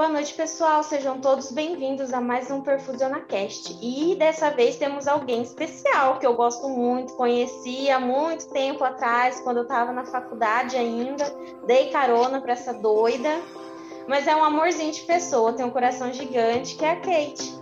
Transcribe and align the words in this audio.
Boa 0.00 0.08
noite, 0.08 0.32
pessoal. 0.32 0.82
Sejam 0.82 1.20
todos 1.20 1.52
bem-vindos 1.52 2.10
a 2.14 2.22
mais 2.22 2.50
um 2.50 2.62
PerfusionAcast. 2.62 3.76
E 3.82 4.16
dessa 4.16 4.48
vez 4.48 4.76
temos 4.76 5.06
alguém 5.06 5.42
especial 5.42 6.18
que 6.18 6.26
eu 6.26 6.34
gosto 6.34 6.66
muito, 6.70 7.12
conheci 7.16 7.90
há 7.90 8.00
muito 8.00 8.48
tempo 8.48 8.82
atrás, 8.82 9.42
quando 9.42 9.58
eu 9.58 9.64
estava 9.64 9.92
na 9.92 10.06
faculdade 10.06 10.74
ainda. 10.74 11.26
Dei 11.66 11.90
carona 11.90 12.40
para 12.40 12.54
essa 12.54 12.72
doida, 12.72 13.28
mas 14.08 14.26
é 14.26 14.34
um 14.34 14.42
amorzinho 14.42 14.90
de 14.90 15.02
pessoa, 15.02 15.52
tem 15.52 15.66
um 15.66 15.70
coração 15.70 16.10
gigante, 16.14 16.76
que 16.76 16.84
é 16.86 16.92
a 16.92 16.96
Kate. 16.96 17.54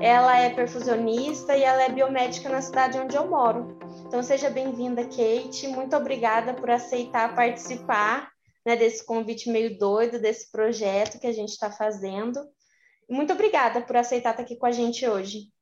Ela 0.00 0.40
é 0.40 0.50
perfusionista 0.50 1.56
e 1.56 1.62
ela 1.62 1.84
é 1.84 1.88
biomédica 1.88 2.48
na 2.48 2.62
cidade 2.62 2.98
onde 2.98 3.14
eu 3.14 3.28
moro. 3.28 3.78
Então 4.04 4.24
seja 4.24 4.50
bem-vinda, 4.50 5.04
Kate. 5.04 5.68
Muito 5.68 5.94
obrigada 5.94 6.52
por 6.52 6.68
aceitar 6.68 7.32
participar 7.36 8.35
né, 8.66 8.74
desse 8.74 9.06
convite 9.06 9.48
meio 9.48 9.78
doido, 9.78 10.18
desse 10.18 10.50
projeto 10.50 11.20
que 11.20 11.26
a 11.28 11.32
gente 11.32 11.50
está 11.50 11.70
fazendo. 11.70 12.40
Muito 13.08 13.32
obrigada 13.32 13.80
por 13.80 13.96
aceitar 13.96 14.30
estar 14.30 14.42
aqui 14.42 14.56
com 14.56 14.66
a 14.66 14.72
gente 14.72 15.06
hoje. 15.08 15.52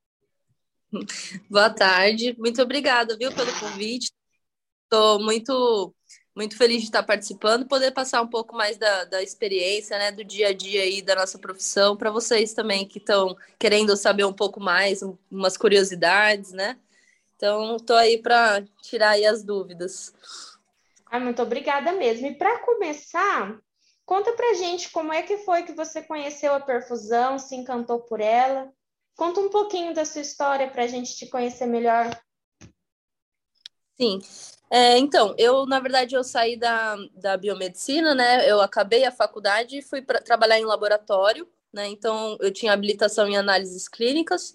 Boa 1.51 1.69
tarde, 1.69 2.35
muito 2.39 2.62
obrigada, 2.62 3.15
viu, 3.19 3.31
pelo 3.35 3.53
convite. 3.61 4.11
Estou 4.85 5.23
muito 5.23 5.95
muito 6.35 6.57
feliz 6.57 6.81
de 6.81 6.89
estar 6.89 7.05
participando, 7.05 7.69
poder 7.69 7.93
passar 7.93 8.21
um 8.21 8.27
pouco 8.27 8.57
mais 8.57 8.77
da, 8.77 9.05
da 9.05 9.23
experiência, 9.23 9.97
né, 9.97 10.11
do 10.11 10.25
dia 10.25 10.48
a 10.48 10.53
dia 10.53 10.83
aí 10.83 11.01
da 11.01 11.15
nossa 11.15 11.39
profissão, 11.39 11.97
para 11.97 12.11
vocês 12.11 12.53
também 12.53 12.89
que 12.89 12.98
estão 12.98 13.37
querendo 13.57 13.97
saber 13.97 14.25
um 14.25 14.33
pouco 14.33 14.59
mais, 14.59 15.01
umas 15.31 15.57
curiosidades, 15.57 16.51
né? 16.51 16.77
Então, 17.37 17.77
estou 17.77 17.95
aí 17.95 18.19
para 18.21 18.65
tirar 18.83 19.11
aí 19.11 19.25
as 19.25 19.45
dúvidas. 19.45 20.12
Ah, 21.15 21.21
muito 21.21 21.41
obrigada 21.41 21.93
mesmo. 21.93 22.27
E 22.27 22.35
para 22.35 22.59
começar, 22.59 23.57
conta 24.05 24.33
para 24.33 24.55
gente 24.55 24.91
como 24.91 25.12
é 25.12 25.23
que 25.23 25.39
foi 25.39 25.62
que 25.62 25.71
você 25.71 26.03
conheceu 26.03 26.53
a 26.53 26.59
perfusão, 26.59 27.39
se 27.39 27.55
encantou 27.55 28.01
por 28.01 28.21
ela. 28.21 28.69
Conta 29.15 29.39
um 29.39 29.48
pouquinho 29.48 29.95
da 29.95 30.05
sua 30.05 30.23
história 30.23 30.69
para 30.69 30.83
a 30.83 30.87
gente 30.89 31.15
te 31.15 31.29
conhecer 31.29 31.67
melhor. 31.67 32.11
Sim, 33.97 34.21
é, 34.69 34.98
então, 34.98 35.37
eu, 35.39 35.65
na 35.67 35.79
verdade, 35.79 36.17
eu 36.17 36.25
saí 36.25 36.56
da, 36.56 36.97
da 37.15 37.37
biomedicina, 37.37 38.12
né? 38.12 38.51
Eu 38.51 38.61
acabei 38.61 39.05
a 39.05 39.12
faculdade 39.12 39.78
e 39.78 39.83
fui 39.83 40.03
para 40.03 40.21
trabalhar 40.21 40.59
em 40.59 40.65
laboratório, 40.65 41.49
né? 41.73 41.87
Então, 41.87 42.37
eu 42.41 42.53
tinha 42.53 42.73
habilitação 42.73 43.28
em 43.28 43.37
análises 43.37 43.87
clínicas. 43.87 44.53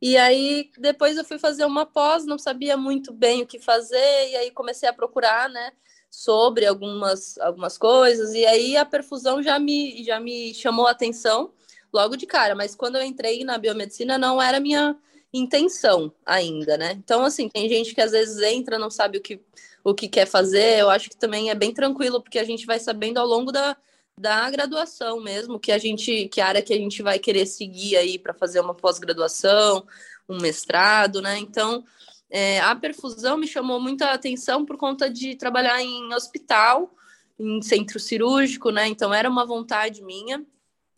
E 0.00 0.16
aí, 0.16 0.70
depois 0.78 1.16
eu 1.16 1.24
fui 1.24 1.38
fazer 1.38 1.64
uma 1.64 1.84
pós, 1.84 2.24
não 2.24 2.38
sabia 2.38 2.76
muito 2.76 3.12
bem 3.12 3.42
o 3.42 3.46
que 3.46 3.58
fazer, 3.58 4.30
e 4.30 4.36
aí 4.36 4.50
comecei 4.50 4.88
a 4.88 4.92
procurar, 4.92 5.48
né? 5.48 5.72
Sobre 6.10 6.64
algumas, 6.66 7.36
algumas 7.38 7.76
coisas, 7.76 8.32
e 8.32 8.46
aí 8.46 8.76
a 8.76 8.84
perfusão 8.84 9.42
já 9.42 9.58
me, 9.58 10.02
já 10.04 10.18
me 10.20 10.54
chamou 10.54 10.86
a 10.86 10.92
atenção 10.92 11.52
logo 11.92 12.16
de 12.16 12.26
cara, 12.26 12.54
mas 12.54 12.74
quando 12.74 12.96
eu 12.96 13.02
entrei 13.02 13.44
na 13.44 13.58
biomedicina 13.58 14.16
não 14.18 14.40
era 14.40 14.60
minha 14.60 14.96
intenção 15.32 16.12
ainda, 16.24 16.76
né? 16.76 16.92
Então, 16.92 17.24
assim, 17.24 17.48
tem 17.48 17.68
gente 17.68 17.94
que 17.94 18.00
às 18.00 18.12
vezes 18.12 18.40
entra, 18.42 18.78
não 18.78 18.90
sabe 18.90 19.18
o 19.18 19.20
que, 19.20 19.40
o 19.84 19.94
que 19.94 20.08
quer 20.08 20.26
fazer. 20.26 20.78
Eu 20.78 20.90
acho 20.90 21.10
que 21.10 21.16
também 21.16 21.50
é 21.50 21.54
bem 21.54 21.72
tranquilo, 21.72 22.22
porque 22.22 22.38
a 22.38 22.44
gente 22.44 22.66
vai 22.66 22.78
sabendo 22.78 23.18
ao 23.18 23.26
longo 23.26 23.52
da, 23.52 23.76
da 24.18 24.50
graduação 24.50 25.20
mesmo, 25.20 25.58
que 25.58 25.72
a 25.72 25.78
gente, 25.78 26.28
que 26.28 26.40
área 26.40 26.62
que 26.62 26.72
a 26.72 26.76
gente 26.76 27.02
vai 27.02 27.18
querer 27.18 27.46
seguir 27.46 27.96
aí 27.96 28.18
para 28.18 28.34
fazer 28.34 28.60
uma 28.60 28.74
pós-graduação, 28.74 29.86
um 30.28 30.40
mestrado, 30.40 31.22
né? 31.22 31.38
Então, 31.38 31.84
é, 32.30 32.60
a 32.60 32.74
perfusão 32.76 33.36
me 33.36 33.46
chamou 33.46 33.80
muita 33.80 34.12
atenção 34.12 34.64
por 34.64 34.76
conta 34.76 35.08
de 35.08 35.34
trabalhar 35.34 35.80
em 35.82 36.12
hospital, 36.12 36.94
em 37.38 37.62
centro 37.62 37.98
cirúrgico, 37.98 38.70
né? 38.70 38.86
Então, 38.86 39.14
era 39.14 39.30
uma 39.30 39.46
vontade 39.46 40.02
minha. 40.02 40.44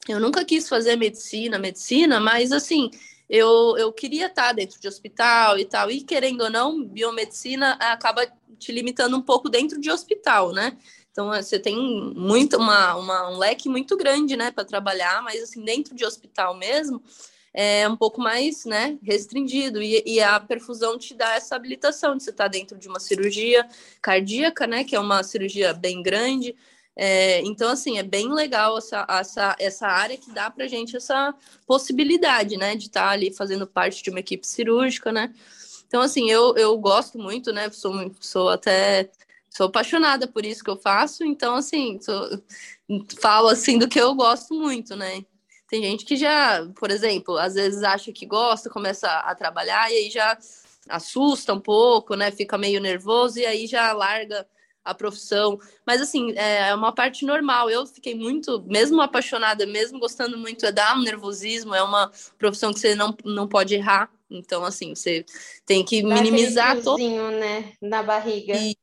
Eu 0.08 0.18
nunca 0.18 0.44
quis 0.44 0.68
fazer 0.68 0.96
medicina, 0.96 1.58
medicina, 1.58 2.18
mas 2.18 2.52
assim, 2.52 2.90
eu, 3.28 3.76
eu 3.78 3.92
queria 3.92 4.26
estar 4.26 4.52
dentro 4.52 4.80
de 4.80 4.88
hospital 4.88 5.58
e 5.58 5.64
tal. 5.64 5.90
E 5.90 6.00
querendo 6.00 6.42
ou 6.42 6.50
não, 6.50 6.84
biomedicina 6.84 7.74
acaba 7.74 8.26
te 8.58 8.72
limitando 8.72 9.16
um 9.16 9.22
pouco 9.22 9.48
dentro 9.48 9.80
de 9.80 9.90
hospital, 9.90 10.52
né? 10.52 10.76
Então 11.20 11.28
você 11.28 11.58
tem 11.58 11.76
muito 12.16 12.56
uma, 12.56 12.96
uma 12.96 13.30
um 13.30 13.36
leque 13.36 13.68
muito 13.68 13.94
grande, 13.94 14.36
né, 14.36 14.50
para 14.50 14.64
trabalhar, 14.64 15.22
mas 15.22 15.42
assim 15.42 15.62
dentro 15.62 15.94
de 15.94 16.02
hospital 16.04 16.56
mesmo 16.56 17.02
é 17.52 17.86
um 17.88 17.96
pouco 17.96 18.20
mais, 18.20 18.64
né, 18.64 18.96
restringido 19.02 19.82
e, 19.82 20.02
e 20.06 20.20
a 20.20 20.38
perfusão 20.40 20.96
te 20.96 21.12
dá 21.14 21.34
essa 21.34 21.56
habilitação 21.56 22.16
de 22.16 22.22
você 22.22 22.30
estar 22.30 22.48
dentro 22.48 22.78
de 22.78 22.88
uma 22.88 23.00
cirurgia 23.00 23.68
cardíaca, 24.00 24.66
né, 24.66 24.84
que 24.84 24.96
é 24.96 25.00
uma 25.00 25.22
cirurgia 25.22 25.74
bem 25.74 26.02
grande, 26.02 26.56
é, 26.96 27.40
então, 27.42 27.70
assim, 27.70 27.98
é 27.98 28.02
bem 28.02 28.32
legal 28.32 28.78
essa, 28.78 29.06
essa, 29.08 29.56
essa 29.58 29.86
área 29.86 30.16
que 30.16 30.30
dá 30.32 30.50
para 30.50 30.68
gente 30.68 30.96
essa 30.96 31.34
possibilidade, 31.66 32.56
né, 32.56 32.76
de 32.76 32.86
estar 32.86 33.06
tá 33.06 33.10
ali 33.10 33.32
fazendo 33.32 33.66
parte 33.66 34.02
de 34.02 34.10
uma 34.10 34.20
equipe 34.20 34.46
cirúrgica, 34.46 35.10
né. 35.10 35.34
Então, 35.86 36.00
assim, 36.00 36.30
eu, 36.30 36.54
eu 36.56 36.76
gosto 36.78 37.18
muito, 37.18 37.52
né, 37.52 37.68
sou, 37.70 38.14
sou 38.20 38.48
até, 38.48 39.10
sou 39.50 39.66
apaixonada 39.66 40.26
por 40.28 40.44
isso 40.46 40.62
que 40.62 40.70
eu 40.70 40.76
faço, 40.76 41.24
então, 41.24 41.56
assim, 41.56 41.98
sou, 42.00 42.42
falo, 43.20 43.48
assim, 43.48 43.78
do 43.78 43.88
que 43.88 44.00
eu 44.00 44.14
gosto 44.14 44.54
muito, 44.54 44.96
né. 44.96 45.24
Tem 45.68 45.82
gente 45.82 46.04
que 46.04 46.16
já, 46.16 46.66
por 46.76 46.90
exemplo, 46.90 47.36
às 47.36 47.54
vezes 47.54 47.82
acha 47.82 48.12
que 48.12 48.26
gosta, 48.26 48.70
começa 48.70 49.08
a, 49.08 49.34
trabalhar 49.34 49.90
e 49.90 49.94
aí 49.94 50.10
já 50.10 50.36
assusta 50.88 51.52
um 51.54 51.60
pouco, 51.60 52.16
né, 52.16 52.30
fica 52.30 52.58
meio 52.58 52.80
nervoso 52.80 53.38
e 53.38 53.46
aí 53.46 53.66
já 53.66 53.92
larga 53.92 54.46
a 54.84 54.94
profissão. 54.94 55.58
Mas, 55.86 56.00
assim, 56.00 56.32
é, 56.36 56.70
é 56.70 56.74
uma 56.74 56.92
parte 56.92 57.24
normal. 57.24 57.70
Eu 57.70 57.86
fiquei 57.86 58.14
muito, 58.14 58.62
mesmo 58.66 59.00
apaixonada, 59.00 59.66
mesmo 59.66 60.00
gostando 60.00 60.36
muito, 60.36 60.66
é 60.66 60.72
dar 60.72 60.96
um 60.96 61.02
nervosismo, 61.02 61.74
é 61.74 61.82
uma 61.82 62.10
profissão 62.38 62.72
que 62.72 62.80
você 62.80 62.94
não, 62.94 63.14
não 63.24 63.46
pode 63.46 63.74
errar. 63.74 64.10
Então, 64.28 64.64
assim, 64.64 64.94
você 64.94 65.24
tem 65.66 65.84
que 65.84 66.02
Dá 66.02 66.08
minimizar 66.08 66.80
todo. 66.82 66.98
né? 67.30 67.72
Na 67.80 68.02
barriga. 68.02 68.56
E 68.56 68.74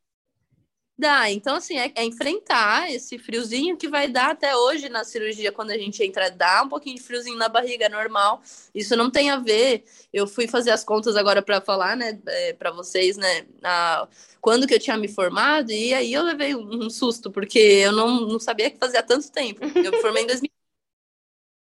Dá, 0.99 1.29
então 1.29 1.55
assim, 1.55 1.77
é, 1.77 1.91
é, 1.95 2.03
enfrentar 2.03 2.91
esse 2.91 3.19
friozinho 3.19 3.77
que 3.77 3.87
vai 3.87 4.07
dar 4.07 4.31
até 4.31 4.55
hoje 4.55 4.89
na 4.89 5.03
cirurgia, 5.03 5.51
quando 5.51 5.69
a 5.69 5.77
gente 5.77 6.03
entra, 6.03 6.31
dá 6.31 6.63
um 6.63 6.69
pouquinho 6.69 6.95
de 6.95 7.03
friozinho 7.03 7.37
na 7.37 7.47
barriga, 7.47 7.85
é 7.85 7.89
normal. 7.89 8.41
Isso 8.73 8.95
não 8.95 9.11
tem 9.11 9.29
a 9.29 9.37
ver. 9.37 9.83
Eu 10.11 10.25
fui 10.25 10.47
fazer 10.47 10.71
as 10.71 10.83
contas 10.83 11.15
agora 11.15 11.39
para 11.43 11.61
falar, 11.61 11.95
né, 11.95 12.19
é, 12.25 12.53
para 12.53 12.71
vocês, 12.71 13.15
né, 13.15 13.45
a, 13.63 14.07
quando 14.41 14.65
que 14.65 14.73
eu 14.73 14.79
tinha 14.79 14.97
me 14.97 15.07
formado, 15.07 15.71
e 15.71 15.93
aí 15.93 16.11
eu 16.11 16.23
levei 16.23 16.55
um 16.55 16.89
susto, 16.89 17.29
porque 17.31 17.59
eu 17.59 17.91
não, 17.91 18.21
não 18.21 18.39
sabia 18.39 18.71
que 18.71 18.79
fazia 18.79 19.03
tanto 19.03 19.31
tempo. 19.31 19.61
Eu 19.83 19.91
me 19.91 19.99
formei 19.99 20.23
em 20.23 20.27
2000. 20.27 20.49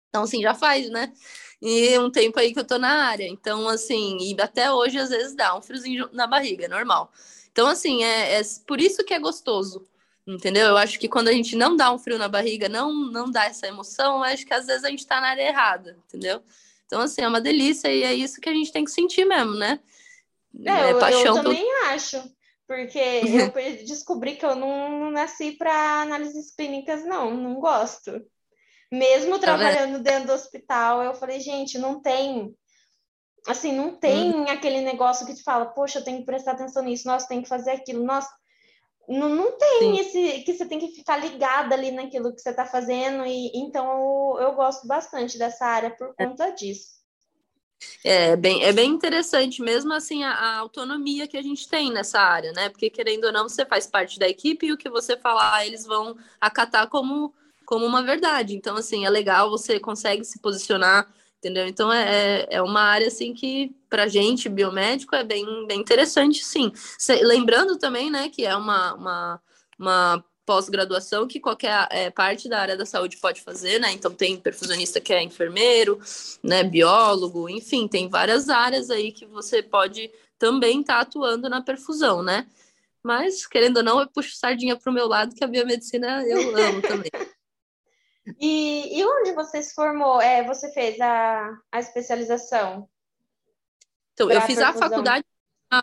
Então, 0.08 0.24
assim, 0.24 0.42
já 0.42 0.54
faz, 0.54 0.90
né? 0.90 1.12
E 1.60 1.98
um 1.98 2.10
tempo 2.10 2.38
aí 2.38 2.52
que 2.52 2.58
eu 2.60 2.66
tô 2.66 2.78
na 2.78 3.06
área. 3.06 3.26
Então, 3.26 3.68
assim, 3.68 4.18
e 4.20 4.36
até 4.40 4.70
hoje 4.72 4.98
às 4.98 5.10
vezes 5.10 5.34
dá 5.34 5.56
um 5.56 5.62
friozinho 5.62 6.08
na 6.12 6.26
barriga, 6.26 6.66
é 6.66 6.68
normal. 6.68 7.10
Então, 7.52 7.66
assim, 7.66 8.02
é, 8.02 8.40
é 8.40 8.42
por 8.66 8.80
isso 8.80 9.04
que 9.04 9.14
é 9.14 9.18
gostoso, 9.18 9.86
entendeu? 10.26 10.66
Eu 10.66 10.76
acho 10.76 10.98
que 10.98 11.08
quando 11.08 11.28
a 11.28 11.32
gente 11.32 11.54
não 11.54 11.76
dá 11.76 11.92
um 11.92 11.98
frio 11.98 12.18
na 12.18 12.28
barriga, 12.28 12.68
não, 12.68 12.92
não 12.92 13.30
dá 13.30 13.44
essa 13.44 13.66
emoção, 13.66 14.16
eu 14.16 14.24
acho 14.24 14.46
que 14.46 14.54
às 14.54 14.66
vezes 14.66 14.84
a 14.84 14.90
gente 14.90 15.06
tá 15.06 15.20
na 15.20 15.28
área 15.28 15.46
errada, 15.46 15.98
entendeu? 16.08 16.42
Então, 16.86 17.00
assim, 17.00 17.22
é 17.22 17.28
uma 17.28 17.40
delícia 17.40 17.88
e 17.88 18.02
é 18.02 18.14
isso 18.14 18.40
que 18.40 18.48
a 18.48 18.52
gente 18.52 18.72
tem 18.72 18.84
que 18.84 18.90
sentir 18.90 19.24
mesmo, 19.24 19.54
né? 19.54 19.80
É, 20.64 20.70
é 20.70 20.92
eu, 20.92 20.98
paixão 20.98 21.36
eu 21.36 21.42
também 21.42 21.62
todo... 21.62 21.92
acho, 21.92 22.22
porque 22.66 22.98
eu 22.98 23.52
descobri 23.84 24.36
que 24.36 24.44
eu 24.44 24.54
não, 24.54 24.98
não 24.98 25.10
nasci 25.10 25.52
para 25.52 26.02
análises 26.02 26.54
clínicas, 26.54 27.04
não, 27.04 27.34
não 27.34 27.54
gosto. 27.54 28.22
Mesmo 28.90 29.38
tá 29.38 29.46
trabalhando 29.46 30.02
dentro 30.02 30.26
do 30.26 30.34
hospital, 30.34 31.02
eu 31.02 31.14
falei, 31.14 31.40
gente, 31.40 31.78
não 31.78 32.00
tem 32.00 32.54
Assim, 33.46 33.72
não 33.72 33.96
tem 33.96 34.32
uhum. 34.32 34.48
aquele 34.48 34.80
negócio 34.82 35.26
que 35.26 35.34
te 35.34 35.42
fala, 35.42 35.66
poxa, 35.66 35.98
eu 35.98 36.04
tenho 36.04 36.18
que 36.18 36.26
prestar 36.26 36.52
atenção 36.52 36.82
nisso, 36.84 37.08
nossa, 37.08 37.26
tem 37.26 37.42
que 37.42 37.48
fazer 37.48 37.72
aquilo, 37.72 38.04
nossa. 38.04 38.30
Não, 39.08 39.28
não 39.28 39.58
tem 39.58 39.78
Sim. 39.80 39.98
esse 39.98 40.42
que 40.44 40.54
você 40.54 40.64
tem 40.64 40.78
que 40.78 40.94
ficar 40.94 41.16
ligada 41.16 41.74
ali 41.74 41.90
naquilo 41.90 42.32
que 42.32 42.40
você 42.40 42.50
está 42.50 42.64
fazendo, 42.64 43.26
e 43.26 43.50
então 43.54 43.84
eu, 44.38 44.46
eu 44.46 44.54
gosto 44.54 44.86
bastante 44.86 45.36
dessa 45.38 45.66
área 45.66 45.90
por 45.90 46.14
é. 46.16 46.24
conta 46.24 46.50
disso. 46.50 47.02
É 48.04 48.36
bem, 48.36 48.62
é 48.62 48.72
bem 48.72 48.90
interessante, 48.90 49.60
mesmo 49.60 49.92
assim, 49.92 50.22
a, 50.22 50.32
a, 50.32 50.58
autonomia 50.58 51.26
que 51.26 51.36
a 51.36 51.42
gente 51.42 51.68
tem 51.68 51.90
nessa 51.92 52.20
área, 52.20 52.52
né? 52.52 52.68
Porque, 52.68 52.88
querendo 52.88 53.24
ou 53.24 53.32
não, 53.32 53.48
você 53.48 53.66
faz 53.66 53.88
parte 53.88 54.20
da 54.20 54.28
equipe 54.28 54.66
e 54.66 54.72
o 54.72 54.76
que 54.76 54.88
você 54.88 55.16
falar, 55.16 55.66
eles 55.66 55.84
vão 55.84 56.16
acatar 56.40 56.88
como, 56.88 57.34
como 57.66 57.84
uma 57.84 58.02
verdade. 58.02 58.54
Então, 58.54 58.76
assim, 58.76 59.04
é 59.04 59.10
legal, 59.10 59.50
você 59.50 59.80
consegue 59.80 60.24
se 60.24 60.40
posicionar 60.40 61.12
entendeu? 61.42 61.66
Então 61.66 61.92
é, 61.92 62.44
é, 62.44 62.46
é 62.50 62.62
uma 62.62 62.80
área 62.80 63.08
assim 63.08 63.34
que 63.34 63.74
para 63.90 64.06
gente 64.06 64.48
biomédico 64.48 65.16
é 65.16 65.24
bem, 65.24 65.66
bem 65.66 65.80
interessante, 65.80 66.44
sim. 66.44 66.72
lembrando 67.22 67.76
também, 67.76 68.10
né, 68.10 68.28
que 68.28 68.46
é 68.46 68.56
uma, 68.56 68.94
uma, 68.94 69.42
uma 69.76 70.24
pós-graduação 70.46 71.26
que 71.26 71.40
qualquer 71.40 71.88
é, 71.90 72.10
parte 72.10 72.48
da 72.48 72.60
área 72.60 72.76
da 72.76 72.86
saúde 72.86 73.16
pode 73.16 73.40
fazer, 73.40 73.80
né? 73.80 73.90
Então 73.92 74.12
tem 74.12 74.36
perfusionista 74.36 75.00
que 75.00 75.12
é 75.12 75.20
enfermeiro, 75.20 75.98
né, 76.44 76.62
biólogo, 76.62 77.48
enfim, 77.48 77.88
tem 77.88 78.08
várias 78.08 78.48
áreas 78.48 78.88
aí 78.88 79.10
que 79.10 79.26
você 79.26 79.62
pode 79.62 80.10
também 80.38 80.80
estar 80.80 80.94
tá 80.94 81.00
atuando 81.00 81.48
na 81.48 81.60
perfusão, 81.60 82.22
né? 82.22 82.46
Mas, 83.02 83.46
querendo 83.48 83.78
ou 83.78 83.82
não, 83.82 84.00
eu 84.00 84.06
puxo 84.06 84.36
sardinha 84.36 84.76
para 84.76 84.88
o 84.88 84.94
meu 84.94 85.08
lado, 85.08 85.34
que 85.34 85.42
a 85.42 85.48
biomedicina 85.48 86.22
eu 86.24 86.56
amo 86.56 86.80
também. 86.82 87.10
E, 88.40 88.98
e 88.98 89.04
onde 89.04 89.32
você 89.32 89.62
se 89.62 89.74
formou? 89.74 90.20
É, 90.20 90.44
você 90.44 90.72
fez 90.72 91.00
a, 91.00 91.50
a 91.70 91.80
especialização? 91.80 92.88
Então, 94.12 94.30
eu 94.30 94.40
fiz 94.42 94.58
a 94.58 94.72
faculdade. 94.72 95.24
A, 95.70 95.82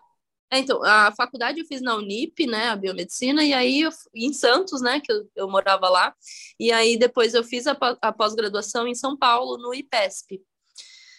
é, 0.51 0.59
então, 0.59 0.81
a 0.83 1.11
faculdade 1.15 1.59
eu 1.59 1.65
fiz 1.65 1.81
na 1.81 1.95
Unip, 1.95 2.47
né, 2.47 2.69
a 2.69 2.75
biomedicina, 2.75 3.43
e 3.43 3.53
aí 3.53 3.81
eu, 3.81 3.91
em 4.15 4.31
Santos, 4.31 4.81
né, 4.81 4.99
que 4.99 5.11
eu, 5.11 5.29
eu 5.35 5.49
morava 5.49 5.89
lá, 5.89 6.15
e 6.59 6.71
aí 6.71 6.97
depois 6.97 7.33
eu 7.33 7.43
fiz 7.43 7.67
a, 7.67 7.77
a 8.01 8.11
pós-graduação 8.11 8.87
em 8.87 8.95
São 8.95 9.17
Paulo, 9.17 9.57
no 9.57 9.73
IPESP. 9.73 10.41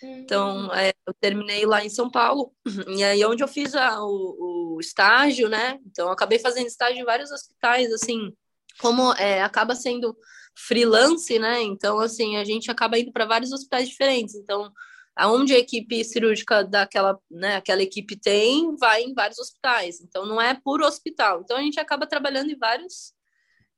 Então, 0.02 0.68
uhum. 0.68 0.74
é, 0.74 0.92
eu 1.06 1.12
terminei 1.20 1.66
lá 1.66 1.84
em 1.84 1.90
São 1.90 2.10
Paulo, 2.10 2.54
e 2.96 3.04
aí 3.04 3.22
onde 3.24 3.42
eu 3.42 3.48
fiz 3.48 3.74
a, 3.74 4.02
o, 4.02 4.76
o, 4.76 4.80
estágio, 4.80 5.48
né? 5.48 5.78
Então, 5.86 6.10
acabei 6.10 6.38
fazendo 6.38 6.66
estágio 6.66 7.00
em 7.00 7.04
vários 7.04 7.30
hospitais, 7.30 7.92
assim, 7.92 8.34
como 8.80 9.12
é, 9.14 9.42
acaba 9.42 9.74
sendo 9.74 10.16
freelance, 10.66 11.38
né? 11.38 11.62
Então, 11.62 11.98
assim, 12.00 12.36
a 12.36 12.44
gente 12.44 12.70
acaba 12.70 12.98
indo 12.98 13.12
para 13.12 13.24
vários 13.24 13.52
hospitais 13.52 13.88
diferentes. 13.88 14.34
Então, 14.34 14.72
aonde 15.16 15.54
a 15.54 15.58
equipe 15.58 16.04
cirúrgica 16.04 16.64
daquela, 16.64 17.18
né, 17.30 17.56
aquela 17.56 17.82
equipe 17.82 18.16
tem, 18.16 18.74
vai 18.76 19.02
em 19.02 19.14
vários 19.14 19.38
hospitais. 19.38 20.00
Então, 20.00 20.26
não 20.26 20.40
é 20.40 20.54
por 20.54 20.82
hospital. 20.82 21.40
Então, 21.42 21.56
a 21.56 21.62
gente 21.62 21.80
acaba 21.80 22.06
trabalhando 22.06 22.50
em 22.50 22.58
vários, 22.58 23.12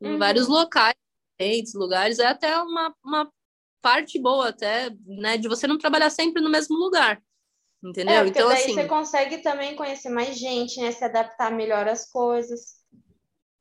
uhum. 0.01 0.15
em 0.15 0.19
vários 0.19 0.49
locais, 0.49 0.95
diferentes 1.39 1.75
lugares. 1.75 2.19
É 2.19 2.27
até 2.27 2.57
uma, 2.59 2.95
uma 3.05 3.33
parte 3.81 4.19
boa 4.19 4.49
até, 4.49 4.91
né, 5.07 5.37
de 5.37 5.49
você 5.49 5.67
não 5.67 5.79
trabalhar 5.79 6.11
sempre 6.11 6.43
no 6.43 6.51
mesmo 6.51 6.77
lugar. 6.77 7.23
Entendeu? 7.83 8.15
É, 8.15 8.27
então, 8.29 8.49
daí 8.49 8.63
assim, 8.63 8.75
você 8.75 8.87
consegue 8.87 9.39
também 9.39 9.75
conhecer 9.75 10.09
mais 10.09 10.39
gente, 10.39 10.81
né? 10.81 10.93
Se 10.93 11.03
adaptar 11.03 11.51
melhor 11.51 11.89
às 11.89 12.09
coisas. 12.09 12.82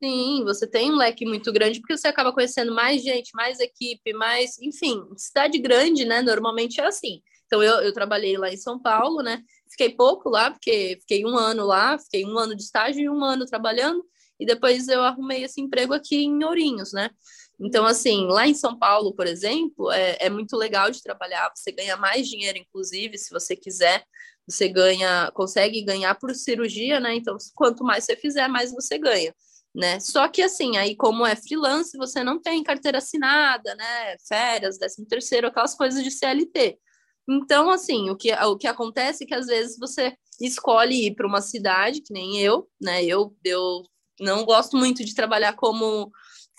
Sim, 0.02 0.42
você 0.44 0.66
tem 0.66 0.90
um 0.90 0.96
leque 0.96 1.24
muito 1.24 1.52
grande, 1.52 1.78
porque 1.80 1.96
você 1.96 2.08
acaba 2.08 2.32
conhecendo 2.32 2.74
mais 2.74 3.02
gente, 3.02 3.30
mais 3.34 3.60
equipe, 3.60 4.12
mais. 4.12 4.58
Enfim, 4.60 5.00
cidade 5.16 5.58
grande, 5.58 6.04
né? 6.04 6.20
Normalmente 6.22 6.80
é 6.80 6.86
assim. 6.86 7.22
Então, 7.46 7.62
eu, 7.62 7.74
eu 7.82 7.92
trabalhei 7.92 8.36
lá 8.36 8.50
em 8.50 8.56
São 8.56 8.80
Paulo, 8.80 9.22
né? 9.22 9.40
Fiquei 9.70 9.90
pouco 9.90 10.28
lá, 10.28 10.50
porque 10.50 10.96
fiquei 11.00 11.24
um 11.24 11.36
ano 11.36 11.64
lá, 11.64 11.98
fiquei 11.98 12.24
um 12.24 12.36
ano 12.36 12.56
de 12.56 12.62
estágio 12.64 13.00
e 13.00 13.08
um 13.08 13.22
ano 13.22 13.46
trabalhando, 13.46 14.04
e 14.40 14.44
depois 14.46 14.88
eu 14.88 15.02
arrumei 15.02 15.44
esse 15.44 15.60
emprego 15.60 15.94
aqui 15.94 16.16
em 16.24 16.42
Ourinhos, 16.44 16.92
né? 16.92 17.10
Então, 17.60 17.86
assim, 17.86 18.26
lá 18.26 18.48
em 18.48 18.54
São 18.54 18.76
Paulo, 18.76 19.14
por 19.14 19.26
exemplo, 19.26 19.90
é, 19.92 20.16
é 20.20 20.28
muito 20.30 20.56
legal 20.56 20.90
de 20.90 21.00
trabalhar, 21.02 21.52
você 21.54 21.70
ganha 21.70 21.96
mais 21.96 22.26
dinheiro, 22.28 22.58
inclusive, 22.58 23.16
se 23.18 23.30
você 23.30 23.54
quiser, 23.54 24.04
você 24.48 24.68
ganha, 24.68 25.30
consegue 25.32 25.82
ganhar 25.84 26.14
por 26.16 26.34
cirurgia, 26.34 26.98
né? 26.98 27.14
Então, 27.14 27.36
quanto 27.54 27.84
mais 27.84 28.04
você 28.04 28.16
fizer, 28.16 28.48
mais 28.48 28.72
você 28.72 28.98
ganha. 28.98 29.32
Né? 29.74 29.98
Só 30.00 30.28
que 30.28 30.42
assim, 30.42 30.76
aí 30.76 30.94
como 30.94 31.26
é 31.26 31.34
freelance, 31.34 31.96
você 31.96 32.22
não 32.22 32.40
tem 32.40 32.62
carteira 32.62 32.98
assinada, 32.98 33.74
né? 33.74 34.16
Férias, 34.28 34.78
décimo 34.78 35.06
terceiro, 35.06 35.46
aquelas 35.46 35.74
coisas 35.74 36.04
de 36.04 36.10
CLT. 36.10 36.78
Então, 37.28 37.70
assim, 37.70 38.10
o 38.10 38.16
que, 38.16 38.32
o 38.32 38.56
que 38.56 38.66
acontece 38.66 39.24
é 39.24 39.26
que 39.26 39.34
às 39.34 39.46
vezes 39.46 39.78
você 39.78 40.14
escolhe 40.40 41.06
ir 41.06 41.14
para 41.14 41.26
uma 41.26 41.40
cidade, 41.40 42.02
que 42.02 42.12
nem 42.12 42.38
eu, 42.40 42.68
né? 42.80 43.02
Eu, 43.04 43.34
eu 43.44 43.82
não 44.20 44.44
gosto 44.44 44.76
muito 44.76 45.04
de 45.04 45.14
trabalhar 45.14 45.54
como 45.54 46.10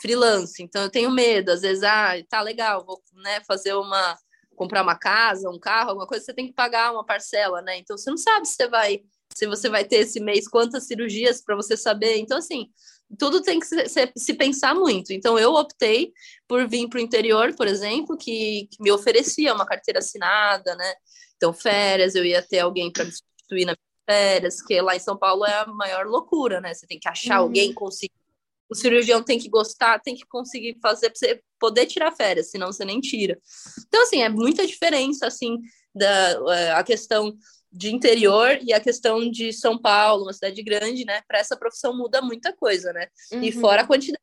freelance, 0.02 0.62
então 0.62 0.84
eu 0.84 0.90
tenho 0.90 1.12
medo, 1.12 1.52
às 1.52 1.62
vezes, 1.62 1.84
ah, 1.84 2.14
tá 2.30 2.42
legal, 2.42 2.84
vou 2.86 3.02
né, 3.14 3.42
fazer 3.48 3.74
uma 3.74 4.18
comprar 4.56 4.84
uma 4.84 4.98
casa, 4.98 5.50
um 5.50 5.60
carro, 5.60 5.90
alguma 5.90 6.08
coisa, 6.08 6.24
você 6.24 6.34
tem 6.34 6.48
que 6.48 6.54
pagar 6.54 6.92
uma 6.92 7.06
parcela, 7.06 7.62
né? 7.62 7.78
Então 7.78 7.98
você 7.98 8.10
não 8.10 8.18
sabe 8.18 8.48
se 8.48 8.56
você 8.56 8.68
vai 8.68 9.02
se 9.36 9.48
você 9.48 9.68
vai 9.68 9.84
ter 9.84 9.98
esse 9.98 10.20
mês 10.20 10.48
quantas 10.48 10.86
cirurgias 10.86 11.42
para 11.44 11.56
você 11.56 11.76
saber. 11.76 12.18
Então 12.18 12.38
assim, 12.38 12.68
tudo 13.18 13.42
tem 13.42 13.60
que 13.60 13.66
se, 13.66 13.88
se, 13.88 14.12
se, 14.16 14.34
pensar 14.34 14.74
muito. 14.74 15.14
Então 15.14 15.38
eu 15.38 15.54
optei 15.54 16.12
por 16.48 16.68
vir 16.68 16.88
para 16.90 16.98
o 16.98 17.02
interior, 17.02 17.54
por 17.56 17.68
exemplo, 17.68 18.18
que, 18.18 18.68
que, 18.72 18.82
me 18.82 18.92
oferecia 18.92 19.54
uma 19.54 19.66
carteira 19.66 20.00
assinada, 20.00 20.76
né? 20.76 20.94
Então 21.36 21.54
férias, 21.54 22.16
eu 22.16 22.26
ia 22.26 22.42
ter 22.42 22.60
alguém 22.60 22.92
para 22.92 23.06
me 23.06 23.12
substituir 23.12 23.66
na 23.66 23.76
férias, 24.06 24.62
que 24.62 24.82
lá 24.82 24.96
em 24.96 25.00
São 25.00 25.18
Paulo 25.18 25.46
é 25.46 25.54
a 25.54 25.66
maior 25.66 26.06
loucura, 26.06 26.60
né? 26.60 26.74
Você 26.74 26.86
tem 26.86 27.00
que 27.00 27.08
achar 27.08 27.40
uhum. 27.40 27.46
alguém 27.46 27.74
conseguir 27.74 28.24
o 28.70 28.76
cirurgião 28.76 29.22
tem 29.22 29.38
que 29.38 29.50
gostar, 29.50 30.00
tem 30.00 30.16
que 30.16 30.26
conseguir 30.26 30.80
fazer 30.82 31.12
para 31.12 31.20
você 31.20 31.42
poder 31.60 31.86
tirar 31.86 32.12
férias, 32.12 32.50
senão 32.50 32.72
você 32.72 32.84
nem 32.84 33.00
tira. 33.00 33.40
Então, 33.88 34.02
assim, 34.02 34.24
é 34.24 34.30
muita 34.30 34.66
diferença, 34.66 35.28
assim, 35.28 35.60
da 35.94 36.56
é, 36.56 36.72
a 36.72 36.84
questão 36.84 37.36
de 37.74 37.94
interior 37.94 38.60
e 38.62 38.72
a 38.72 38.80
questão 38.80 39.30
de 39.30 39.52
São 39.52 39.78
Paulo, 39.78 40.24
uma 40.24 40.34
cidade 40.34 40.62
grande, 40.62 41.04
né? 41.06 41.22
Para 41.28 41.40
essa 41.40 41.58
profissão 41.58 41.98
muda 41.98 42.22
muita 42.22 42.54
coisa, 42.54 42.94
né? 42.94 43.08
Uhum. 43.32 43.44
E 43.44 43.52
fora 43.52 43.82
a 43.82 43.88
quantidade 43.88 44.22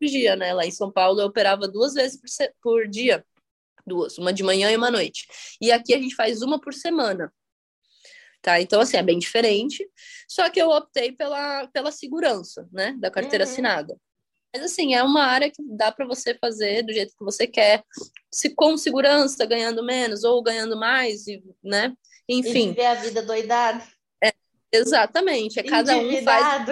de 0.00 0.08
dia, 0.08 0.36
né? 0.36 0.52
Lá 0.52 0.66
em 0.66 0.70
São 0.70 0.92
Paulo 0.92 1.20
eu 1.20 1.26
operava 1.26 1.66
duas 1.66 1.94
vezes 1.94 2.20
por, 2.20 2.28
por 2.62 2.88
dia, 2.88 3.24
duas, 3.86 4.18
uma 4.18 4.32
de 4.32 4.42
manhã 4.42 4.70
e 4.70 4.76
uma 4.76 4.90
noite. 4.90 5.26
E 5.60 5.72
aqui 5.72 5.94
a 5.94 5.98
gente 5.98 6.14
faz 6.14 6.42
uma 6.42 6.60
por 6.60 6.74
semana 6.74 7.32
tá? 8.42 8.60
Então, 8.60 8.80
assim, 8.80 8.96
é 8.96 9.02
bem 9.02 9.18
diferente, 9.18 9.86
só 10.28 10.48
que 10.48 10.60
eu 10.60 10.70
optei 10.70 11.12
pela, 11.12 11.66
pela 11.68 11.92
segurança, 11.92 12.68
né, 12.72 12.96
da 12.98 13.10
carteira 13.10 13.44
uhum. 13.44 13.50
assinada. 13.50 13.96
Mas, 14.52 14.64
assim, 14.64 14.94
é 14.94 15.02
uma 15.02 15.24
área 15.24 15.50
que 15.50 15.62
dá 15.76 15.92
para 15.92 16.06
você 16.06 16.34
fazer 16.34 16.82
do 16.82 16.92
jeito 16.92 17.14
que 17.16 17.24
você 17.24 17.46
quer, 17.46 17.84
se 18.32 18.50
com 18.50 18.76
segurança, 18.76 19.44
ganhando 19.46 19.84
menos 19.84 20.24
ou 20.24 20.42
ganhando 20.42 20.76
mais, 20.76 21.26
e, 21.26 21.42
né, 21.62 21.92
enfim. 22.38 22.66
E 22.66 22.68
viver 22.68 22.86
a 22.86 22.94
vida 22.94 23.22
doidada. 23.22 23.82
É, 24.22 24.32
exatamente, 24.72 25.58
é 25.58 25.62
cada 25.62 25.96
um 25.96 26.22
faz... 26.22 26.68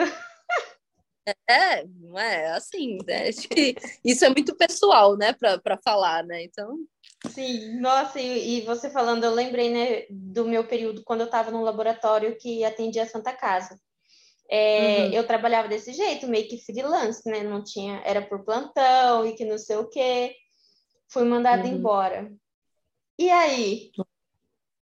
É, 1.46 1.84
não 1.84 2.18
é 2.18 2.52
assim, 2.52 2.96
né? 3.06 3.28
Acho 3.28 3.46
que 3.48 3.76
isso 4.02 4.24
é 4.24 4.30
muito 4.30 4.56
pessoal, 4.56 5.14
né, 5.14 5.34
para 5.34 5.76
falar, 5.84 6.24
né? 6.24 6.42
Então, 6.42 6.78
Sim, 7.30 7.80
nossa, 7.80 8.20
e, 8.20 8.58
e, 8.58 8.60
você 8.62 8.88
falando, 8.88 9.24
eu 9.24 9.34
lembrei, 9.34 9.70
né, 9.70 10.06
do 10.08 10.44
meu 10.46 10.66
período 10.66 11.02
quando 11.02 11.20
eu 11.20 11.26
estava 11.26 11.50
no 11.50 11.62
laboratório 11.62 12.38
que 12.38 12.64
atendia 12.64 13.02
a 13.02 13.08
Santa 13.08 13.32
Casa. 13.32 13.78
É, 14.50 15.06
uhum. 15.06 15.12
Eu 15.12 15.26
trabalhava 15.26 15.68
desse 15.68 15.92
jeito, 15.92 16.26
meio 16.26 16.48
que 16.48 16.64
freelance, 16.64 17.28
né? 17.28 17.42
Não 17.42 17.62
tinha, 17.62 18.00
era 18.04 18.22
por 18.22 18.44
plantão 18.44 19.26
e 19.26 19.34
que 19.34 19.44
não 19.44 19.58
sei 19.58 19.76
o 19.76 19.88
quê. 19.88 20.34
Fui 21.10 21.24
mandada 21.24 21.64
uhum. 21.64 21.74
embora. 21.74 22.32
E 23.18 23.28
aí? 23.30 23.90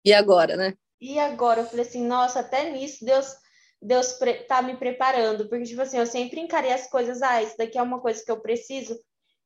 E 0.05 0.12
agora, 0.12 0.56
né? 0.56 0.75
E 1.00 1.19
agora? 1.19 1.61
Eu 1.61 1.67
falei 1.67 1.85
assim, 1.85 2.06
nossa, 2.06 2.41
até 2.41 2.70
nisso 2.70 3.05
Deus 3.05 3.35
Deus 3.82 4.19
tá 4.47 4.61
me 4.61 4.76
preparando, 4.76 5.49
porque, 5.49 5.64
tipo 5.64 5.81
assim, 5.81 5.99
eu 5.99 6.06
sempre 6.06 6.38
encarei 6.38 6.70
as 6.70 6.87
coisas, 6.87 7.23
ah, 7.23 7.43
isso 7.43 7.57
daqui 7.57 7.78
é 7.78 7.83
uma 7.83 7.99
coisa 7.99 8.23
que 8.23 8.30
eu 8.30 8.38
preciso, 8.38 8.99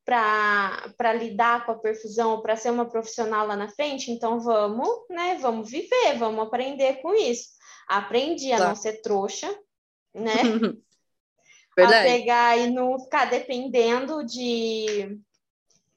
para 0.04 1.12
lidar 1.16 1.64
com 1.64 1.72
a 1.72 1.78
perfusão, 1.78 2.42
para 2.42 2.56
ser 2.56 2.70
uma 2.70 2.84
profissional 2.84 3.46
lá 3.46 3.56
na 3.56 3.68
frente, 3.68 4.10
então 4.10 4.40
vamos, 4.40 4.88
né? 5.08 5.38
Vamos 5.40 5.70
viver, 5.70 6.18
vamos 6.18 6.44
aprender 6.44 7.00
com 7.00 7.14
isso. 7.14 7.50
Aprendi 7.88 8.52
a 8.52 8.58
tá. 8.58 8.68
não 8.68 8.76
ser 8.76 9.00
trouxa, 9.02 9.48
né? 10.12 10.34
Verdade. 11.76 12.08
A 12.08 12.12
pegar 12.12 12.58
e 12.58 12.70
não 12.70 12.98
ficar 12.98 13.24
dependendo 13.26 14.24
de, 14.24 15.18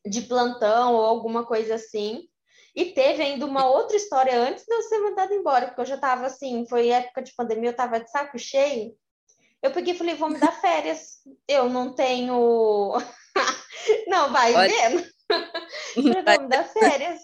de 0.05 0.21
plantão 0.21 0.93
ou 0.93 1.05
alguma 1.05 1.45
coisa 1.45 1.75
assim. 1.75 2.27
E 2.77 2.93
teve 2.93 3.23
ainda 3.23 3.43
uma 3.43 3.67
outra 3.67 3.97
história 3.97 4.39
antes 4.39 4.63
de 4.63 4.71
eu 4.71 4.83
ser 4.83 4.99
mandada 4.99 5.33
embora, 5.33 5.65
porque 5.65 5.81
eu 5.81 5.85
já 5.85 5.95
estava 5.95 6.27
assim, 6.27 6.63
foi 6.69 6.89
época 6.89 7.23
de 7.23 7.33
pandemia, 7.33 7.69
eu 7.69 7.71
estava 7.71 7.99
de 7.99 8.11
saco 8.11 8.37
cheio. 8.37 8.95
Eu 9.63 9.71
peguei 9.71 9.95
e 9.95 9.97
falei, 9.97 10.13
vou 10.13 10.29
me 10.29 10.37
dar 10.37 10.51
férias. 10.51 11.17
Eu 11.47 11.67
não 11.69 11.95
tenho 11.95 12.93
Não, 14.07 14.31
vai 14.31 14.53
Olha... 14.53 14.69
vendo. 14.69 15.07
Para 16.23 16.39
me 16.39 16.47
dar 16.47 16.65
férias. 16.65 17.19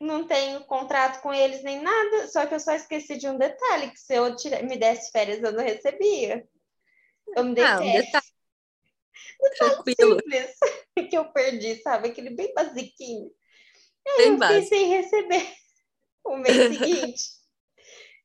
Não 0.00 0.26
tenho 0.26 0.64
contrato 0.64 1.20
com 1.20 1.32
eles 1.32 1.62
nem 1.62 1.80
nada, 1.80 2.26
só 2.28 2.44
que 2.46 2.54
eu 2.54 2.60
só 2.60 2.72
esqueci 2.72 3.16
de 3.16 3.28
um 3.28 3.38
detalhe, 3.38 3.90
que 3.90 4.00
se 4.00 4.14
eu 4.14 4.34
tira... 4.34 4.60
me 4.62 4.76
desse 4.76 5.12
férias, 5.12 5.40
eu 5.40 5.52
não 5.52 5.62
recebia. 5.62 6.44
Eu 7.36 7.44
me 7.44 7.54
dei 7.54 7.64
ah, 7.64 7.78
um 7.78 7.92
detalhe. 7.92 8.24
Tranquilo. 9.56 10.20
simples 10.20 10.56
que 11.10 11.16
eu 11.16 11.30
perdi, 11.32 11.80
sabe? 11.82 12.08
Aquele 12.08 12.30
bem 12.30 12.52
basiquinho. 12.54 13.30
Bem 14.16 14.28
eu 14.28 14.38
básico. 14.38 14.62
fiquei 14.62 14.78
sem 14.78 14.88
receber 14.88 15.52
o 16.24 16.36
mês 16.36 16.78
seguinte. 16.78 17.22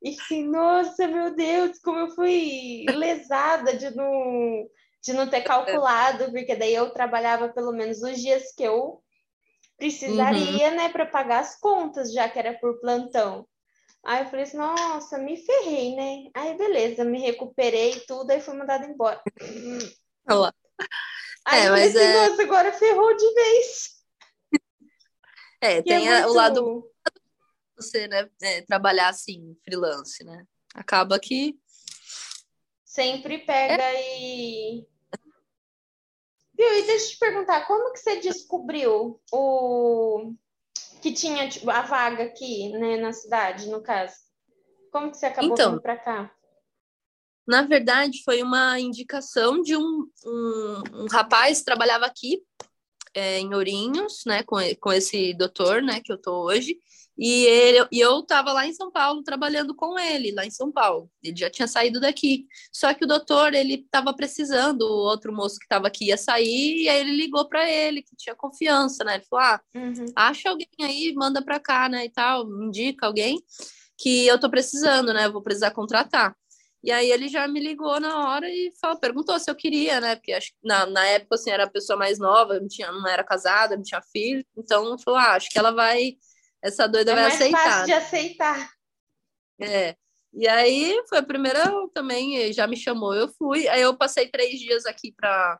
E 0.01 0.09
assim, 0.19 0.47
nossa, 0.47 1.07
meu 1.07 1.35
Deus, 1.35 1.79
como 1.79 1.99
eu 1.99 2.09
fui 2.09 2.85
lesada 2.89 3.75
de 3.75 3.89
não 3.95 4.67
de 5.01 5.13
não 5.13 5.29
ter 5.29 5.41
calculado, 5.41 6.31
porque 6.31 6.55
daí 6.55 6.73
eu 6.73 6.89
trabalhava 6.89 7.49
pelo 7.49 7.71
menos 7.71 8.01
os 8.01 8.19
dias 8.19 8.51
que 8.55 8.63
eu 8.63 9.03
precisaria, 9.77 10.69
uhum. 10.69 10.75
né, 10.75 10.89
para 10.89 11.05
pagar 11.05 11.41
as 11.41 11.59
contas, 11.59 12.11
já 12.11 12.27
que 12.27 12.39
era 12.39 12.57
por 12.57 12.79
plantão. 12.79 13.47
Aí 14.03 14.23
eu 14.23 14.29
falei 14.29 14.43
assim, 14.43 14.57
nossa, 14.57 15.17
me 15.17 15.37
ferrei, 15.37 15.95
né? 15.95 16.29
Aí 16.33 16.57
beleza, 16.57 17.03
me 17.03 17.19
recuperei 17.19 17.99
tudo, 18.07 18.31
aí 18.31 18.41
fui 18.41 18.55
mandada 18.55 18.85
embora. 18.85 19.21
Olá. 20.29 20.53
Aí 21.45 21.61
é, 21.61 21.63
eu 21.65 21.69
falei 21.69 21.87
assim, 21.87 21.99
é... 21.99 22.29
nossa, 22.29 22.41
agora 22.41 22.73
ferrou 22.73 23.15
de 23.15 23.33
vez. 23.33 23.94
É, 25.61 25.81
tem 25.81 26.07
é 26.07 26.19
muito... 26.19 26.29
o 26.29 26.33
lado 26.33 26.91
você, 27.75 28.07
né, 28.07 28.29
é, 28.41 28.61
trabalhar 28.61 29.09
assim, 29.09 29.55
freelance, 29.63 30.23
né? 30.23 30.45
Acaba 30.73 31.19
que 31.19 31.57
sempre 32.85 33.39
pega 33.39 33.83
é. 33.83 34.21
e 34.21 34.87
Viu? 36.57 36.73
E 36.73 36.83
deixa 36.83 37.05
eu 37.05 37.09
te 37.09 37.19
perguntar, 37.19 37.67
como 37.67 37.91
que 37.91 37.99
você 37.99 38.19
descobriu 38.21 39.19
o 39.31 40.33
que 41.01 41.13
tinha 41.13 41.49
tipo, 41.49 41.69
a 41.69 41.81
vaga 41.81 42.23
aqui, 42.23 42.69
né, 42.69 42.97
na 42.97 43.11
cidade, 43.11 43.69
no 43.69 43.81
caso? 43.81 44.15
Como 44.91 45.11
que 45.11 45.17
você 45.17 45.25
acabou 45.25 45.51
então, 45.51 45.71
vindo 45.71 45.81
para 45.81 45.97
cá? 45.97 46.33
Na 47.45 47.63
verdade, 47.63 48.23
foi 48.23 48.41
uma 48.41 48.79
indicação 48.79 49.61
de 49.61 49.75
um, 49.75 50.09
um, 50.25 50.83
um 50.93 51.07
rapaz 51.11 51.59
que 51.59 51.65
trabalhava 51.65 52.05
aqui 52.05 52.41
é, 53.15 53.39
em 53.39 53.53
Ourinhos, 53.53 54.23
né, 54.25 54.43
com, 54.43 54.57
com 54.79 54.91
esse 54.91 55.33
doutor, 55.33 55.81
né, 55.81 56.01
que 56.03 56.11
eu 56.11 56.17
tô 56.17 56.43
hoje, 56.43 56.77
e, 57.17 57.45
ele, 57.45 57.87
e 57.91 57.99
eu 57.99 58.19
estava 58.19 58.51
lá 58.51 58.67
em 58.67 58.73
São 58.73 58.91
Paulo 58.91 59.23
trabalhando 59.23 59.73
com 59.73 59.97
ele, 59.97 60.33
lá 60.33 60.45
em 60.45 60.51
São 60.51 60.69
Paulo. 60.69 61.09
Ele 61.23 61.37
já 61.37 61.49
tinha 61.49 61.67
saído 61.67 61.99
daqui. 61.99 62.45
Só 62.73 62.93
que 62.93 63.05
o 63.05 63.07
doutor, 63.07 63.53
ele 63.53 63.75
estava 63.75 64.13
precisando, 64.13 64.81
o 64.81 65.09
outro 65.09 65.33
moço 65.33 65.57
que 65.57 65.65
estava 65.65 65.87
aqui 65.87 66.07
ia 66.07 66.17
sair, 66.17 66.83
e 66.83 66.89
aí 66.89 66.99
ele 66.99 67.15
ligou 67.15 67.47
para 67.47 67.69
ele, 67.69 68.01
que 68.01 68.15
tinha 68.17 68.35
confiança, 68.35 69.03
né? 69.05 69.15
Ele 69.15 69.25
falou: 69.29 69.45
ah, 69.45 69.61
uhum. 69.73 70.05
acha 70.13 70.49
alguém 70.49 70.67
aí, 70.81 71.13
manda 71.15 71.41
para 71.41 71.59
cá, 71.59 71.87
né? 71.87 72.05
E 72.05 72.09
tal, 72.09 72.45
indica 72.63 73.05
alguém 73.05 73.41
que 73.97 74.27
eu 74.27 74.37
tô 74.37 74.49
precisando, 74.49 75.13
né? 75.13 75.25
Eu 75.25 75.31
vou 75.31 75.41
precisar 75.41 75.71
contratar. 75.71 76.35
E 76.85 76.91
aí 76.91 77.09
ele 77.11 77.27
já 77.27 77.47
me 77.47 77.59
ligou 77.59 77.99
na 77.99 78.29
hora 78.29 78.47
e 78.47 78.71
falou, 78.79 78.99
perguntou 78.99 79.39
se 79.39 79.49
eu 79.49 79.55
queria, 79.55 79.99
né? 79.99 80.15
Porque 80.15 80.31
acho 80.31 80.49
que 80.49 80.57
na, 80.63 80.85
na 80.85 81.03
época, 81.07 81.33
assim, 81.33 81.49
era 81.49 81.63
a 81.63 81.69
pessoa 81.69 81.97
mais 81.97 82.19
nova, 82.19 82.59
não, 82.59 82.67
tinha, 82.67 82.91
não 82.91 83.07
era 83.07 83.23
casada, 83.23 83.75
não 83.75 83.81
tinha 83.81 84.03
filho. 84.13 84.45
Então, 84.55 84.95
falou, 84.99 85.19
ah, 85.19 85.33
acho 85.33 85.49
que 85.49 85.57
ela 85.57 85.71
vai, 85.71 86.15
essa 86.63 86.87
doida 86.87 87.13
é 87.13 87.15
vai 87.15 87.23
mais 87.23 87.33
aceitar. 87.33 87.63
fácil 87.63 87.85
de 87.87 87.93
aceitar. 87.93 88.69
É. 89.59 89.95
E 90.31 90.47
aí, 90.47 91.03
foi 91.09 91.17
a 91.17 91.23
primeira 91.23 91.63
também, 91.91 92.53
já 92.53 92.67
me 92.67 92.77
chamou, 92.77 93.15
eu 93.15 93.29
fui. 93.29 93.67
Aí 93.67 93.81
eu 93.81 93.97
passei 93.97 94.27
três 94.27 94.59
dias 94.59 94.85
aqui 94.85 95.11
para 95.11 95.59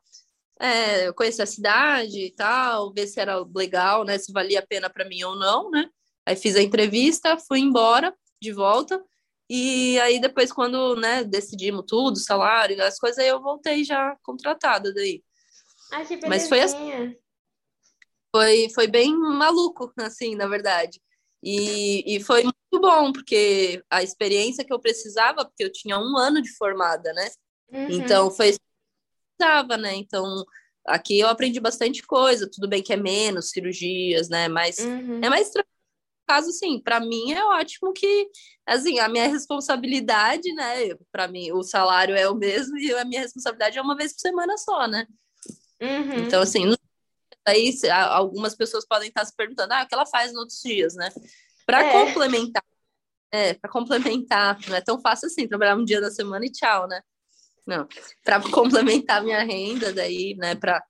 é, 0.60 1.12
conhecer 1.14 1.42
a 1.42 1.48
cidade 1.48 2.20
e 2.20 2.36
tal, 2.36 2.94
ver 2.94 3.08
se 3.08 3.20
era 3.20 3.44
legal, 3.56 4.04
né? 4.04 4.20
Se 4.20 4.32
valia 4.32 4.60
a 4.60 4.68
pena 4.68 4.92
para 4.92 5.06
mim 5.06 5.24
ou 5.24 5.36
não, 5.36 5.72
né? 5.72 5.90
Aí 6.24 6.36
fiz 6.36 6.56
a 6.56 6.62
entrevista, 6.62 7.36
fui 7.48 7.62
embora 7.62 8.14
de 8.40 8.52
volta. 8.52 9.04
E 9.50 10.00
aí 10.00 10.20
depois, 10.20 10.52
quando 10.52 10.96
né, 10.96 11.24
decidimos 11.24 11.86
tudo, 11.88 12.18
salário, 12.18 12.82
as 12.84 12.98
coisas, 12.98 13.20
aí 13.20 13.28
eu 13.28 13.42
voltei 13.42 13.84
já 13.84 14.16
contratada 14.24 14.94
daí. 14.94 15.24
Ai, 15.92 16.06
que 16.06 16.28
Mas 16.28 16.50
foi 16.50 16.62
assim. 16.62 17.16
Foi, 18.36 18.70
foi 18.74 18.88
bem 18.88 19.16
maluco, 19.16 19.94
assim, 19.98 20.36
na 20.36 20.48
verdade. 20.48 21.00
E, 21.44 22.16
e 22.16 22.24
foi 22.24 22.44
muito 22.44 22.82
bom, 22.82 23.14
porque 23.14 23.82
a 23.90 24.02
experiência 24.02 24.66
que 24.66 24.74
eu 24.74 24.80
precisava, 24.80 25.46
porque 25.46 25.64
eu 25.64 25.72
tinha 25.72 25.98
um 25.98 26.18
ano 26.18 26.42
de 26.42 26.52
formada, 26.58 27.14
né? 27.14 27.30
Uhum. 27.72 27.92
Então 27.92 28.32
foi 28.32 28.50
isso 28.50 28.60
que 28.60 28.66
eu 28.66 29.38
precisava, 29.38 29.78
né? 29.78 29.96
Então 29.96 30.44
aqui 30.86 31.20
eu 31.20 31.28
aprendi 31.28 31.60
bastante 31.60 32.02
coisa, 32.02 32.50
tudo 32.52 32.68
bem 32.68 32.82
que 32.82 32.94
é 32.94 32.98
menos 32.98 33.52
cirurgias, 33.52 34.28
né? 34.28 34.48
Mas 34.48 34.80
uhum. 34.80 35.20
é 35.24 35.30
mais 35.30 35.52
tranquilo 35.52 35.75
caso, 36.26 36.50
assim, 36.50 36.80
para 36.80 37.00
mim 37.00 37.32
é 37.32 37.44
ótimo 37.44 37.94
que, 37.94 38.30
assim, 38.66 39.00
a 39.00 39.08
minha 39.08 39.28
responsabilidade, 39.28 40.52
né? 40.54 40.96
Para 41.12 41.28
mim, 41.28 41.52
o 41.52 41.64
salário 41.64 42.16
é 42.16 42.30
o 42.30 42.36
mesmo 42.36 42.78
e 42.78 42.94
a 42.94 43.06
minha 43.06 43.22
responsabilidade 43.22 43.78
é 43.78 43.82
uma 43.82 43.96
vez 43.96 44.14
por 44.14 44.22
semana 44.22 44.58
só, 44.58 44.88
né? 44.88 45.08
Uhum. 45.82 46.26
Então, 46.26 46.42
assim, 46.42 46.74
aí 47.46 47.72
algumas 47.92 48.56
pessoas 48.56 48.86
podem 48.88 49.10
estar 49.10 49.26
se 49.26 49.36
perguntando, 49.36 49.74
ah, 49.74 49.84
o 49.84 49.88
que 49.88 49.94
ela 49.94 50.06
faz 50.06 50.32
nos 50.32 50.42
outros 50.42 50.62
dias, 50.62 50.96
né? 50.96 51.10
Para 51.66 51.84
é. 51.84 51.92
complementar, 51.92 52.64
é, 53.32 53.54
para 53.54 53.70
complementar, 53.70 54.58
não 54.68 54.76
é 54.76 54.82
tão 54.82 55.00
fácil 55.00 55.28
assim, 55.28 55.48
trabalhar 55.48 55.76
um 55.76 55.86
dia 55.86 56.02
da 56.02 56.12
semana 56.12 56.46
e 56.46 56.52
tchau, 56.52 56.88
né? 56.88 57.02
Não, 57.66 57.88
para 58.24 58.42
complementar 58.52 59.24
minha 59.24 59.44
renda, 59.44 59.92
daí, 59.92 60.36
né, 60.36 60.56
para 60.56 60.84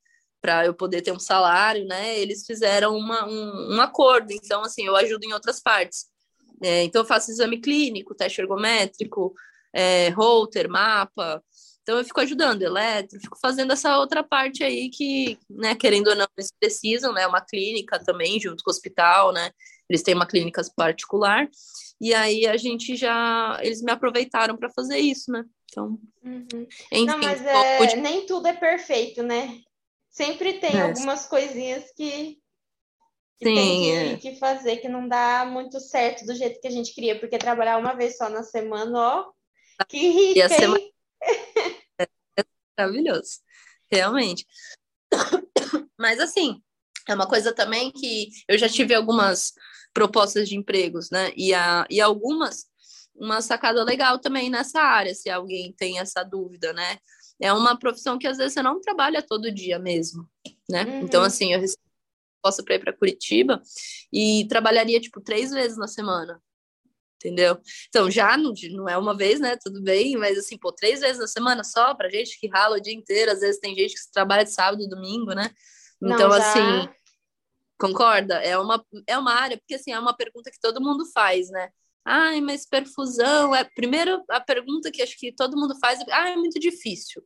para 0.45 0.63
eu 0.63 0.75
poder 0.75 1.01
ter 1.01 1.11
um 1.11 1.17
salário, 1.17 1.85
né? 1.85 2.19
Eles 2.19 2.45
fizeram 2.45 2.95
uma, 2.95 3.25
um, 3.25 3.75
um 3.75 3.81
acordo. 3.81 4.31
Então, 4.31 4.61
assim, 4.61 4.85
eu 4.85 4.95
ajudo 4.95 5.23
em 5.25 5.33
outras 5.33 5.59
partes. 5.59 6.05
É, 6.61 6.83
então, 6.83 7.01
eu 7.01 7.05
faço 7.05 7.31
exame 7.31 7.59
clínico, 7.59 8.13
teste 8.13 8.41
ergométrico, 8.41 9.33
é, 9.73 10.09
holter, 10.09 10.69
mapa. 10.69 11.43
Então, 11.81 11.97
eu 11.97 12.05
fico 12.05 12.21
ajudando, 12.21 12.61
eletro, 12.61 13.19
fico 13.19 13.39
fazendo 13.41 13.73
essa 13.73 13.97
outra 13.97 14.23
parte 14.23 14.63
aí 14.63 14.89
que, 14.91 15.39
né, 15.49 15.73
querendo 15.73 16.09
ou 16.09 16.15
não, 16.15 16.27
eles 16.37 16.51
precisam, 16.59 17.11
né? 17.11 17.25
Uma 17.25 17.41
clínica 17.41 17.97
também, 17.97 18.39
junto 18.39 18.63
com 18.63 18.69
o 18.69 18.73
hospital, 18.73 19.33
né? 19.33 19.49
Eles 19.89 20.03
têm 20.03 20.13
uma 20.13 20.27
clínica 20.27 20.61
particular. 20.75 21.49
E 21.99 22.13
aí 22.13 22.45
a 22.45 22.55
gente 22.55 22.95
já. 22.95 23.57
Eles 23.63 23.81
me 23.81 23.91
aproveitaram 23.91 24.55
para 24.55 24.69
fazer 24.69 24.99
isso, 24.99 25.31
né? 25.31 25.43
Então. 25.71 25.99
Uhum. 26.23 26.67
Enfim, 26.91 27.05
não, 27.05 27.17
mas 27.17 27.41
é, 27.43 27.95
nem 27.95 28.27
tudo 28.27 28.47
é 28.47 28.53
perfeito, 28.53 29.23
né? 29.23 29.59
Sempre 30.15 30.59
tem 30.59 30.77
é. 30.77 30.81
algumas 30.83 31.25
coisinhas 31.27 31.91
que, 31.93 32.39
que 33.37 33.49
Sim, 33.49 33.55
tem 33.55 33.81
que, 33.81 33.91
é. 33.91 34.17
que, 34.17 34.39
fazer, 34.39 34.77
que 34.77 34.87
não 34.87 35.09
dá 35.09 35.45
muito 35.45 35.77
certo 35.81 36.25
do 36.25 36.33
jeito 36.33 36.61
que 36.61 36.67
a 36.69 36.71
gente 36.71 36.93
queria, 36.93 37.19
porque 37.19 37.37
trabalhar 37.37 37.77
uma 37.77 37.93
vez 37.93 38.15
só 38.15 38.29
na 38.29 38.41
semana, 38.41 38.97
ó, 38.97 39.31
que 39.89 39.97
rica, 39.97 40.39
Ia 40.39 40.47
ser 40.47 40.69
é 41.99 42.07
maravilhoso, 42.77 43.41
realmente. 43.91 44.45
Mas 45.99 46.21
assim, 46.21 46.61
é 47.09 47.13
uma 47.13 47.27
coisa 47.27 47.53
também 47.53 47.91
que 47.91 48.29
eu 48.47 48.57
já 48.57 48.69
tive 48.69 48.95
algumas 48.95 49.51
propostas 49.93 50.47
de 50.47 50.55
empregos, 50.55 51.09
né? 51.09 51.33
E, 51.35 51.53
a, 51.53 51.85
e 51.89 51.99
algumas, 51.99 52.67
uma 53.13 53.41
sacada 53.41 53.83
legal 53.83 54.17
também 54.17 54.49
nessa 54.49 54.79
área, 54.79 55.13
se 55.13 55.29
alguém 55.29 55.73
tem 55.73 55.99
essa 55.99 56.23
dúvida, 56.23 56.71
né? 56.71 56.99
É 57.41 57.51
uma 57.51 57.77
profissão 57.77 58.17
que 58.17 58.27
às 58.27 58.37
vezes 58.37 58.53
você 58.53 58.61
não 58.61 58.79
trabalha 58.79 59.21
todo 59.21 59.51
dia 59.51 59.77
mesmo, 59.77 60.27
né? 60.69 60.83
Uhum. 60.85 60.99
Então, 61.01 61.23
assim, 61.23 61.53
eu 61.53 61.61
posso 62.41 62.63
para 62.63 62.75
ir 62.75 62.79
para 62.79 62.93
Curitiba 62.93 63.61
e 64.11 64.45
trabalharia, 64.47 64.99
tipo, 64.99 65.19
três 65.19 65.51
vezes 65.51 65.77
na 65.77 65.87
semana, 65.87 66.41
entendeu? 67.15 67.59
Então, 67.89 68.09
já 68.09 68.37
não, 68.37 68.53
não 68.71 68.87
é 68.87 68.97
uma 68.97 69.15
vez, 69.15 69.39
né? 69.39 69.57
Tudo 69.61 69.81
bem, 69.81 70.15
mas 70.15 70.37
assim, 70.37 70.57
pô, 70.57 70.71
três 70.71 70.99
vezes 70.99 71.19
na 71.19 71.27
semana 71.27 71.63
só 71.63 71.93
pra 71.95 72.09
gente 72.09 72.39
que 72.39 72.47
rala 72.47 72.77
o 72.77 72.81
dia 72.81 72.93
inteiro, 72.93 73.31
às 73.31 73.39
vezes 73.39 73.59
tem 73.59 73.75
gente 73.75 73.95
que 73.95 74.11
trabalha 74.13 74.43
de 74.43 74.51
sábado 74.51 74.81
e 74.83 74.89
domingo, 74.89 75.33
né? 75.33 75.49
Então, 76.01 76.29
não, 76.29 76.37
já... 76.37 76.37
assim, 76.37 76.89
concorda? 77.79 78.35
É 78.35 78.57
uma, 78.57 78.85
é 79.07 79.17
uma 79.17 79.33
área, 79.33 79.57
porque 79.57 79.75
assim, 79.75 79.91
é 79.91 79.99
uma 79.99 80.15
pergunta 80.15 80.51
que 80.51 80.59
todo 80.59 80.81
mundo 80.81 81.05
faz, 81.11 81.49
né? 81.49 81.69
Ai, 82.05 82.39
mas 82.39 82.67
perfusão 82.67 83.55
é. 83.55 83.63
Primeiro, 83.63 84.23
a 84.29 84.39
pergunta 84.39 84.91
que 84.91 85.01
acho 85.01 85.17
que 85.17 85.33
todo 85.33 85.57
mundo 85.57 85.75
faz 85.79 85.99
é: 86.01 86.05
ah, 86.11 86.29
é 86.29 86.35
muito 86.35 86.59
difícil. 86.59 87.23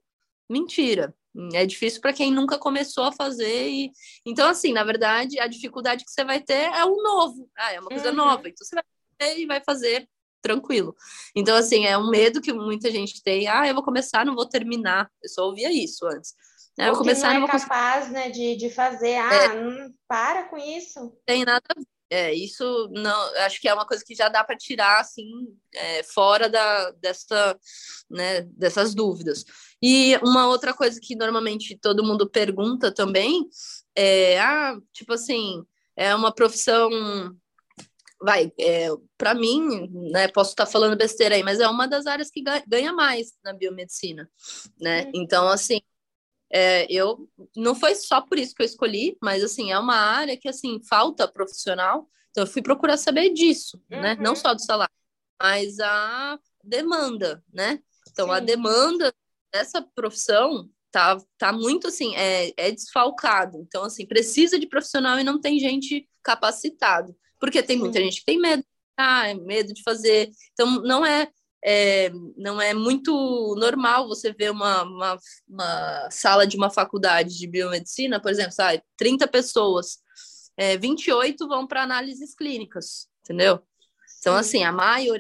Mentira. 0.50 1.14
É 1.54 1.66
difícil 1.66 2.02
para 2.02 2.14
quem 2.14 2.32
nunca 2.32 2.58
começou 2.58 3.04
a 3.04 3.12
fazer. 3.12 3.70
E... 3.70 3.92
Então, 4.26 4.50
assim, 4.50 4.74
na 4.74 4.84
verdade, 4.84 5.40
a 5.40 5.48
dificuldade 5.48 6.04
que 6.04 6.12
você 6.12 6.24
vai 6.24 6.42
ter 6.42 6.72
é 6.74 6.84
o 6.86 6.96
novo. 6.96 7.50
Ah, 7.58 7.74
é 7.74 7.80
uma 7.80 7.90
coisa 7.90 8.10
uhum. 8.10 8.16
nova. 8.16 8.50
Então, 8.50 8.66
você 8.66 8.76
vai 8.76 8.84
fazer 9.20 9.40
e 9.40 9.46
vai 9.46 9.62
fazer 9.64 10.10
tranquilo. 10.42 10.96
Então, 11.36 11.56
assim, 11.56 11.86
é 11.86 11.98
um 11.98 12.10
medo 12.10 12.42
que 12.42 12.54
muita 12.54 12.90
gente 12.90 13.22
tem. 13.22 13.48
Ah, 13.48 13.68
eu 13.68 13.76
vou 13.76 13.84
começar, 13.84 14.26
não 14.26 14.36
vou 14.36 14.48
terminar. 14.48 15.10
Eu 15.22 15.30
só 15.30 15.46
ouvia 15.46 15.72
isso 15.72 16.06
antes. 16.08 16.34
É, 16.80 16.88
eu 16.88 16.94
vou 16.94 17.00
começar, 17.00 17.28
não 17.28 17.36
é 17.36 17.40
não 17.40 17.48
vou 17.48 17.60
capaz, 17.60 18.10
né, 18.10 18.30
de, 18.30 18.56
de 18.56 18.70
fazer. 18.70 19.18
Ah, 19.18 19.34
é, 19.34 19.62
não, 19.62 19.94
para 20.08 20.44
com 20.44 20.58
isso. 20.58 21.14
Tem 21.26 21.44
nada 21.44 21.64
a 21.70 21.80
ver 21.80 21.99
é, 22.10 22.34
isso 22.34 22.90
não, 22.92 23.36
acho 23.46 23.62
que 23.62 23.68
é 23.68 23.74
uma 23.74 23.86
coisa 23.86 24.04
que 24.06 24.16
já 24.16 24.30
dá 24.30 24.44
para 24.44 24.58
tirar 24.58 25.00
assim 25.00 25.30
é, 25.74 26.04
fora 26.04 26.50
da, 26.50 26.92
dessa, 26.92 27.58
né, 28.10 28.42
dessas 28.42 28.96
dúvidas. 28.96 29.46
E 29.82 30.18
uma 30.24 30.48
outra 30.48 30.74
coisa 30.74 31.00
que 31.02 31.16
normalmente 31.16 31.78
todo 31.78 32.04
mundo 32.04 32.30
pergunta 32.30 32.92
também 32.92 33.48
é, 33.96 34.40
ah, 34.40 34.78
tipo 34.92 35.14
assim, 35.14 35.64
é 35.96 36.14
uma 36.16 36.34
profissão 36.34 36.90
vai, 38.22 38.52
é, 38.60 38.90
para 39.18 39.34
mim, 39.34 39.90
né, 40.12 40.28
posso 40.28 40.52
estar 40.52 40.66
tá 40.66 40.72
falando 40.72 40.98
besteira 40.98 41.36
aí, 41.36 41.44
mas 41.44 41.60
é 41.60 41.68
uma 41.68 41.88
das 41.88 42.06
áreas 42.06 42.30
que 42.30 42.44
ganha 42.68 42.92
mais 42.92 43.34
na 43.44 43.54
biomedicina, 43.54 44.30
né? 44.80 45.06
Uhum. 45.06 45.12
Então, 45.16 45.48
assim, 45.48 45.80
é, 46.52 46.92
eu 46.92 47.30
não 47.56 47.76
foi 47.76 47.96
só 47.96 48.22
por 48.22 48.40
isso 48.40 48.56
que 48.56 48.62
eu 48.62 48.66
escolhi, 48.66 49.18
mas 49.22 49.44
assim, 49.44 49.72
é 49.72 49.80
uma 49.80 49.96
área 49.96 50.38
que 50.38 50.48
assim, 50.48 50.82
falta 50.88 51.28
profissional. 51.28 52.10
Então 52.32 52.44
eu 52.44 52.48
fui 52.48 52.62
procurar 52.62 52.98
saber 52.98 53.30
disso, 53.30 53.82
uhum. 53.92 54.02
né? 54.02 54.16
Não 54.16 54.32
uhum. 54.32 54.36
só 54.36 54.54
do 54.54 54.62
salário, 54.62 54.94
mas 55.42 55.80
a 55.80 56.40
demanda, 56.64 57.44
né? 57.52 57.80
Então 58.12 58.28
Sim. 58.28 58.34
a 58.34 58.40
demanda 58.40 59.14
dessa 59.52 59.82
profissão 59.82 60.70
tá, 60.92 61.18
tá 61.38 61.52
muito 61.52 61.88
assim, 61.88 62.16
é, 62.16 62.54
é 62.58 62.72
desfalcado. 62.72 63.60
Então, 63.60 63.84
assim, 63.84 64.06
precisa 64.06 64.60
de 64.60 64.68
profissional 64.68 65.20
e 65.20 65.24
não 65.24 65.40
tem 65.40 65.60
gente 65.60 66.08
capacitado. 66.24 67.16
Porque 67.40 67.64
tem 67.64 67.78
muita 67.78 68.00
gente 68.00 68.20
que 68.20 68.26
tem 68.26 68.40
medo, 68.40 68.64
ah, 68.98 69.34
medo 69.36 69.74
de 69.74 69.82
fazer. 69.84 70.30
Então, 70.54 70.82
não 70.82 71.06
é 71.06 71.30
é, 71.64 72.10
não 72.38 72.62
é 72.62 72.74
muito 72.74 73.56
normal 73.58 74.08
você 74.08 74.32
ver 74.32 74.52
uma, 74.52 74.84
uma, 74.84 75.18
uma, 75.48 76.12
sala 76.12 76.48
de 76.48 76.56
uma 76.56 76.70
faculdade 76.70 77.38
de 77.38 77.48
biomedicina, 77.48 78.20
por 78.20 78.32
exemplo, 78.32 78.52
sabe, 78.52 78.82
30 78.98 79.28
pessoas, 79.28 80.00
é, 80.58 80.78
28 80.78 81.48
vão 81.48 81.68
para 81.68 81.84
análises 81.84 82.34
clínicas, 82.34 83.08
entendeu? 83.24 83.62
Então, 84.20 84.36
assim, 84.36 84.64
a 84.64 84.72
maior, 84.72 85.20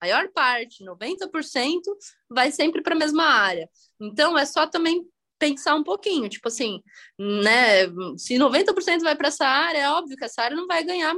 maior 0.00 0.28
parte, 0.32 0.84
90%, 0.84 1.80
vai 2.28 2.50
sempre 2.50 2.82
para 2.82 2.94
a 2.94 2.98
mesma 2.98 3.24
área. 3.24 3.68
Então, 4.00 4.36
é 4.38 4.44
só 4.44 4.66
também 4.66 5.04
pensar 5.38 5.74
um 5.74 5.84
pouquinho, 5.84 6.28
tipo 6.28 6.48
assim, 6.48 6.82
né? 7.18 7.86
Se 8.16 8.34
90% 8.38 9.00
vai 9.00 9.14
para 9.16 9.28
essa 9.28 9.46
área, 9.46 9.78
é 9.78 9.90
óbvio 9.90 10.16
que 10.16 10.24
essa 10.24 10.42
área 10.42 10.56
não 10.56 10.66
vai 10.66 10.82
ganhar 10.82 11.14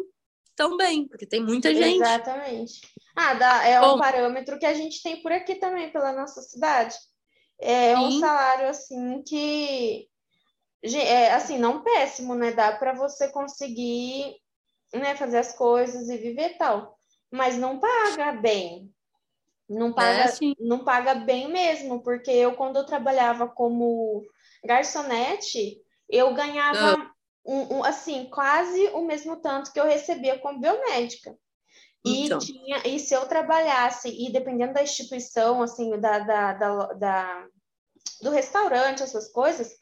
tão 0.59 0.77
bem, 0.77 1.07
porque 1.07 1.25
tem 1.25 1.41
muita 1.41 1.73
gente. 1.73 2.03
Exatamente. 2.03 2.81
Ah, 3.15 3.35
dá, 3.35 3.65
é 3.65 3.81
Bom, 3.81 3.95
um 3.95 3.99
parâmetro 3.99 4.59
que 4.59 4.67
a 4.67 4.75
gente 4.75 5.01
tem 5.01 5.23
por 5.23 5.31
aqui 5.31 5.55
também, 5.55 5.93
pela 5.93 6.13
nossa 6.13 6.43
cidade. 6.43 6.97
É 7.61 7.95
sim. 7.95 8.01
um 8.03 8.19
salário 8.19 8.69
assim 8.69 9.23
que 9.23 10.09
é 10.83 11.33
assim, 11.33 11.59
não 11.59 11.83
péssimo, 11.83 12.35
né? 12.35 12.51
Dá 12.51 12.73
para 12.73 12.93
você 12.93 13.29
conseguir, 13.29 14.35
né, 14.93 15.15
fazer 15.15 15.39
as 15.39 15.55
coisas 15.57 16.09
e 16.09 16.17
viver 16.17 16.57
tal, 16.59 16.99
mas 17.31 17.57
não 17.57 17.79
paga 17.79 18.33
bem. 18.33 18.93
Não 19.69 19.93
paga, 19.93 20.25
é, 20.25 20.55
não 20.59 20.83
paga 20.83 21.15
bem 21.15 21.49
mesmo, 21.49 22.03
porque 22.03 22.31
eu, 22.31 22.55
quando 22.55 22.77
eu 22.77 22.87
trabalhava 22.87 23.47
como 23.47 24.25
garçonete, 24.65 25.79
eu 26.09 26.33
ganhava, 26.33 26.95
ah. 26.95 27.11
Um, 27.45 27.79
um, 27.79 27.85
assim, 27.85 28.29
quase 28.31 28.89
o 28.89 29.03
mesmo 29.03 29.37
tanto 29.37 29.73
que 29.73 29.81
eu 29.81 29.85
recebia 29.85 30.39
como 30.39 30.61
biomédica. 30.61 31.37
E, 32.05 32.27
então. 32.27 32.39
tinha, 32.39 32.87
e 32.87 32.99
se 32.99 33.15
eu 33.15 33.27
trabalhasse, 33.27 34.09
e 34.09 34.31
dependendo 34.33 34.75
da 34.75 34.83
instituição, 34.83 35.63
assim, 35.63 35.99
da, 35.99 36.19
da, 36.21 36.53
da, 36.53 36.87
da 36.95 37.49
do 38.23 38.31
restaurante, 38.31 39.03
essas 39.03 39.31
coisas, 39.31 39.77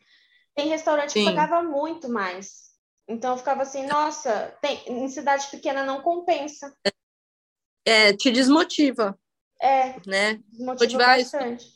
tem 0.54 0.68
restaurante 0.68 1.12
Sim. 1.12 1.20
que 1.20 1.30
pagava 1.30 1.62
muito 1.62 2.08
mais. 2.08 2.66
Então 3.08 3.32
eu 3.32 3.38
ficava 3.38 3.62
assim, 3.62 3.86
nossa, 3.86 4.56
tem, 4.60 4.82
em 4.86 5.08
cidade 5.08 5.46
pequena 5.48 5.84
não 5.84 6.02
compensa. 6.02 6.76
É, 7.84 8.12
te 8.12 8.30
desmotiva. 8.30 9.18
É, 9.60 9.94
né? 10.06 10.40
Motiva 10.58 10.98
bastante. 10.98 11.66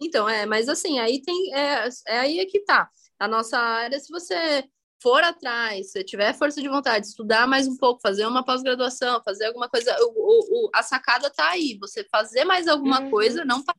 Então, 0.00 0.28
é, 0.28 0.46
mas 0.46 0.68
assim, 0.68 0.98
aí 0.98 1.20
tem. 1.20 1.54
É, 1.54 1.88
é 2.06 2.18
aí 2.18 2.38
é 2.38 2.46
que 2.46 2.60
tá. 2.60 2.88
A 3.18 3.26
nossa 3.26 3.58
área, 3.58 3.98
se 3.98 4.10
você 4.10 4.68
for 5.02 5.22
atrás, 5.22 5.92
se 5.92 6.02
tiver 6.04 6.34
força 6.34 6.60
de 6.60 6.68
vontade, 6.68 7.06
estudar 7.06 7.46
mais 7.46 7.66
um 7.66 7.76
pouco, 7.76 8.00
fazer 8.00 8.26
uma 8.26 8.44
pós-graduação, 8.44 9.22
fazer 9.22 9.46
alguma 9.46 9.68
coisa, 9.68 9.96
o, 10.00 10.66
o, 10.66 10.70
a 10.74 10.82
sacada 10.82 11.30
tá 11.30 11.50
aí. 11.50 11.76
Você 11.80 12.04
fazer 12.04 12.44
mais 12.44 12.66
alguma 12.66 13.00
uhum. 13.02 13.10
coisa, 13.10 13.44
não 13.44 13.62
para 13.62 13.74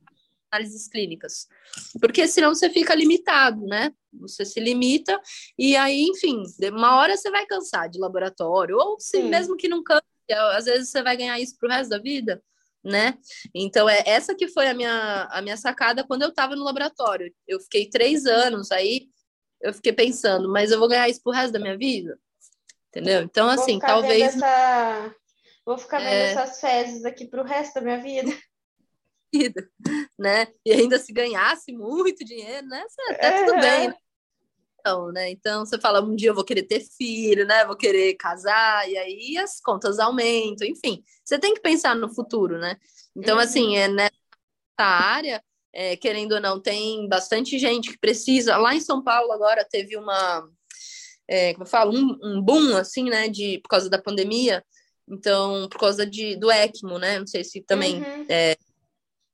análises 0.52 0.88
clínicas. 0.88 1.48
Porque 2.00 2.28
senão 2.28 2.54
você 2.54 2.70
fica 2.70 2.96
limitado, 2.96 3.66
né? 3.66 3.92
Você 4.14 4.46
se 4.46 4.60
limita 4.60 5.20
e 5.58 5.76
aí, 5.76 6.04
enfim, 6.04 6.44
uma 6.72 6.98
hora 6.98 7.18
você 7.18 7.30
vai 7.30 7.46
cansar 7.46 7.90
de 7.90 8.00
laboratório, 8.00 8.78
ou 8.78 9.00
se 9.00 9.18
Sim. 9.18 9.30
mesmo 9.30 9.58
que 9.58 9.68
não 9.68 9.84
canse, 9.84 10.04
às 10.30 10.66
vezes 10.66 10.90
você 10.90 11.04
vai 11.04 11.18
ganhar 11.18 11.40
isso 11.40 11.58
pro 11.58 11.70
resto 11.70 11.90
da 11.90 12.00
vida 12.00 12.42
né? 12.88 13.18
Então, 13.54 13.88
é 13.90 14.02
essa 14.06 14.34
que 14.34 14.48
foi 14.48 14.68
a 14.68 14.74
minha, 14.74 15.28
a 15.32 15.42
minha 15.42 15.58
sacada 15.58 16.06
quando 16.06 16.22
eu 16.22 16.30
estava 16.30 16.56
no 16.56 16.64
laboratório. 16.64 17.34
Eu 17.48 17.60
fiquei 17.60 17.90
três 17.90 18.26
anos 18.26 18.72
aí, 18.72 19.08
eu 19.62 19.74
fiquei 19.74 19.94
pensando, 19.94 20.50
mas 20.52 20.72
eu 20.72 20.80
vou 20.80 20.88
ganhar 20.88 21.10
isso 21.10 21.22
pro 21.22 21.34
resto 21.34 21.54
da 21.54 21.60
minha 21.60 21.78
vida? 21.78 22.18
Entendeu? 22.90 23.22
Então, 23.22 23.50
assim, 23.50 23.80
talvez. 23.80 24.36
Essa... 24.36 25.16
Vou 25.66 25.78
ficar 25.78 26.00
vendo 26.00 26.10
é... 26.10 26.32
essas 26.32 26.60
fezes 26.60 27.06
aqui 27.06 27.26
pro 27.26 27.44
resto 27.44 27.76
da 27.76 27.82
minha 27.82 28.02
vida. 28.02 28.32
Né? 30.18 30.48
E 30.66 30.72
ainda 30.72 30.98
se 30.98 31.14
ganhasse 31.14 31.72
muito 31.72 32.26
dinheiro, 32.26 32.66
né? 32.66 32.84
Até 33.10 33.28
é, 33.28 33.46
tudo 33.46 33.60
bem, 33.60 33.90
né? 33.90 33.96
Então, 34.80 35.12
né? 35.12 35.30
Então 35.30 35.66
você 35.66 35.78
fala, 35.80 36.02
um 36.02 36.16
dia 36.16 36.30
eu 36.30 36.34
vou 36.34 36.46
querer 36.46 36.64
ter 36.64 36.80
filho, 36.80 37.46
né? 37.46 37.66
Vou 37.66 37.76
querer 37.76 38.16
casar, 38.16 38.90
e 38.90 38.98
aí 38.98 39.38
as 39.38 39.60
contas 39.60 40.00
aumentam, 40.00 40.66
enfim. 40.66 41.04
Você 41.24 41.38
tem 41.38 41.54
que 41.54 41.60
pensar 41.60 41.94
no 41.96 42.12
futuro, 42.12 42.58
né? 42.58 42.78
Então, 43.16 43.36
uhum. 43.36 43.44
assim, 43.44 43.78
é 43.78 43.88
nessa 43.90 44.10
área, 44.80 45.44
é, 45.78 45.96
querendo 45.96 46.32
ou 46.32 46.42
não, 46.42 46.60
tem 46.60 47.08
bastante 47.08 47.60
gente 47.60 47.92
que 47.92 48.00
precisa. 48.00 48.58
Lá 48.58 48.74
em 48.74 48.82
São 48.82 49.04
Paulo 49.04 49.32
agora 49.32 49.64
teve 49.64 49.96
uma, 49.96 50.44
é, 51.28 51.54
como 51.54 51.66
eu 51.66 51.70
falo, 51.70 51.96
um, 51.96 52.18
um 52.24 52.42
boom, 52.42 52.76
assim, 52.76 53.04
né? 53.04 53.30
De, 53.30 53.60
por 53.60 53.70
causa 53.70 53.88
da 53.88 54.02
pandemia. 54.02 54.66
Então, 55.08 55.70
por 55.70 55.80
causa 55.80 56.04
de, 56.04 56.36
do 56.36 56.50
ECMO, 56.50 56.98
né? 56.98 57.20
Não 57.20 57.28
sei 57.28 57.44
se 57.44 57.62
também 57.62 57.98
uhum. 58.02 58.26
é, 58.28 58.58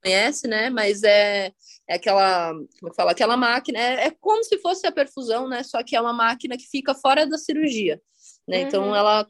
conhece, 0.04 0.46
né? 0.46 0.70
Mas 0.70 1.02
é, 1.04 1.50
é 1.88 1.96
aquela, 1.96 2.52
como 2.52 2.92
eu 2.92 2.94
falo, 2.94 3.12
aquela 3.12 3.38
máquina, 3.38 3.80
é, 3.80 4.08
é, 4.08 4.12
como 4.12 4.44
se 4.44 4.58
fosse 4.58 4.86
a 4.86 4.92
perfusão, 4.92 5.48
né? 5.48 5.64
Só 5.64 5.82
que 5.82 5.96
é 5.96 6.02
uma 6.02 6.12
máquina 6.12 6.58
que 6.58 6.68
fica 6.70 6.94
fora 6.94 7.26
da 7.26 7.38
cirurgia, 7.38 8.02
né? 8.46 8.64
Então, 8.64 8.82
uhum. 8.82 8.88
Então 8.90 8.96
ela 8.98 9.26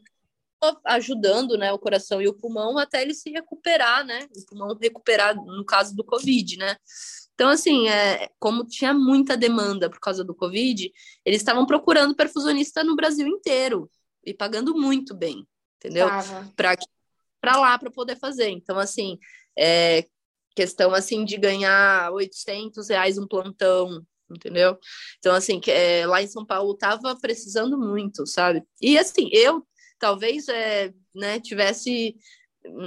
ajudando, 0.84 1.56
né, 1.56 1.72
o 1.72 1.78
coração 1.78 2.20
e 2.20 2.28
o 2.28 2.34
pulmão 2.34 2.78
até 2.78 3.02
ele 3.02 3.14
se 3.14 3.30
recuperar, 3.30 4.04
né? 4.04 4.28
O 4.36 4.46
pulmão 4.46 4.78
recuperar 4.80 5.34
no 5.34 5.64
caso 5.64 5.94
do 5.94 6.04
Covid, 6.04 6.56
né? 6.56 6.76
Então, 7.34 7.48
assim, 7.48 7.88
é, 7.88 8.28
como 8.38 8.64
tinha 8.64 8.94
muita 8.94 9.36
demanda 9.36 9.90
por 9.90 9.98
causa 9.98 10.22
do 10.22 10.34
Covid, 10.34 10.92
eles 11.24 11.40
estavam 11.40 11.66
perfusionista 12.14 12.84
no 12.84 12.94
Brasil 12.94 13.26
inteiro 13.26 13.90
e 14.24 14.32
pagando 14.32 14.74
muito 14.74 15.14
bem, 15.14 15.46
entendeu? 15.76 16.06
Para 17.40 17.58
lá, 17.58 17.78
para 17.78 17.90
poder 17.90 18.16
fazer. 18.16 18.48
Então, 18.50 18.78
assim, 18.78 19.18
é, 19.58 20.06
questão 20.54 20.94
assim 20.94 21.24
de 21.24 21.36
ganhar 21.36 22.12
800 22.12 22.88
reais 22.88 23.18
um 23.18 23.26
plantão, 23.26 24.04
entendeu? 24.30 24.78
Então, 25.18 25.34
assim, 25.34 25.60
que, 25.60 25.70
é, 25.70 26.06
lá 26.06 26.22
em 26.22 26.28
São 26.28 26.46
Paulo 26.46 26.76
tava 26.76 27.16
precisando 27.16 27.76
muito, 27.76 28.26
sabe? 28.26 28.62
E 28.80 28.96
assim, 28.96 29.28
eu 29.32 29.66
talvez 30.04 30.48
é, 30.48 30.92
né, 31.14 31.40
tivesse. 31.40 32.14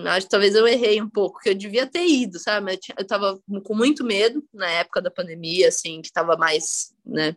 Acho 0.05 0.29
talvez 0.29 0.53
eu 0.53 0.67
errei 0.67 1.01
um 1.01 1.09
pouco, 1.09 1.39
que 1.39 1.49
eu 1.49 1.55
devia 1.55 1.87
ter 1.87 2.05
ido, 2.05 2.39
sabe? 2.39 2.79
Eu 2.97 3.05
tava 3.05 3.39
com 3.63 3.75
muito 3.75 4.03
medo 4.03 4.43
na 4.53 4.69
época 4.69 5.01
da 5.01 5.09
pandemia, 5.09 5.67
assim, 5.67 6.01
que 6.01 6.11
tava 6.11 6.35
mais, 6.35 6.93
né? 7.03 7.35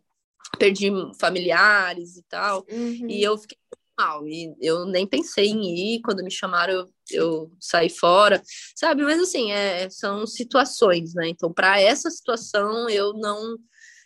Perdi 0.58 0.90
familiares 1.18 2.16
e 2.16 2.22
tal. 2.28 2.66
Uhum. 2.70 3.08
E 3.08 3.22
eu 3.22 3.38
fiquei 3.38 3.58
mal. 3.98 4.26
E 4.26 4.54
eu 4.60 4.86
nem 4.86 5.06
pensei 5.06 5.48
em 5.48 5.94
ir, 5.94 6.00
quando 6.02 6.24
me 6.24 6.30
chamaram, 6.30 6.72
eu, 6.74 6.88
eu 7.10 7.52
saí 7.58 7.90
fora, 7.90 8.42
sabe? 8.74 9.02
Mas 9.02 9.20
assim, 9.20 9.52
é, 9.52 9.88
são 9.90 10.26
situações, 10.26 11.14
né? 11.14 11.28
Então, 11.28 11.52
para 11.52 11.80
essa 11.80 12.10
situação, 12.10 12.88
eu 12.88 13.12
não 13.14 13.56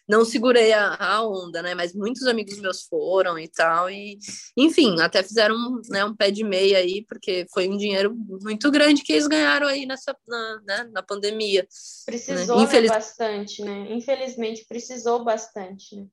não 0.08 0.24
segurei 0.24 0.72
a, 0.72 0.94
a, 0.94 1.26
onda, 1.26 1.62
né? 1.62 1.74
Mas 1.74 1.94
muitos 1.94 2.26
amigos 2.26 2.58
meus 2.58 2.82
foram 2.82 3.38
e 3.38 3.48
tal, 3.48 3.90
e 3.90 4.18
enfim, 4.56 5.00
até 5.00 5.22
fizeram 5.22 5.56
né, 5.88 6.04
um 6.04 6.14
pé 6.14 6.30
de 6.30 6.44
meia 6.44 6.78
aí, 6.78 7.04
porque 7.06 7.46
foi 7.52 7.68
um 7.68 7.76
dinheiro 7.76 8.14
muito 8.42 8.70
grande 8.70 9.02
que 9.02 9.12
eles 9.12 9.26
ganharam 9.26 9.66
aí 9.66 9.86
nessa 9.86 10.14
na, 10.26 10.60
né, 10.66 10.90
na 10.92 11.02
pandemia. 11.02 11.66
Precisou 12.04 12.58
né? 12.58 12.64
Infeliz... 12.64 12.90
bastante, 12.90 13.62
né? 13.62 13.86
Infelizmente 13.90 14.64
precisou 14.68 15.24
bastante, 15.24 15.96
né? 15.96 16.06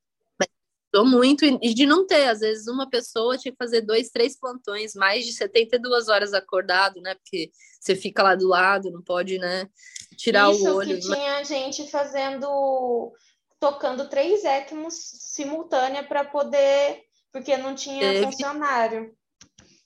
Tô 0.91 1.05
muito, 1.05 1.45
e 1.45 1.73
de 1.73 1.85
não 1.85 2.05
ter, 2.05 2.27
às 2.27 2.41
vezes 2.41 2.67
uma 2.67 2.89
pessoa 2.89 3.37
tinha 3.37 3.53
que 3.53 3.57
fazer 3.57 3.79
dois, 3.79 4.09
três 4.09 4.37
plantões, 4.37 4.93
mais 4.93 5.25
de 5.25 5.31
72 5.31 6.09
horas 6.09 6.33
acordado, 6.33 6.99
né? 6.99 7.15
Porque 7.15 7.49
você 7.79 7.95
fica 7.95 8.21
lá 8.21 8.35
do 8.35 8.49
lado, 8.49 8.91
não 8.91 9.01
pode, 9.01 9.37
né, 9.37 9.69
tirar 10.17 10.51
Isso 10.51 10.69
o 10.69 10.75
olho. 10.75 10.97
Isso 10.97 11.07
que 11.07 11.15
tinha 11.15 11.43
gente 11.45 11.89
fazendo, 11.89 13.13
tocando 13.61 14.09
três 14.09 14.43
ECMOs 14.43 14.95
simultânea 14.95 16.03
para 16.03 16.25
poder, 16.25 17.03
porque 17.31 17.55
não 17.55 17.75
tinha 17.75 17.99
Teve. 17.99 18.25
funcionário. 18.25 19.15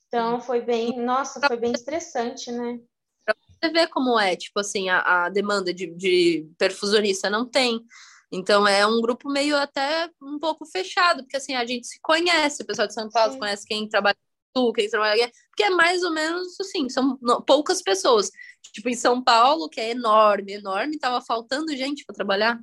Então 0.07 0.39
foi 0.39 0.61
bem, 0.61 0.97
nossa, 0.97 1.45
foi 1.45 1.57
bem 1.57 1.73
estressante, 1.73 2.49
né? 2.53 2.79
Pra 3.25 3.35
você 3.35 3.69
ver 3.69 3.89
como 3.89 4.17
é, 4.17 4.33
tipo 4.38 4.61
assim, 4.61 4.88
a, 4.88 5.25
a 5.25 5.29
demanda 5.29 5.73
de, 5.73 5.88
de 5.88 6.49
perfusionista 6.57 7.29
não 7.29 7.45
tem. 7.45 7.85
Então 8.31 8.65
é 8.65 8.88
um 8.88 9.01
grupo 9.01 9.29
meio 9.29 9.57
até 9.57 10.09
um 10.21 10.39
pouco 10.39 10.65
fechado, 10.65 11.23
porque 11.23 11.35
assim, 11.35 11.53
a 11.53 11.65
gente 11.65 11.85
se 11.85 11.99
conhece, 12.01 12.63
o 12.63 12.65
pessoal 12.65 12.88
de 12.88 12.93
São 12.93 13.09
Paulo 13.09 13.33
Sim. 13.33 13.39
conhece 13.39 13.67
quem 13.67 13.89
trabalha 13.89 14.17
tu, 14.53 14.71
quem 14.71 14.89
trabalha 14.89 15.29
porque 15.49 15.63
é 15.63 15.69
mais 15.69 16.01
ou 16.01 16.11
menos 16.11 16.57
assim, 16.61 16.88
são 16.88 17.17
poucas 17.45 17.81
pessoas. 17.81 18.31
Tipo, 18.71 18.88
em 18.88 18.95
São 18.95 19.21
Paulo, 19.21 19.67
que 19.67 19.81
é 19.81 19.91
enorme, 19.91 20.53
enorme, 20.53 20.97
tava 20.97 21.19
faltando 21.21 21.75
gente 21.75 22.05
para 22.05 22.15
trabalhar. 22.15 22.57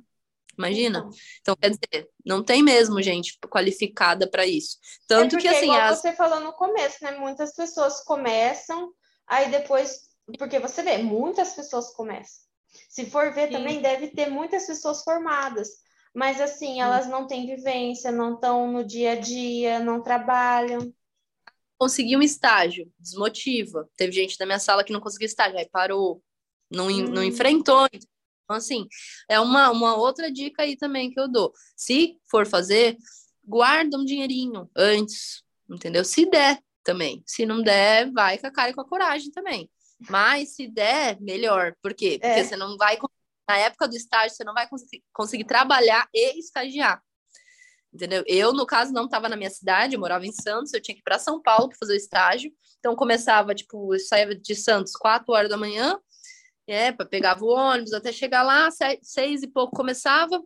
Imagina? 0.57 0.99
Então. 0.99 1.13
então, 1.41 1.55
quer 1.55 1.69
dizer, 1.69 2.09
não 2.25 2.43
tem 2.43 2.63
mesmo 2.63 3.01
gente 3.01 3.37
qualificada 3.49 4.29
para 4.29 4.45
isso. 4.45 4.77
Tanto 5.07 5.37
é 5.37 5.39
que 5.39 5.47
assim. 5.47 5.65
Igual 5.65 5.79
as... 5.79 5.99
você 5.99 6.13
falou 6.13 6.39
no 6.39 6.53
começo, 6.53 7.03
né? 7.03 7.11
Muitas 7.17 7.55
pessoas 7.55 8.03
começam, 8.03 8.91
aí 9.27 9.49
depois. 9.49 10.11
Porque 10.37 10.59
você 10.59 10.81
vê, 10.83 10.97
muitas 10.99 11.53
pessoas 11.53 11.91
começam. 11.93 12.43
Se 12.89 13.05
for 13.05 13.31
ver 13.33 13.47
Sim. 13.47 13.53
também, 13.53 13.81
deve 13.81 14.07
ter 14.07 14.29
muitas 14.29 14.65
pessoas 14.65 15.03
formadas, 15.03 15.69
mas 16.13 16.39
assim, 16.39 16.79
elas 16.79 17.07
não 17.07 17.27
têm 17.27 17.45
vivência, 17.45 18.11
não 18.11 18.35
estão 18.35 18.71
no 18.71 18.83
dia 18.83 19.13
a 19.13 19.15
dia, 19.15 19.79
não 19.79 20.01
trabalham. 20.01 20.93
Consegui 21.77 22.15
um 22.15 22.21
estágio, 22.21 22.91
desmotiva. 22.97 23.89
Teve 23.97 24.13
gente 24.13 24.37
da 24.37 24.45
minha 24.45 24.59
sala 24.59 24.83
que 24.83 24.93
não 24.93 25.01
conseguiu 25.01 25.25
estágio, 25.25 25.57
aí 25.57 25.67
parou, 25.69 26.23
não, 26.71 26.87
hum. 26.87 27.09
não 27.09 27.23
enfrentou. 27.23 27.87
Então, 28.43 28.55
assim, 28.55 28.87
é 29.29 29.39
uma, 29.39 29.69
uma 29.69 29.95
outra 29.95 30.31
dica 30.31 30.63
aí 30.63 30.75
também 30.75 31.09
que 31.09 31.19
eu 31.19 31.27
dou. 31.27 31.53
Se 31.75 32.17
for 32.29 32.45
fazer, 32.45 32.97
guarda 33.43 33.97
um 33.97 34.05
dinheirinho 34.05 34.69
antes, 34.75 35.43
entendeu? 35.69 36.03
Se 36.03 36.25
der 36.29 36.59
também. 36.83 37.23
Se 37.25 37.45
não 37.45 37.61
der, 37.61 38.11
vai 38.11 38.37
com 38.37 38.47
a 38.47 38.51
cara 38.51 38.69
e 38.69 38.73
com 38.73 38.81
a 38.81 38.87
coragem 38.87 39.31
também. 39.31 39.69
Mas 40.09 40.55
se 40.55 40.67
der, 40.67 41.19
melhor. 41.21 41.75
Por 41.81 41.93
quê? 41.93 42.19
Porque 42.19 42.39
é. 42.39 42.43
você 42.43 42.55
não 42.55 42.77
vai 42.77 42.97
na 43.47 43.57
época 43.57 43.87
do 43.87 43.95
estágio, 43.95 44.35
você 44.35 44.43
não 44.43 44.53
vai 44.53 44.67
conseguir, 44.67 45.03
conseguir 45.13 45.45
trabalhar 45.45 46.07
e 46.13 46.39
estagiar. 46.39 47.01
Entendeu? 47.93 48.23
Eu, 48.25 48.53
no 48.53 48.65
caso, 48.65 48.91
não 48.91 49.05
estava 49.05 49.29
na 49.29 49.35
minha 49.35 49.49
cidade, 49.49 49.93
eu 49.93 49.99
morava 49.99 50.25
em 50.25 50.31
Santos, 50.31 50.73
eu 50.73 50.81
tinha 50.81 50.95
que 50.95 51.01
ir 51.01 51.03
para 51.03 51.19
São 51.19 51.41
Paulo 51.41 51.69
para 51.69 51.77
fazer 51.77 51.93
o 51.93 51.97
estágio. 51.97 52.51
Então, 52.79 52.95
começava, 52.95 53.53
tipo, 53.53 53.93
eu 53.93 53.99
saía 53.99 54.35
de 54.35 54.55
Santos 54.55 54.93
4 54.93 55.31
horas 55.31 55.49
da 55.49 55.57
manhã, 55.57 55.99
é, 56.67 56.91
pegava 56.91 57.43
o 57.43 57.49
ônibus 57.49 57.93
até 57.93 58.11
chegar 58.11 58.43
lá, 58.43 58.69
seis 59.01 59.43
e 59.43 59.47
pouco 59.47 59.75
começava, 59.75 60.41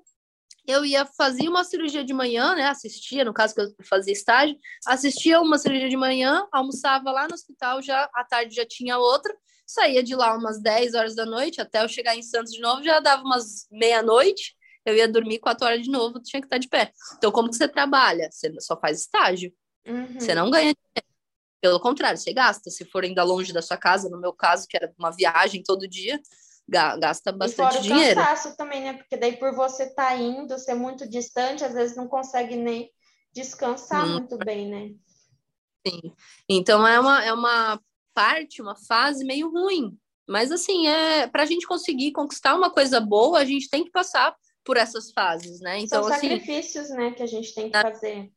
eu 0.68 0.84
ia 0.84 1.06
fazia 1.06 1.50
uma 1.50 1.64
cirurgia 1.64 2.04
de 2.04 2.14
manhã, 2.14 2.54
né? 2.54 2.68
Assistia, 2.68 3.24
no 3.24 3.34
caso 3.34 3.56
que 3.56 3.62
eu 3.62 3.74
fazia 3.84 4.12
estágio, 4.12 4.58
assistia 4.86 5.40
uma 5.40 5.58
cirurgia 5.58 5.88
de 5.88 5.96
manhã, 5.96 6.46
almoçava 6.52 7.10
lá 7.10 7.26
no 7.28 7.34
hospital, 7.34 7.82
já 7.82 8.10
à 8.14 8.24
tarde 8.26 8.54
já 8.54 8.66
tinha 8.66 8.98
outra, 8.98 9.34
saía 9.66 10.04
de 10.04 10.14
lá 10.14 10.36
umas 10.36 10.62
10 10.62 10.94
horas 10.94 11.16
da 11.16 11.26
noite, 11.26 11.62
até 11.62 11.82
eu 11.84 11.88
chegar 11.88 12.16
em 12.16 12.22
Santos 12.22 12.52
de 12.52 12.60
novo, 12.60 12.84
já 12.84 13.00
dava 13.00 13.24
umas 13.24 13.66
meia-noite, 13.72 14.56
eu 14.86 14.96
ia 14.96 15.08
dormir 15.08 15.40
4 15.40 15.66
horas 15.66 15.84
de 15.84 15.90
novo, 15.90 16.20
tinha 16.22 16.42
que 16.42 16.48
estar 16.48 16.58
de 16.58 16.68
pé. 16.68 16.92
Então, 17.18 17.32
como 17.32 17.50
que 17.50 17.56
você 17.56 17.68
trabalha? 17.68 18.30
Você 18.32 18.54
só 18.60 18.78
faz 18.80 19.02
estágio. 19.02 19.54
Uhum. 19.86 20.20
Você 20.20 20.36
não 20.36 20.50
ganha 20.50 20.74
dinheiro. 20.74 21.17
Pelo 21.62 21.80
contrário, 21.80 22.18
você 22.18 22.34
gasta. 22.34 22.70
Se 22.70 22.86
for 22.86 23.04
ainda 23.04 23.24
longe 23.24 23.52
da 23.52 23.62
sua 23.62 23.78
casa, 23.78 24.10
no 24.10 24.20
meu 24.20 24.34
caso, 24.34 24.68
que 24.68 24.78
era 24.78 24.94
uma 24.98 25.12
viagem 25.12 25.64
todo 25.64 25.88
dia, 25.88 26.20
gasta 26.68 27.32
bastante 27.32 27.72
e 27.72 27.74
fora 27.74 27.82
dinheiro. 27.82 28.20
o 28.20 28.24
cansaço 28.24 28.58
também, 28.58 28.82
né? 28.82 28.94
Porque 28.94 29.18
daí 29.18 29.38
por 29.38 29.54
você 29.56 29.84
estar 29.84 30.10
tá 30.10 30.16
indo, 30.16 30.58
ser 30.60 30.76
muito 30.76 31.10
distante, 31.10 31.64
às 31.64 31.74
vezes 31.74 31.96
não 31.96 32.08
consegue 32.08 32.56
nem 32.56 32.92
descansar 33.34 34.06
hum. 34.06 34.14
muito 34.14 34.38
bem, 34.38 34.70
né? 34.70 34.96
Sim. 35.86 36.14
Então 36.50 36.86
é 36.86 37.00
uma, 37.00 37.24
é 37.24 37.34
uma 37.34 37.80
parte, 38.14 38.62
uma 38.62 38.76
fase 38.76 39.24
meio 39.24 39.50
ruim. 39.50 39.98
Mas 40.28 40.52
assim, 40.52 40.88
é 40.88 41.28
para 41.28 41.44
a 41.44 41.46
gente 41.46 41.66
conseguir 41.66 42.12
conquistar 42.12 42.56
uma 42.56 42.70
coisa 42.70 43.00
boa, 43.00 43.40
a 43.40 43.46
gente 43.46 43.70
tem 43.70 43.86
que 43.86 43.92
passar 43.92 44.36
por 44.66 44.76
essas 44.76 45.12
fases, 45.12 45.62
né? 45.62 45.80
Então, 45.80 46.04
São 46.04 46.12
assim, 46.12 46.30
sacrifícios, 46.30 46.90
né, 46.90 47.12
que 47.12 47.24
a 47.24 47.28
gente 47.28 47.56
tem 47.56 47.72
que 47.72 47.82
fazer. 47.82 48.30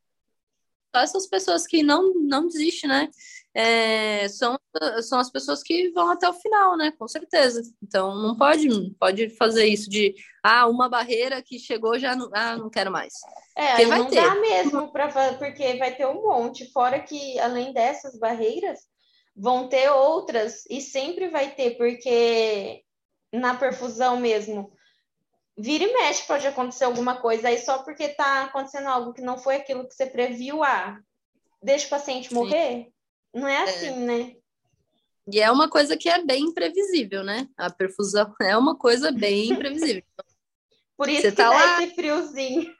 Só 0.94 1.02
essas 1.02 1.26
pessoas 1.26 1.66
que 1.66 1.82
não, 1.82 2.14
não 2.14 2.46
desistem, 2.46 2.88
né? 2.88 3.08
é, 3.54 4.28
são, 4.28 4.58
são 5.02 5.18
as 5.18 5.30
pessoas 5.30 5.62
que 5.62 5.90
vão 5.90 6.10
até 6.10 6.28
o 6.28 6.34
final, 6.34 6.76
né? 6.76 6.92
Com 6.96 7.08
certeza. 7.08 7.62
Então 7.82 8.14
não 8.14 8.36
pode, 8.36 8.68
pode 8.98 9.30
fazer 9.30 9.66
isso 9.66 9.90
de 9.90 10.14
ah, 10.42 10.68
uma 10.68 10.88
barreira 10.88 11.42
que 11.42 11.58
chegou 11.58 11.98
já 11.98 12.14
não, 12.14 12.30
ah, 12.32 12.56
não 12.56 12.70
quero 12.70 12.90
mais. 12.90 13.12
É, 13.56 13.70
porque 13.70 13.86
vai 13.86 13.98
não 13.98 14.06
ter. 14.06 14.16
dá 14.22 14.34
mesmo 14.36 14.92
para 14.92 15.34
porque 15.34 15.74
vai 15.74 15.94
ter 15.94 16.06
um 16.06 16.22
monte, 16.22 16.70
fora 16.72 17.00
que 17.00 17.38
além 17.40 17.72
dessas 17.72 18.18
barreiras 18.18 18.78
vão 19.34 19.68
ter 19.68 19.90
outras 19.90 20.64
e 20.70 20.80
sempre 20.80 21.28
vai 21.28 21.50
ter, 21.54 21.76
porque 21.76 22.82
na 23.32 23.54
perfusão 23.54 24.16
mesmo 24.16 24.72
vira 25.60 25.84
e 25.84 25.92
mexe 25.92 26.26
pode 26.26 26.46
acontecer 26.46 26.84
alguma 26.84 27.16
coisa 27.20 27.48
aí 27.48 27.58
só 27.58 27.82
porque 27.82 28.08
tá 28.08 28.44
acontecendo 28.44 28.88
algo 28.88 29.12
que 29.12 29.20
não 29.20 29.38
foi 29.38 29.56
aquilo 29.56 29.86
que 29.86 29.94
você 29.94 30.06
previu, 30.06 30.64
ah, 30.64 30.98
deixa 31.62 31.86
o 31.86 31.90
paciente 31.90 32.28
Sim. 32.28 32.34
morrer. 32.34 32.90
Não 33.34 33.46
é, 33.46 33.54
é. 33.54 33.62
assim, 33.62 33.88
é. 33.88 33.96
né? 33.96 34.36
E 35.32 35.40
é 35.40 35.50
uma 35.50 35.68
coisa 35.68 35.96
que 35.96 36.08
é 36.08 36.24
bem 36.24 36.44
imprevisível, 36.44 37.22
né? 37.22 37.46
A 37.56 37.70
perfusão 37.70 38.34
é 38.42 38.56
uma 38.56 38.76
coisa 38.76 39.12
bem 39.12 39.50
imprevisível. 39.50 40.02
Por 40.96 41.08
isso 41.08 41.22
você 41.22 41.30
que 41.30 41.36
tá 41.36 41.50
lá... 41.50 41.82
esse 41.82 41.94
friozinho. 41.94 42.74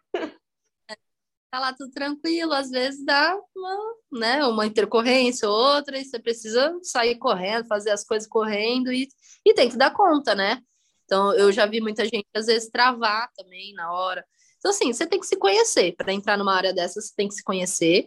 Tá 1.50 1.58
lá 1.58 1.72
tudo 1.72 1.90
tranquilo, 1.90 2.52
às 2.52 2.70
vezes 2.70 3.04
dá 3.04 3.36
uma, 3.56 3.94
né, 4.12 4.46
uma 4.46 4.66
intercorrência 4.66 5.48
ou 5.48 5.54
outra, 5.54 5.98
e 5.98 6.04
você 6.04 6.16
precisa 6.16 6.78
sair 6.80 7.18
correndo, 7.18 7.66
fazer 7.66 7.90
as 7.90 8.04
coisas 8.04 8.28
correndo 8.28 8.92
e, 8.92 9.08
e 9.44 9.52
tem 9.52 9.68
que 9.68 9.76
dar 9.76 9.90
conta, 9.90 10.32
né? 10.32 10.62
Então, 11.10 11.34
eu 11.34 11.50
já 11.50 11.66
vi 11.66 11.80
muita 11.80 12.04
gente, 12.04 12.28
às 12.32 12.46
vezes, 12.46 12.70
travar 12.70 13.28
também 13.36 13.74
na 13.74 13.92
hora. 13.92 14.24
Então, 14.58 14.70
assim, 14.70 14.92
você 14.92 15.04
tem 15.04 15.18
que 15.18 15.26
se 15.26 15.36
conhecer. 15.36 15.96
Para 15.96 16.12
entrar 16.12 16.38
numa 16.38 16.54
área 16.54 16.72
dessa, 16.72 17.00
você 17.00 17.12
tem 17.16 17.26
que 17.26 17.34
se 17.34 17.42
conhecer, 17.42 18.06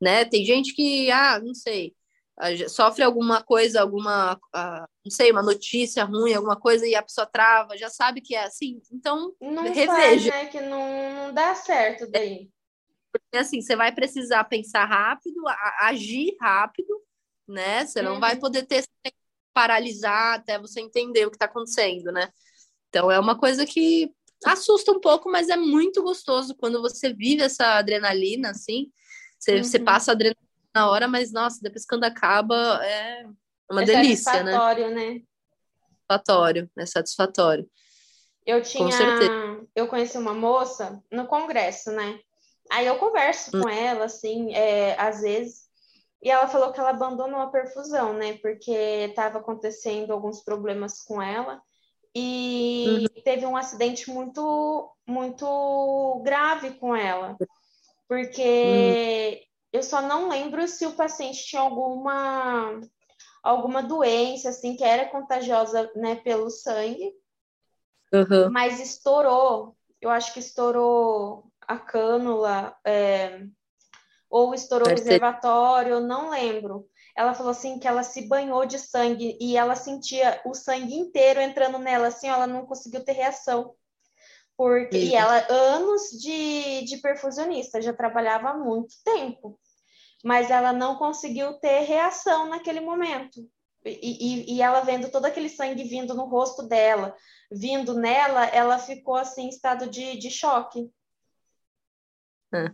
né? 0.00 0.24
Tem 0.24 0.44
gente 0.44 0.72
que, 0.72 1.10
ah, 1.10 1.40
não 1.40 1.52
sei, 1.52 1.96
sofre 2.68 3.02
alguma 3.02 3.42
coisa, 3.42 3.80
alguma, 3.80 4.38
ah, 4.54 4.86
não 5.04 5.10
sei, 5.10 5.32
uma 5.32 5.42
notícia 5.42 6.04
ruim, 6.04 6.32
alguma 6.32 6.54
coisa, 6.54 6.86
e 6.86 6.94
a 6.94 7.02
pessoa 7.02 7.26
trava, 7.26 7.76
já 7.76 7.90
sabe 7.90 8.20
que 8.20 8.36
é 8.36 8.44
assim. 8.44 8.80
Então, 8.92 9.34
não 9.40 9.64
reveja. 9.64 9.86
Faz, 9.86 10.24
né? 10.26 10.46
Que 10.46 10.60
não, 10.60 11.12
não 11.12 11.34
dá 11.34 11.56
certo 11.56 12.08
daí. 12.08 12.48
Porque, 13.10 13.36
assim, 13.36 13.60
você 13.60 13.74
vai 13.74 13.92
precisar 13.92 14.44
pensar 14.44 14.84
rápido, 14.84 15.42
agir 15.80 16.36
rápido, 16.40 17.02
né? 17.48 17.84
Você 17.84 18.00
não 18.00 18.14
uhum. 18.14 18.20
vai 18.20 18.36
poder 18.36 18.64
ter 18.64 18.84
paralisar 19.54 20.34
até 20.34 20.58
você 20.58 20.80
entender 20.80 21.24
o 21.26 21.30
que 21.30 21.36
está 21.36 21.46
acontecendo, 21.46 22.12
né? 22.12 22.28
Então, 22.88 23.10
é 23.10 23.18
uma 23.18 23.38
coisa 23.38 23.64
que 23.64 24.12
assusta 24.44 24.92
um 24.92 25.00
pouco, 25.00 25.30
mas 25.30 25.48
é 25.48 25.56
muito 25.56 26.02
gostoso 26.02 26.54
quando 26.54 26.82
você 26.82 27.12
vive 27.12 27.42
essa 27.42 27.78
adrenalina, 27.78 28.50
assim. 28.50 28.92
Você, 29.38 29.56
uhum. 29.56 29.64
você 29.64 29.78
passa 29.78 30.12
a 30.12 30.14
adrenalina 30.14 30.44
na 30.74 30.90
hora, 30.90 31.08
mas 31.08 31.32
nossa, 31.32 31.60
depois 31.62 31.86
quando 31.86 32.04
acaba 32.04 32.84
é 32.84 33.24
uma 33.70 33.82
é 33.82 33.86
delícia, 33.86 34.42
né? 34.42 34.52
satisfatório, 34.52 34.94
né? 34.94 35.22
Satisfatório, 36.08 36.70
é 36.76 36.86
satisfatório. 36.86 37.70
Eu 38.46 38.62
tinha, 38.62 38.94
eu 39.74 39.88
conheci 39.88 40.18
uma 40.18 40.34
moça 40.34 41.02
no 41.10 41.26
congresso, 41.26 41.90
né? 41.92 42.18
Aí 42.70 42.86
eu 42.86 42.98
converso 42.98 43.56
hum. 43.56 43.62
com 43.62 43.68
ela, 43.68 44.04
assim, 44.04 44.54
é, 44.54 45.00
às 45.00 45.22
vezes, 45.22 45.63
e 46.24 46.30
ela 46.30 46.48
falou 46.48 46.72
que 46.72 46.80
ela 46.80 46.88
abandonou 46.88 47.38
a 47.38 47.50
perfusão, 47.50 48.14
né? 48.14 48.38
Porque 48.38 48.72
estava 48.72 49.38
acontecendo 49.40 50.10
alguns 50.10 50.42
problemas 50.42 51.02
com 51.02 51.20
ela 51.20 51.60
e 52.14 52.86
uhum. 52.88 53.22
teve 53.22 53.44
um 53.44 53.56
acidente 53.56 54.10
muito, 54.10 54.90
muito 55.06 56.22
grave 56.24 56.78
com 56.78 56.96
ela, 56.96 57.36
porque 58.08 59.42
uhum. 59.42 59.46
eu 59.72 59.82
só 59.82 60.00
não 60.00 60.28
lembro 60.28 60.66
se 60.66 60.86
o 60.86 60.94
paciente 60.94 61.44
tinha 61.44 61.60
alguma 61.60 62.80
alguma 63.42 63.82
doença 63.82 64.48
assim 64.48 64.74
que 64.74 64.84
era 64.84 65.10
contagiosa, 65.10 65.90
né, 65.94 66.16
pelo 66.16 66.48
sangue, 66.48 67.12
uhum. 68.10 68.50
mas 68.50 68.80
estourou. 68.80 69.76
Eu 70.00 70.08
acho 70.08 70.32
que 70.32 70.40
estourou 70.40 71.44
a 71.60 71.78
cânula, 71.78 72.74
é, 72.82 73.44
ou 74.34 74.54
estourou 74.54 74.88
o 74.88 74.90
reservatório, 74.90 76.00
não 76.00 76.30
lembro 76.30 76.88
ela 77.16 77.34
falou 77.34 77.52
assim 77.52 77.78
que 77.78 77.86
ela 77.86 78.02
se 78.02 78.26
banhou 78.26 78.66
de 78.66 78.78
sangue 78.78 79.38
e 79.40 79.56
ela 79.56 79.76
sentia 79.76 80.40
o 80.44 80.52
sangue 80.52 80.94
inteiro 80.94 81.40
entrando 81.40 81.78
nela, 81.78 82.08
assim, 82.08 82.28
ela 82.28 82.46
não 82.46 82.66
conseguiu 82.66 83.04
ter 83.04 83.12
reação. 83.12 83.74
Porque, 84.56 84.96
e 84.96 85.14
ela, 85.14 85.46
anos 85.48 86.10
de, 86.20 86.84
de 86.84 86.98
perfusionista, 86.98 87.80
já 87.80 87.92
trabalhava 87.92 88.50
há 88.50 88.56
muito 88.56 88.94
tempo, 89.04 89.58
mas 90.24 90.50
ela 90.50 90.72
não 90.72 90.96
conseguiu 90.96 91.54
ter 91.54 91.80
reação 91.80 92.48
naquele 92.48 92.80
momento. 92.80 93.48
E, 93.84 93.98
e, 94.52 94.56
e 94.56 94.62
ela 94.62 94.80
vendo 94.80 95.10
todo 95.10 95.26
aquele 95.26 95.48
sangue 95.48 95.84
vindo 95.84 96.14
no 96.14 96.24
rosto 96.24 96.62
dela, 96.62 97.14
vindo 97.50 97.94
nela, 97.94 98.46
ela 98.46 98.78
ficou 98.78 99.14
assim 99.14 99.44
em 99.44 99.48
estado 99.48 99.88
de, 99.88 100.16
de 100.16 100.30
choque. 100.30 100.90
É, 102.52 102.70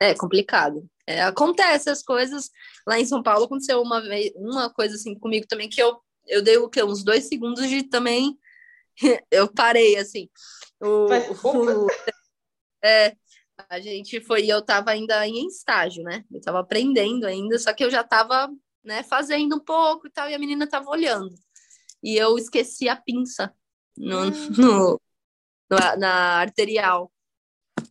é 0.00 0.14
complicado. 0.14 0.88
É, 1.06 1.22
acontece 1.22 1.90
as 1.90 2.02
coisas. 2.02 2.50
Lá 2.86 2.98
em 2.98 3.04
São 3.04 3.22
Paulo 3.22 3.44
aconteceu 3.44 3.80
uma 3.80 4.00
vez, 4.00 4.32
uma 4.36 4.70
coisa 4.70 4.94
assim 4.94 5.18
comigo 5.18 5.46
também, 5.46 5.68
que 5.68 5.82
eu, 5.82 5.98
eu 6.26 6.42
dei 6.42 6.56
o 6.58 6.68
quê? 6.68 6.82
Uns 6.82 7.02
dois 7.02 7.24
segundos 7.24 7.68
de 7.68 7.82
também. 7.82 8.38
eu 9.30 9.52
parei, 9.52 9.96
assim. 9.96 10.28
O, 10.80 11.06
o, 11.06 11.86
é, 12.84 13.16
a 13.68 13.80
gente 13.80 14.20
foi, 14.20 14.46
eu 14.46 14.62
tava 14.62 14.90
ainda 14.90 15.26
em 15.26 15.46
estágio, 15.46 16.02
né? 16.04 16.24
Eu 16.32 16.40
tava 16.40 16.60
aprendendo 16.60 17.26
ainda, 17.26 17.58
só 17.58 17.72
que 17.72 17.84
eu 17.84 17.90
já 17.90 18.04
tava, 18.04 18.48
né, 18.84 19.02
fazendo 19.02 19.56
um 19.56 19.60
pouco 19.60 20.06
e 20.06 20.10
tal, 20.10 20.28
e 20.30 20.34
a 20.34 20.38
menina 20.38 20.66
tava 20.66 20.88
olhando. 20.90 21.34
E 22.02 22.16
eu 22.16 22.38
esqueci 22.38 22.88
a 22.88 22.96
pinça 22.96 23.52
no, 23.96 24.26
hum. 24.26 24.30
no, 24.56 25.00
no 25.70 25.96
na 25.98 26.40
arterial. 26.40 27.10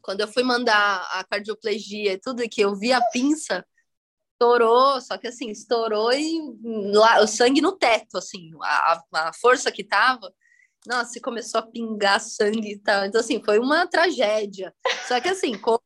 Quando 0.08 0.22
eu 0.22 0.28
fui 0.30 0.42
mandar 0.42 1.06
a 1.12 1.22
cardioplegia 1.26 2.14
e 2.14 2.18
tudo, 2.18 2.48
que 2.48 2.62
eu 2.62 2.74
vi 2.74 2.94
a 2.94 3.02
pinça, 3.12 3.66
estourou, 4.32 5.02
só 5.02 5.18
que 5.18 5.28
assim, 5.28 5.50
estourou 5.50 6.14
e 6.14 6.40
lá, 6.94 7.20
o 7.22 7.28
sangue 7.28 7.60
no 7.60 7.74
teto, 7.74 8.18
assim, 8.18 8.52
a, 8.64 9.04
a 9.14 9.34
força 9.34 9.70
que 9.70 9.84
tava, 9.84 10.34
nossa, 10.88 11.20
começou 11.20 11.60
a 11.60 11.68
pingar 11.68 12.22
sangue 12.22 12.72
e 12.72 12.80
tal. 12.80 13.04
Então, 13.04 13.20
assim, 13.20 13.44
foi 13.44 13.60
uma 13.60 13.86
tragédia. 13.86 14.74
Só 15.10 15.20
que 15.20 15.28
assim, 15.28 15.58
como, 15.58 15.82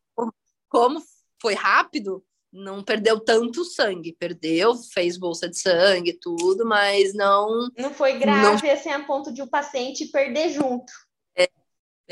como 0.69 1.01
foi 1.41 1.55
rápido, 1.55 2.23
não 2.53 2.83
perdeu 2.83 3.19
tanto 3.19 3.65
sangue, 3.65 4.15
perdeu, 4.19 4.75
fez 4.93 5.17
bolsa 5.17 5.49
de 5.49 5.57
sangue, 5.57 6.19
tudo, 6.21 6.63
mas 6.63 7.15
não. 7.15 7.71
Não 7.75 7.91
foi 7.91 8.19
grave 8.19 8.67
não... 8.67 8.73
assim 8.73 8.91
a 8.91 9.03
ponto 9.03 9.33
de 9.33 9.41
o 9.41 9.49
paciente 9.49 10.11
perder 10.11 10.49
junto 10.49 10.93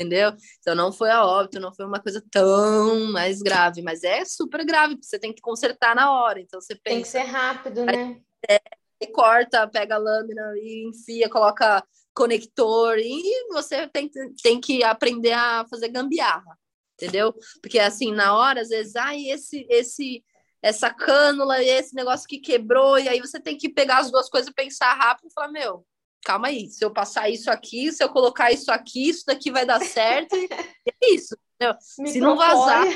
entendeu? 0.00 0.32
Então 0.60 0.74
não 0.74 0.90
foi 0.90 1.10
a 1.10 1.24
óbito, 1.24 1.60
não 1.60 1.74
foi 1.74 1.84
uma 1.84 2.00
coisa 2.00 2.24
tão 2.30 3.12
mais 3.12 3.40
grave, 3.42 3.82
mas 3.82 4.02
é 4.02 4.24
super 4.24 4.64
grave, 4.64 4.94
porque 4.94 5.06
você 5.06 5.18
tem 5.18 5.32
que 5.32 5.42
consertar 5.42 5.94
na 5.94 6.10
hora. 6.10 6.40
Então 6.40 6.58
você 6.60 6.74
pensa. 6.74 6.82
Tem 6.94 7.02
que 7.02 7.08
ser 7.08 7.30
rápido, 7.30 7.84
né? 7.84 8.18
É, 8.48 8.58
e 8.98 9.06
corta, 9.06 9.68
pega 9.68 9.96
a 9.96 9.98
lâmina 9.98 10.54
e 10.56 10.88
enfia, 10.88 11.28
coloca 11.28 11.84
conector, 12.14 12.98
e 12.98 13.22
você 13.50 13.86
tem, 13.88 14.10
tem 14.42 14.60
que 14.60 14.82
aprender 14.82 15.32
a 15.32 15.64
fazer 15.70 15.88
gambiarra, 15.88 16.58
entendeu? 16.94 17.32
Porque 17.62 17.78
assim, 17.78 18.12
na 18.12 18.36
hora, 18.36 18.62
às 18.62 18.68
vezes, 18.68 18.96
ai, 18.96 19.28
esse, 19.28 19.66
esse, 19.70 20.24
essa 20.60 20.92
cânula, 20.92 21.62
esse 21.62 21.94
negócio 21.94 22.26
que 22.26 22.38
quebrou, 22.38 22.98
e 22.98 23.08
aí 23.08 23.20
você 23.20 23.38
tem 23.38 23.56
que 23.56 23.68
pegar 23.68 23.98
as 23.98 24.10
duas 24.10 24.28
coisas, 24.28 24.52
pensar 24.52 24.92
rápido 24.94 25.28
e 25.28 25.32
falar, 25.32 25.48
meu, 25.48 25.86
calma 26.24 26.48
aí, 26.48 26.68
se 26.68 26.84
eu 26.84 26.92
passar 26.92 27.28
isso 27.28 27.50
aqui, 27.50 27.92
se 27.92 28.02
eu 28.02 28.08
colocar 28.08 28.52
isso 28.52 28.70
aqui, 28.70 29.08
isso 29.08 29.24
daqui 29.26 29.50
vai 29.50 29.64
dar 29.64 29.80
certo, 29.80 30.34
e 30.36 30.48
é 30.50 31.14
isso, 31.14 31.36
entendeu? 31.54 31.76
Se 31.80 32.20
não 32.20 32.36
vazar, 32.36 32.86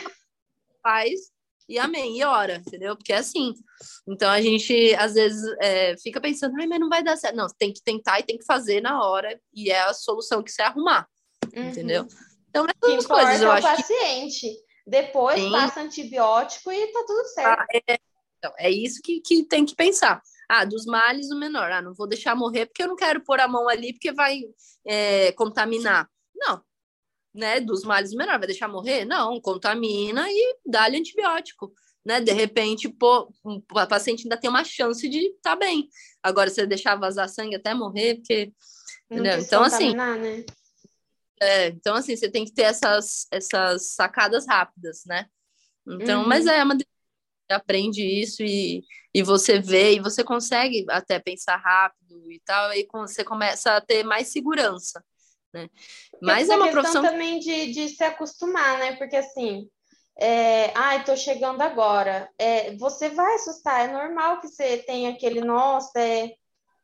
faz 0.83 1.35
e 1.69 1.79
amém, 1.79 2.19
e 2.19 2.25
ora, 2.25 2.57
entendeu? 2.57 2.95
Porque 2.95 3.13
é 3.13 3.17
assim. 3.17 3.55
Então 4.07 4.31
a 4.31 4.41
gente 4.41 4.95
às 4.97 5.15
vezes 5.15 5.43
é, 5.61 5.97
fica 5.97 6.21
pensando, 6.21 6.55
ai, 6.61 6.67
mas 6.67 6.79
não 6.79 6.89
vai 6.89 7.03
dar 7.03 7.17
certo. 7.17 7.37
Não, 7.37 7.47
tem 7.59 7.73
que 7.73 7.83
tentar 7.83 8.21
e 8.21 8.23
tem 8.23 8.37
que 8.37 8.45
fazer 8.45 8.81
na 8.81 9.03
hora, 9.03 9.41
e 9.53 9.71
é 9.71 9.81
a 9.81 9.95
solução 9.95 10.43
que 10.43 10.53
você 10.53 10.63
arrumar, 10.63 11.09
uhum. 11.55 11.69
entendeu? 11.69 12.07
Então, 12.49 12.67
essas 12.85 13.07
coisas 13.07 13.41
eu 13.41 13.49
é 13.49 13.51
o 13.51 13.53
acho 13.53 13.77
paciente. 13.77 14.41
Que... 14.41 14.65
Depois 14.87 15.41
Sim. 15.41 15.51
passa 15.51 15.81
antibiótico 15.81 16.71
e 16.71 16.87
tá 16.93 17.05
tudo 17.07 17.25
certo. 17.29 17.61
Ah, 17.61 17.67
é, 17.89 17.99
então, 18.39 18.53
é 18.59 18.71
isso 18.71 19.01
que, 19.03 19.21
que 19.21 19.43
tem 19.45 19.65
que 19.65 19.75
pensar. 19.75 20.21
Ah, 20.49 20.65
dos 20.65 20.85
males 20.85 21.31
o 21.31 21.39
menor. 21.39 21.71
Ah, 21.71 21.83
não 21.83 21.95
vou 21.95 22.07
deixar 22.07 22.35
morrer 22.35 22.67
porque 22.67 22.83
eu 22.83 22.89
não 22.89 22.97
quero 22.97 23.23
pôr 23.23 23.41
a 23.41 23.49
mão 23.49 23.69
ali 23.69 23.93
porque 23.93 24.13
vai 24.13 24.41
é, 24.87 25.33
contaminar. 25.33 26.09
Não, 26.35 26.63
né, 27.35 27.61
dos 27.61 27.83
males 27.83 28.15
menor, 28.15 28.39
vai 28.39 28.47
deixar 28.47 28.69
morrer? 28.69 29.05
Não, 29.05 29.41
contamina 29.41 30.25
e 30.31 30.57
dá-lhe 30.65 30.99
antibiótico. 30.99 31.73
Né? 32.05 32.21
De 32.21 32.33
repente, 32.33 32.89
pô, 32.89 33.33
o 33.43 33.61
paciente 33.89 34.25
ainda 34.25 34.37
tem 34.37 34.49
uma 34.49 34.63
chance 34.63 35.09
de 35.09 35.19
estar 35.19 35.51
tá 35.51 35.57
bem. 35.57 35.89
Agora, 36.23 36.49
você 36.49 36.67
deixar 36.67 36.97
vazar 36.97 37.29
sangue 37.29 37.57
até 37.57 37.75
morrer, 37.75 38.17
porque. 38.17 38.53
Então, 39.11 39.65
assim. 39.65 39.95
Né? 39.95 40.45
É, 41.41 41.69
então, 41.69 41.97
assim, 41.97 42.15
você 42.15 42.31
tem 42.31 42.45
que 42.45 42.53
ter 42.53 42.63
essas, 42.63 43.27
essas 43.31 43.95
sacadas 43.95 44.47
rápidas, 44.47 45.05
né? 45.05 45.27
Então, 45.87 46.23
uhum. 46.23 46.29
mas 46.29 46.47
é 46.47 46.63
uma 46.63 46.77
aprende 47.53 48.03
isso 48.03 48.43
e, 48.43 48.83
e 49.13 49.23
você 49.23 49.61
vê 49.61 49.95
e 49.95 50.01
você 50.01 50.25
consegue 50.25 50.85
até 50.89 51.19
pensar 51.19 51.57
rápido 51.57 52.31
e 52.31 52.41
tal, 52.45 52.73
e 52.73 52.87
você 52.93 53.25
começa 53.25 53.77
a 53.77 53.81
ter 53.81 54.03
mais 54.05 54.29
segurança 54.29 55.03
né? 55.55 55.71
Mas 56.21 56.51
é 56.51 56.57
uma 56.57 56.71
profissão 56.71 57.03
também 57.03 57.39
de, 57.39 57.73
de 57.73 57.89
se 57.89 58.03
acostumar, 58.03 58.79
né? 58.79 58.97
Porque 58.97 59.17
assim, 59.17 59.71
é, 60.19 60.77
ai, 60.77 61.05
tô 61.05 61.17
chegando 61.17 61.63
agora. 61.63 62.29
É, 62.37 62.77
você 62.77 63.09
vai 63.09 63.37
assustar, 63.37 63.89
é 63.89 63.93
normal 63.93 64.41
que 64.41 64.49
você 64.49 64.79
tenha 64.79 65.11
aquele, 65.11 65.41
nossa, 65.41 65.99
é 66.01 66.35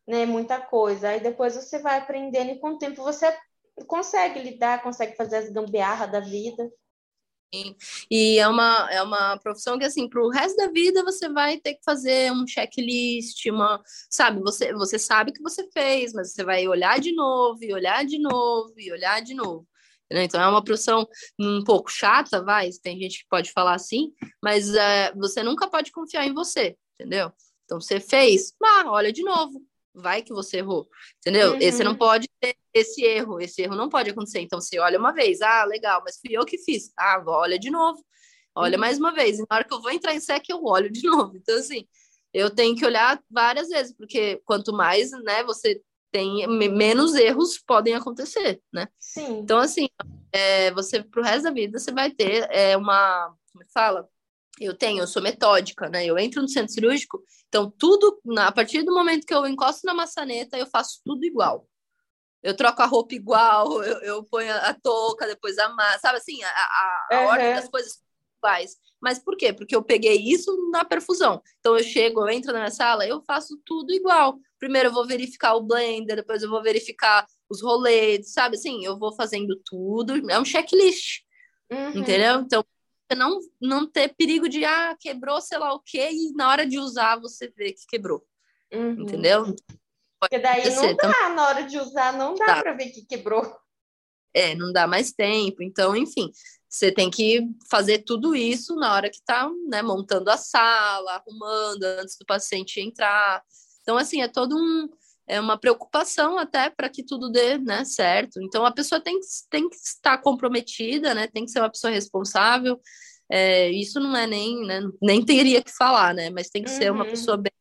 né, 0.07 0.25
muita 0.25 0.61
coisa. 0.61 1.09
Aí 1.11 1.20
depois 1.20 1.57
você 1.57 1.81
vai 1.81 1.99
aprendendo 1.99 2.53
e 2.53 2.61
com 2.61 2.70
o 2.70 2.79
tempo 2.79 3.03
você 3.03 3.37
consegue 3.87 4.40
lidar, 4.40 4.83
consegue 4.83 5.16
fazer 5.16 5.37
as 5.37 5.51
gambiarras 5.51 6.11
da 6.11 6.20
vida. 6.20 6.70
E 8.10 8.38
é 8.38 8.46
uma, 8.46 8.88
é 8.90 9.02
uma 9.02 9.36
profissão 9.38 9.78
que, 9.78 9.84
assim, 9.84 10.08
para 10.08 10.22
o 10.22 10.30
resto 10.30 10.56
da 10.56 10.68
vida 10.68 11.02
você 11.02 11.28
vai 11.28 11.58
ter 11.58 11.74
que 11.74 11.84
fazer 11.84 12.32
um 12.32 12.46
checklist, 12.46 13.46
uma, 13.46 13.82
sabe, 14.08 14.40
você, 14.40 14.72
você 14.72 14.98
sabe 14.98 15.32
que 15.32 15.42
você 15.42 15.68
fez, 15.72 16.12
mas 16.12 16.32
você 16.32 16.44
vai 16.44 16.66
olhar 16.68 17.00
de 17.00 17.12
novo, 17.12 17.58
e 17.62 17.72
olhar 17.72 18.04
de 18.04 18.18
novo, 18.18 18.72
e 18.78 18.92
olhar 18.92 19.20
de 19.20 19.34
novo. 19.34 19.66
Entendeu? 20.06 20.24
Então 20.24 20.40
é 20.40 20.48
uma 20.48 20.62
profissão 20.62 21.06
um 21.38 21.62
pouco 21.64 21.90
chata, 21.90 22.42
vai, 22.42 22.70
tem 22.82 22.98
gente 23.00 23.20
que 23.20 23.28
pode 23.28 23.52
falar 23.52 23.74
assim, 23.74 24.12
mas 24.42 24.72
é, 24.74 25.12
você 25.14 25.42
nunca 25.42 25.68
pode 25.68 25.92
confiar 25.92 26.26
em 26.26 26.34
você, 26.34 26.76
entendeu? 26.98 27.32
Então 27.64 27.80
você 27.80 28.00
fez, 28.00 28.52
ah, 28.62 28.84
olha 28.86 29.12
de 29.12 29.22
novo, 29.22 29.62
vai 29.94 30.22
que 30.22 30.33
você 30.33 30.59
errou, 30.59 30.88
entendeu? 31.18 31.53
Uhum. 31.53 31.59
Esse 31.61 31.83
não 31.83 31.94
pode 31.94 32.29
ter 32.40 32.57
esse 32.72 33.03
erro, 33.03 33.40
esse 33.40 33.62
erro 33.62 33.74
não 33.74 33.88
pode 33.88 34.11
acontecer. 34.11 34.40
Então 34.40 34.61
você 34.61 34.79
olha 34.79 34.98
uma 34.98 35.12
vez, 35.12 35.40
ah, 35.42 35.64
legal, 35.64 36.03
mas 36.05 36.18
fui 36.20 36.37
eu 36.37 36.44
que 36.44 36.59
fiz. 36.59 36.92
Ah, 36.96 37.22
olha 37.26 37.59
de 37.59 37.70
novo, 37.70 38.05
olha 38.55 38.74
uhum. 38.74 38.81
mais 38.81 38.98
uma 38.98 39.12
vez. 39.12 39.38
E 39.38 39.42
na 39.48 39.57
hora 39.57 39.64
que 39.64 39.74
eu 39.74 39.83
vou 39.83 39.90
entrar 39.90 40.14
em 40.14 40.20
SEC, 40.20 40.48
eu 40.48 40.64
olho 40.64 40.90
de 40.90 41.03
novo. 41.09 41.37
Então, 41.37 41.57
assim, 41.57 41.87
eu 42.33 42.50
tenho 42.50 42.76
que 42.76 42.87
olhar 42.87 43.20
várias 43.31 43.68
vezes, 43.68 43.94
porque 43.96 44.40
quanto 44.44 44.72
mais, 44.72 45.11
né, 45.11 45.42
você 45.42 45.81
tem, 46.12 46.46
menos 46.46 47.14
erros 47.14 47.59
podem 47.59 47.94
acontecer, 47.94 48.61
né? 48.72 48.88
Sim. 48.98 49.38
Então, 49.38 49.59
assim, 49.59 49.88
é, 50.33 50.70
você, 50.72 51.03
pro 51.03 51.22
resto 51.22 51.44
da 51.44 51.50
vida, 51.50 51.79
você 51.79 51.92
vai 51.92 52.11
ter 52.11 52.48
é, 52.50 52.76
uma, 52.76 53.35
como 53.53 53.62
é 53.62 53.66
que 53.66 53.72
fala? 53.72 54.09
Eu 54.61 54.77
tenho, 54.77 55.01
eu 55.03 55.07
sou 55.07 55.23
metódica, 55.23 55.88
né? 55.88 56.05
Eu 56.05 56.18
entro 56.18 56.42
no 56.42 56.49
centro 56.49 56.73
cirúrgico, 56.73 57.23
então 57.49 57.70
tudo, 57.70 58.20
a 58.38 58.53
partir 58.53 58.83
do 58.83 58.92
momento 58.92 59.27
que 59.27 59.35
eu 59.35 59.46
encosto 59.46 59.87
na 59.87 59.94
maçaneta, 59.94 60.59
eu 60.59 60.66
faço 60.66 61.01
tudo 61.05 61.25
igual. 61.25 61.66
Eu 62.42 62.55
troco 62.55 62.83
a 62.83 62.87
roupa 62.87 63.14
igual, 63.14 63.81
eu, 63.83 63.99
eu 64.03 64.25
ponho 64.25 64.53
a 64.53 64.75
touca, 64.75 65.27
depois 65.27 65.59
a 65.59 65.68
massa, 65.70 65.99
sabe 66.01 66.18
assim, 66.18 66.42
a, 66.42 66.49
a, 66.49 67.09
a 67.11 67.20
uhum. 67.20 67.27
ordem 67.27 67.55
das 67.55 67.68
coisas 67.68 67.99
iguais. 68.38 68.77
Mas 69.01 69.18
por 69.18 69.37
quê? 69.37 69.53
Porque 69.53 69.75
eu 69.75 69.83
peguei 69.83 70.16
isso 70.16 70.55
na 70.70 70.85
perfusão. 70.85 71.40
Então 71.59 71.77
eu 71.77 71.83
chego, 71.83 72.20
eu 72.20 72.29
entro 72.29 72.53
na 72.53 72.59
minha 72.59 72.70
sala, 72.70 73.07
eu 73.07 73.23
faço 73.23 73.59
tudo 73.64 73.92
igual. 73.92 74.38
Primeiro 74.59 74.90
eu 74.90 74.92
vou 74.92 75.07
verificar 75.07 75.55
o 75.55 75.62
blender, 75.62 76.16
depois 76.16 76.42
eu 76.42 76.51
vou 76.51 76.62
verificar 76.62 77.27
os 77.49 77.62
roletes, 77.62 78.33
sabe 78.33 78.57
assim? 78.57 78.85
Eu 78.85 78.99
vou 78.99 79.14
fazendo 79.14 79.59
tudo, 79.64 80.31
é 80.31 80.38
um 80.38 80.44
checklist. 80.44 81.23
Uhum. 81.70 82.01
Entendeu? 82.01 82.40
Então 82.40 82.64
não, 83.14 83.38
não 83.61 83.87
ter 83.87 84.14
perigo 84.14 84.49
de, 84.49 84.64
ah, 84.64 84.96
quebrou 84.99 85.40
sei 85.40 85.59
lá 85.59 85.73
o 85.75 85.81
quê, 85.81 86.11
e 86.12 86.33
na 86.33 86.49
hora 86.49 86.66
de 86.66 86.79
usar 86.79 87.20
você 87.20 87.49
vê 87.57 87.73
que 87.73 87.87
quebrou. 87.87 88.25
Uhum. 88.73 89.03
Entendeu? 89.03 89.55
Porque 90.20 90.38
daí 90.38 90.68
não 90.75 90.83
dá, 90.83 90.90
então, 90.90 91.35
na 91.35 91.46
hora 91.49 91.62
de 91.64 91.79
usar, 91.79 92.12
não 92.12 92.35
dá, 92.35 92.46
dá. 92.46 92.62
para 92.62 92.73
ver 92.75 92.90
que 92.90 93.07
quebrou. 93.07 93.42
É, 94.35 94.55
não 94.55 94.73
dá 94.73 94.87
mais 94.87 95.12
tempo. 95.12 95.62
Então, 95.62 95.96
enfim, 95.96 96.31
você 96.68 96.92
tem 96.92 97.11
que 97.11 97.42
fazer 97.68 98.01
tudo 98.01 98.37
isso 98.37 98.77
na 98.77 98.94
hora 98.94 99.11
que 99.11 99.16
está 99.16 99.51
né, 99.68 99.83
montando 99.83 100.31
a 100.31 100.37
sala, 100.37 101.14
arrumando 101.14 101.83
antes 101.83 102.16
do 102.16 102.27
paciente 102.27 102.81
entrar. 102.81 103.42
Então, 103.83 103.96
assim, 103.96 104.23
é 104.23 104.29
todo 104.29 104.57
um 104.57 104.88
é 105.31 105.40
uma 105.40 105.57
preocupação 105.57 106.37
até 106.37 106.69
para 106.69 106.88
que 106.88 107.05
tudo 107.05 107.31
dê 107.31 107.57
né, 107.57 107.85
certo. 107.85 108.43
Então 108.43 108.66
a 108.66 108.73
pessoa 108.73 109.01
tem, 109.01 109.19
tem 109.49 109.69
que 109.69 109.77
estar 109.77 110.19
comprometida, 110.19 111.14
né, 111.14 111.29
tem 111.29 111.45
que 111.45 111.53
ser 111.53 111.61
uma 111.61 111.71
pessoa 111.71 111.93
responsável. 111.93 112.81
É, 113.31 113.71
isso 113.71 114.01
não 114.01 114.16
é 114.16 114.27
nem, 114.27 114.66
né, 114.66 114.81
nem 115.01 115.25
teria 115.25 115.62
que 115.62 115.71
falar, 115.71 116.12
né? 116.12 116.31
Mas 116.31 116.51
tem 116.51 116.64
que 116.64 116.71
uhum. 116.71 116.77
ser 116.77 116.90
uma 116.90 117.05
uhum. 117.05 117.11
pessoa 117.11 117.37
bem 117.37 117.53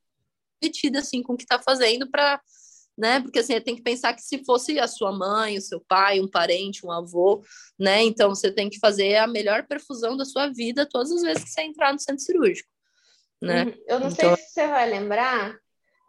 comprometida 0.55 0.99
assim 0.99 1.21
com 1.21 1.33
o 1.33 1.37
que 1.37 1.43
está 1.43 1.59
fazendo 1.59 2.09
para 2.09 2.41
né? 2.97 3.21
Porque 3.21 3.39
assim, 3.39 3.57
tem 3.61 3.77
que 3.77 3.81
pensar 3.81 4.13
que 4.13 4.21
se 4.21 4.43
fosse 4.43 4.77
a 4.77 4.85
sua 4.85 5.13
mãe, 5.13 5.57
o 5.57 5.61
seu 5.61 5.79
pai, 5.79 6.19
um 6.19 6.27
parente, 6.27 6.85
um 6.85 6.91
avô, 6.91 7.41
né? 7.79 8.03
Então 8.03 8.29
você 8.29 8.51
tem 8.51 8.69
que 8.69 8.77
fazer 8.77 9.15
a 9.15 9.27
melhor 9.27 9.65
perfusão 9.65 10.17
da 10.17 10.25
sua 10.25 10.47
vida 10.47 10.85
todas 10.85 11.09
as 11.11 11.21
vezes 11.21 11.45
que 11.45 11.49
você 11.49 11.61
entrar 11.61 11.93
no 11.93 11.99
centro 11.99 12.21
cirúrgico, 12.21 12.67
né? 13.41 13.63
Uhum. 13.63 13.73
Eu 13.87 13.99
não 14.01 14.09
então... 14.09 14.35
sei 14.35 14.45
se 14.45 14.53
você 14.53 14.67
vai 14.67 14.89
lembrar, 14.89 15.57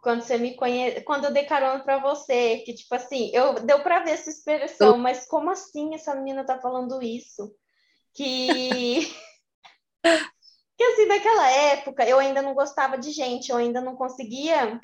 quando 0.01 0.23
você 0.23 0.37
me 0.37 0.55
conhece, 0.55 1.01
quando 1.01 1.25
eu 1.25 1.31
dei 1.33 1.45
carona 1.45 1.83
para 1.83 1.99
você, 1.99 2.57
que 2.65 2.73
tipo 2.73 2.93
assim, 2.95 3.29
eu 3.33 3.53
deu 3.55 3.81
para 3.83 4.03
ver 4.03 4.11
essa 4.11 4.29
expressão, 4.29 4.97
mas 4.97 5.27
como 5.27 5.49
assim 5.51 5.93
essa 5.93 6.15
menina 6.15 6.43
tá 6.43 6.59
falando 6.59 7.01
isso? 7.01 7.53
Que 8.13 9.01
que 10.77 10.83
assim, 10.83 11.05
naquela 11.05 11.49
época 11.51 12.03
eu 12.07 12.17
ainda 12.19 12.41
não 12.41 12.53
gostava 12.55 12.97
de 12.97 13.11
gente, 13.11 13.49
eu 13.51 13.57
ainda 13.57 13.79
não 13.79 13.95
conseguia 13.95 14.79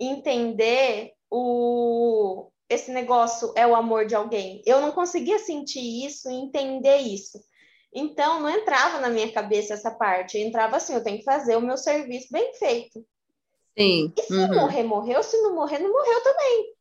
entender 0.00 1.12
o 1.30 2.50
esse 2.68 2.90
negócio 2.90 3.52
é 3.56 3.66
o 3.66 3.76
amor 3.76 4.06
de 4.06 4.14
alguém. 4.14 4.62
Eu 4.66 4.80
não 4.80 4.90
conseguia 4.90 5.38
sentir 5.38 6.06
isso 6.06 6.30
e 6.30 6.34
entender 6.34 6.96
isso. 6.98 7.38
Então, 7.94 8.40
não 8.40 8.50
entrava 8.50 8.98
na 8.98 9.08
minha 9.08 9.30
cabeça 9.30 9.74
essa 9.74 9.90
parte. 9.90 10.38
Entrava 10.38 10.76
assim, 10.76 10.94
eu 10.94 11.04
tenho 11.04 11.18
que 11.18 11.24
fazer 11.24 11.56
o 11.56 11.60
meu 11.60 11.76
serviço 11.76 12.28
bem 12.32 12.52
feito. 12.54 13.04
Sim. 13.78 14.12
E 14.16 14.22
se 14.22 14.34
uhum. 14.34 14.54
morrer, 14.54 14.82
morreu. 14.84 15.22
Se 15.22 15.36
não 15.42 15.54
morrer, 15.54 15.78
não 15.78 15.92
morreu 15.92 16.22
também. 16.22 16.74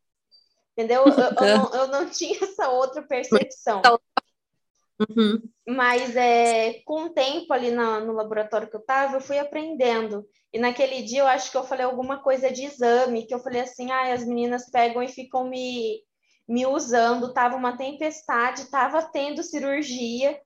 Entendeu? 0.74 1.06
Eu, 1.06 1.14
eu, 1.14 1.58
não, 1.58 1.74
eu 1.74 1.88
não 1.88 2.10
tinha 2.10 2.38
essa 2.44 2.70
outra 2.70 3.02
percepção. 3.02 3.82
Uhum. 5.00 5.42
Mas 5.68 6.16
é, 6.16 6.82
com 6.86 7.06
o 7.06 7.10
tempo 7.10 7.52
ali 7.54 7.72
no, 7.72 8.00
no 8.02 8.14
laboratório 8.14 8.70
que 8.70 8.76
eu 8.76 8.80
estava, 8.80 9.18
eu 9.18 9.22
fui 9.22 9.40
aprendendo. 9.40 10.26
E 10.52 10.60
naquele 10.60 11.02
dia 11.02 11.22
eu 11.22 11.28
acho 11.28 11.50
que 11.50 11.58
eu 11.58 11.64
falei 11.64 11.86
alguma 11.86 12.22
coisa 12.22 12.52
de 12.52 12.64
exame, 12.64 13.26
que 13.26 13.34
eu 13.34 13.40
falei 13.40 13.62
assim, 13.62 13.92
ah, 13.92 14.14
as 14.14 14.24
meninas 14.24 14.70
pegam 14.70 15.02
e 15.02 15.08
ficam 15.08 15.50
me, 15.50 16.00
me 16.48 16.66
usando, 16.68 17.34
tava 17.34 17.56
uma 17.56 17.76
tempestade, 17.76 18.70
tava 18.70 19.02
tendo 19.02 19.42
cirurgia, 19.42 20.40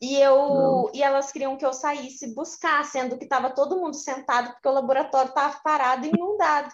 e 0.00 0.16
eu 0.16 0.90
e 0.92 1.02
elas 1.02 1.32
queriam 1.32 1.56
que 1.56 1.64
eu 1.64 1.72
saísse 1.72 2.34
buscar, 2.34 2.84
sendo 2.84 3.16
que 3.16 3.24
estava 3.24 3.50
todo 3.50 3.78
mundo 3.78 3.94
sentado 3.94 4.52
porque 4.52 4.68
o 4.68 4.72
laboratório 4.72 5.28
estava 5.28 5.58
parado 5.62 6.06
e 6.06 6.10
inundado. 6.10 6.72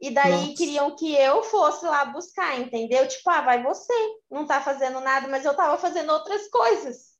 E 0.00 0.10
daí 0.10 0.32
Nossa. 0.32 0.54
queriam 0.54 0.94
que 0.96 1.14
eu 1.14 1.42
fosse 1.44 1.86
lá 1.86 2.04
buscar, 2.04 2.58
entendeu? 2.60 3.08
Tipo, 3.08 3.30
ah, 3.30 3.40
vai 3.40 3.62
você, 3.62 3.94
não 4.30 4.46
tá 4.46 4.60
fazendo 4.60 5.00
nada, 5.00 5.28
mas 5.28 5.44
eu 5.44 5.54
tava 5.54 5.78
fazendo 5.78 6.12
outras 6.12 6.48
coisas. 6.48 7.14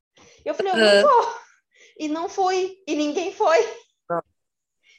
Eu 0.45 0.55
falei, 0.55 0.73
eu 0.73 0.77
não 0.77 1.03
vou. 1.09 1.35
E 1.99 2.09
não 2.09 2.29
fui, 2.29 2.77
e 2.87 2.95
ninguém 2.95 3.33
foi. 3.33 3.59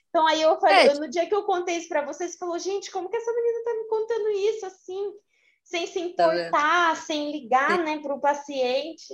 Então 0.09 0.25
aí 0.25 0.41
eu 0.41 0.57
falei, 0.59 0.87
é. 0.87 0.93
no 0.93 1.09
dia 1.09 1.27
que 1.27 1.35
eu 1.35 1.43
contei 1.43 1.75
isso 1.75 1.89
para 1.89 2.05
vocês, 2.05 2.37
falou, 2.37 2.57
gente, 2.57 2.89
como 2.89 3.09
que 3.09 3.17
essa 3.17 3.33
menina 3.33 3.63
tá 3.65 3.73
me 3.73 3.87
contando 3.89 4.29
isso 4.29 4.65
assim? 4.65 5.13
sem 5.65 5.87
se 5.87 5.93
tá 5.93 6.27
importar, 6.27 6.51
tá 6.51 6.95
sem 6.95 7.31
ligar, 7.31 7.79
né, 7.83 7.99
para 7.99 8.13
o 8.13 8.21
paciente. 8.21 9.13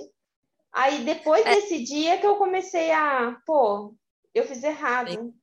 Aí 0.72 1.04
depois 1.04 1.44
é. 1.44 1.54
desse 1.54 1.82
dia 1.84 2.18
que 2.18 2.26
eu 2.26 2.36
comecei 2.36 2.90
a, 2.92 3.36
pô, 3.46 3.94
eu 4.34 4.44
fiz 4.44 4.62
errado. 4.62 5.34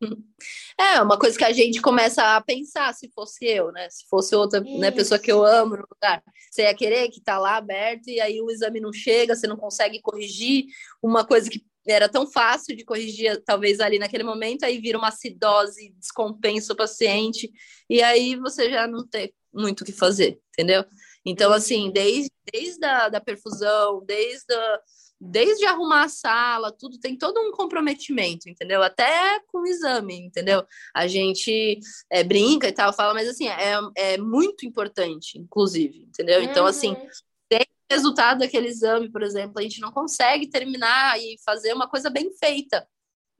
É 0.78 1.00
uma 1.00 1.18
coisa 1.18 1.38
que 1.38 1.44
a 1.44 1.52
gente 1.52 1.80
começa 1.80 2.36
a 2.36 2.40
pensar 2.40 2.92
se 2.92 3.08
fosse 3.10 3.46
eu, 3.46 3.72
né? 3.72 3.88
Se 3.88 4.04
fosse 4.06 4.34
outra 4.34 4.60
né, 4.60 4.90
pessoa 4.90 5.18
que 5.18 5.32
eu 5.32 5.42
amo 5.42 5.76
no 5.76 5.86
lugar. 5.90 6.22
Você 6.50 6.62
ia 6.62 6.74
querer 6.74 7.08
que 7.08 7.22
tá 7.22 7.38
lá 7.38 7.56
aberto 7.56 8.08
e 8.08 8.20
aí 8.20 8.38
o 8.42 8.50
exame 8.50 8.80
não 8.80 8.92
chega, 8.92 9.34
você 9.34 9.46
não 9.46 9.56
consegue 9.56 10.02
corrigir 10.02 10.66
uma 11.02 11.24
coisa 11.24 11.48
que 11.48 11.64
era 11.86 12.08
tão 12.08 12.26
fácil 12.26 12.74
de 12.76 12.84
corrigir, 12.84 13.42
talvez 13.44 13.80
ali 13.80 13.98
naquele 13.98 14.24
momento, 14.24 14.64
aí 14.64 14.78
vira 14.78 14.98
uma 14.98 15.08
acidose, 15.08 15.94
descompensa 15.98 16.72
o 16.72 16.76
paciente, 16.76 17.50
e 17.88 18.02
aí 18.02 18.36
você 18.36 18.70
já 18.70 18.86
não 18.86 19.06
tem 19.06 19.32
muito 19.52 19.82
o 19.82 19.84
que 19.84 19.92
fazer, 19.92 20.40
entendeu? 20.50 20.84
Então, 21.24 21.52
assim, 21.52 21.90
desde, 21.90 22.30
desde 22.52 22.84
a 22.84 23.08
da 23.08 23.20
perfusão, 23.20 24.04
desde 24.04 24.52
a, 24.52 24.80
desde 25.20 25.64
arrumar 25.64 26.04
a 26.04 26.08
sala, 26.08 26.70
tudo 26.70 26.98
tem 26.98 27.16
todo 27.16 27.40
um 27.40 27.50
comprometimento, 27.50 28.48
entendeu? 28.48 28.82
Até 28.82 29.40
com 29.46 29.60
o 29.60 29.66
exame, 29.66 30.18
entendeu? 30.18 30.64
A 30.94 31.06
gente 31.06 31.78
é, 32.10 32.22
brinca 32.22 32.68
e 32.68 32.72
tal, 32.72 32.92
fala, 32.92 33.14
mas 33.14 33.28
assim, 33.28 33.48
é, 33.48 33.74
é 33.96 34.18
muito 34.18 34.66
importante, 34.66 35.38
inclusive, 35.38 36.02
entendeu? 36.02 36.42
Então, 36.42 36.66
assim, 36.66 36.90
uhum. 36.90 37.08
tem 37.48 37.64
resultado 37.90 38.40
daquele 38.40 38.68
exame, 38.68 39.10
por 39.10 39.22
exemplo, 39.22 39.58
a 39.58 39.62
gente 39.62 39.80
não 39.80 39.90
consegue 39.90 40.48
terminar 40.48 41.18
e 41.18 41.36
fazer 41.44 41.72
uma 41.72 41.88
coisa 41.88 42.10
bem 42.10 42.30
feita, 42.36 42.86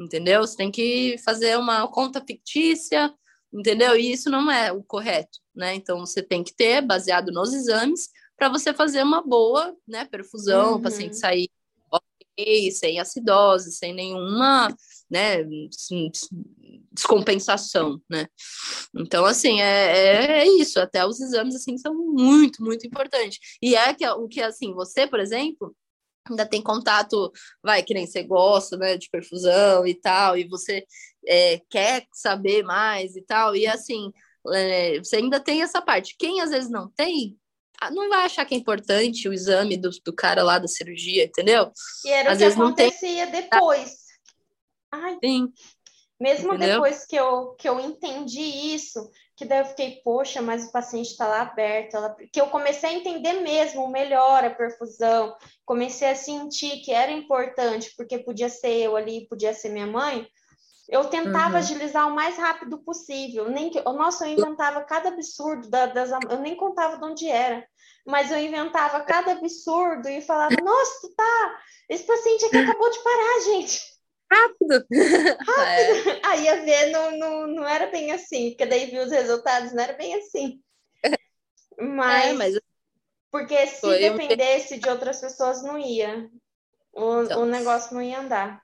entendeu? 0.01 0.41
Você 0.41 0.57
tem 0.57 0.71
que 0.71 1.17
fazer 1.25 1.59
uma 1.59 1.87
conta 1.89 2.25
fictícia, 2.25 3.13
entendeu? 3.55 3.97
E 3.97 4.13
isso 4.13 4.29
não 4.29 4.51
é 4.51 4.73
o 4.73 4.83
correto, 4.83 5.39
né? 5.55 5.75
Então, 5.75 6.01
você 6.01 6.23
tem 6.23 6.43
que 6.43 6.55
ter, 6.55 6.83
baseado 6.83 7.31
nos 7.33 7.55
exames, 7.55 8.09
para 8.37 8.49
você 8.49 8.75
fazer 8.75 9.03
uma 9.03 9.23
boa 9.23 9.75
né, 9.87 10.05
perfusão, 10.05 10.73
uhum. 10.73 10.79
o 10.79 10.83
paciente 10.83 11.17
sair 11.17 11.49
sem 12.73 12.99
acidose, 12.99 13.71
sem 13.71 13.95
nenhuma 13.95 14.75
né, 15.09 15.45
descompensação, 16.91 18.01
né? 18.11 18.27
Então, 18.97 19.25
assim, 19.25 19.61
é, 19.61 20.43
é, 20.43 20.49
isso, 20.49 20.81
até 20.81 21.07
os 21.07 21.21
exames, 21.21 21.55
assim, 21.55 21.79
são 21.79 21.95
muito, 21.95 22.63
muito 22.63 22.85
importantes. 22.87 23.39
E 23.63 23.77
é 23.77 23.95
que, 23.95 24.05
o 24.09 24.27
que, 24.27 24.41
assim, 24.41 24.75
você, 24.75 25.07
por 25.07 25.21
exemplo, 25.21 25.75
ainda 26.29 26.47
tem 26.47 26.63
contato, 26.63 27.31
vai, 27.63 27.83
que 27.83 27.95
nem 27.95 28.07
você 28.07 28.23
gosta, 28.23 28.77
né, 28.77 28.97
de 28.97 29.09
perfusão 29.11 29.87
e 29.87 29.95
tal, 29.95 30.37
e 30.37 30.49
você 30.49 30.85
é, 31.27 31.61
quer 31.71 32.07
saber 32.13 32.63
mais 32.63 33.17
e 33.17 33.23
tal, 33.23 33.55
e 33.55 33.67
assim, 33.67 34.13
é, 34.53 34.99
você 34.99 35.17
ainda 35.17 35.41
tem 35.41 35.63
essa 35.63 35.81
parte. 35.81 36.17
Quem 36.19 36.41
às 36.41 36.51
vezes 36.51 36.71
não 36.71 36.89
tem, 36.91 37.37
ah, 37.81 37.91
não 37.91 38.09
vai 38.09 38.25
achar 38.25 38.45
que 38.45 38.55
é 38.55 38.59
importante 38.59 39.29
o 39.29 39.33
exame 39.33 39.77
do, 39.77 39.91
do 40.05 40.13
cara 40.13 40.43
lá 40.43 40.59
da 40.59 40.69
cirurgia, 40.69 41.25
entendeu? 41.25 41.71
E 42.05 42.11
era 42.11 42.31
Às 42.31 42.37
o 42.37 42.39
que 42.39 42.45
vezes 42.45 42.59
acontecia 42.61 43.27
tem... 43.27 43.43
depois. 43.43 44.05
Ai, 44.93 45.19
Sim. 45.23 45.53
Mesmo 46.21 46.55
entendeu? 46.55 46.81
depois 46.81 47.05
que 47.05 47.17
eu, 47.17 47.55
que 47.57 47.69
eu 47.69 47.81
entendi 47.81 48.41
isso, 48.41 49.11
que 49.37 49.45
daí 49.45 49.59
eu 49.59 49.67
fiquei, 49.67 50.01
poxa, 50.05 50.41
mas 50.41 50.65
o 50.65 50.73
paciente 50.73 51.11
está 51.11 51.27
lá 51.27 51.43
aberto. 51.43 51.97
Ela... 51.97 52.17
Que 52.33 52.41
eu 52.41 52.47
comecei 52.47 52.91
a 52.91 52.93
entender 52.95 53.35
mesmo 53.41 53.89
melhor 53.89 54.45
a 54.45 54.51
perfusão, 54.51 55.37
comecei 55.67 56.09
a 56.09 56.15
sentir 56.15 56.81
que 56.81 56.93
era 56.93 57.11
importante, 57.11 57.93
porque 57.97 58.19
podia 58.19 58.49
ser 58.49 58.75
eu 58.75 58.97
ali, 58.97 59.27
podia 59.29 59.53
ser 59.53 59.71
minha 59.71 59.87
mãe. 59.87 60.27
Eu 60.89 61.05
tentava 61.07 61.53
uhum. 61.53 61.57
agilizar 61.57 62.07
o 62.09 62.15
mais 62.15 62.37
rápido 62.37 62.79
possível. 62.79 63.49
Nem 63.49 63.71
que, 63.71 63.81
nossa, 63.83 64.29
eu 64.29 64.33
inventava 64.33 64.83
cada 64.85 65.09
absurdo 65.09 65.69
da, 65.69 65.87
das, 65.87 66.11
eu 66.31 66.41
nem 66.41 66.57
contava 66.57 66.99
de 66.99 67.05
onde 67.05 67.29
era 67.29 67.67
mas 68.07 68.31
eu 68.31 68.39
inventava 68.39 69.01
cada 69.01 69.33
absurdo 69.33 70.09
e 70.09 70.21
falava, 70.21 70.55
nossa, 70.63 71.09
tá, 71.17 71.63
esse 71.89 72.05
paciente 72.05 72.45
aqui 72.45 72.59
acabou 72.59 72.91
de 72.91 73.03
parar, 73.03 73.41
gente. 73.45 73.95
Rápido! 74.31 74.87
Rápido! 75.47 76.05
É. 76.25 76.27
Aí 76.27 76.45
ia 76.45 76.63
ver, 76.63 76.91
não, 76.91 77.17
não, 77.17 77.47
não 77.47 77.69
era 77.69 77.87
bem 77.87 78.13
assim, 78.13 78.51
porque 78.51 78.67
daí 78.67 78.87
vi 78.87 78.99
os 78.99 79.11
resultados, 79.11 79.73
não 79.73 79.83
era 79.83 79.95
bem 79.95 80.15
assim. 80.17 80.61
Mas, 81.79 82.27
é, 82.27 82.33
mas... 82.35 82.61
porque 83.33 83.67
se 83.67 83.81
Foi 83.81 83.99
dependesse 83.99 84.79
de 84.79 84.89
outras 84.89 85.21
pessoas, 85.21 85.61
não 85.65 85.77
ia. 85.77 86.31
O, 86.93 87.23
então, 87.23 87.43
o 87.43 87.47
negócio 87.47 87.93
não 87.93 88.01
ia 88.01 88.21
andar. 88.21 88.63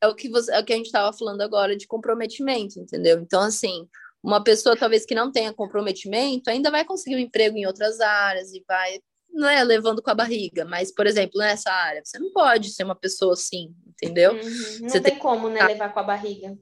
É 0.00 0.06
o 0.06 0.14
que, 0.14 0.28
você, 0.28 0.52
é 0.52 0.60
o 0.60 0.64
que 0.64 0.72
a 0.72 0.76
gente 0.76 0.86
estava 0.86 1.16
falando 1.16 1.40
agora 1.40 1.76
de 1.76 1.86
comprometimento, 1.86 2.78
entendeu? 2.78 3.20
Então, 3.20 3.40
assim, 3.40 3.88
uma 4.22 4.42
pessoa 4.42 4.76
talvez 4.76 5.04
que 5.04 5.14
não 5.14 5.30
tenha 5.30 5.52
comprometimento 5.52 6.50
ainda 6.50 6.70
vai 6.70 6.84
conseguir 6.84 7.16
um 7.16 7.20
emprego 7.20 7.56
em 7.56 7.66
outras 7.66 8.00
áreas 8.00 8.52
e 8.52 8.64
vai 8.66 9.00
não 9.30 9.48
é 9.48 9.62
levando 9.62 10.02
com 10.02 10.10
a 10.10 10.14
barriga, 10.14 10.64
mas 10.64 10.92
por 10.92 11.06
exemplo 11.06 11.38
nessa 11.38 11.70
área 11.70 12.02
você 12.04 12.18
não 12.18 12.32
pode 12.32 12.70
ser 12.70 12.82
uma 12.84 12.94
pessoa 12.94 13.34
assim, 13.34 13.74
entendeu? 13.86 14.32
Uhum. 14.32 14.40
Não 14.80 14.88
você 14.88 15.00
tem, 15.00 15.12
tem 15.12 15.18
como 15.18 15.48
né 15.48 15.64
levar 15.64 15.92
com 15.92 16.00
a 16.00 16.02
barriga. 16.02 16.58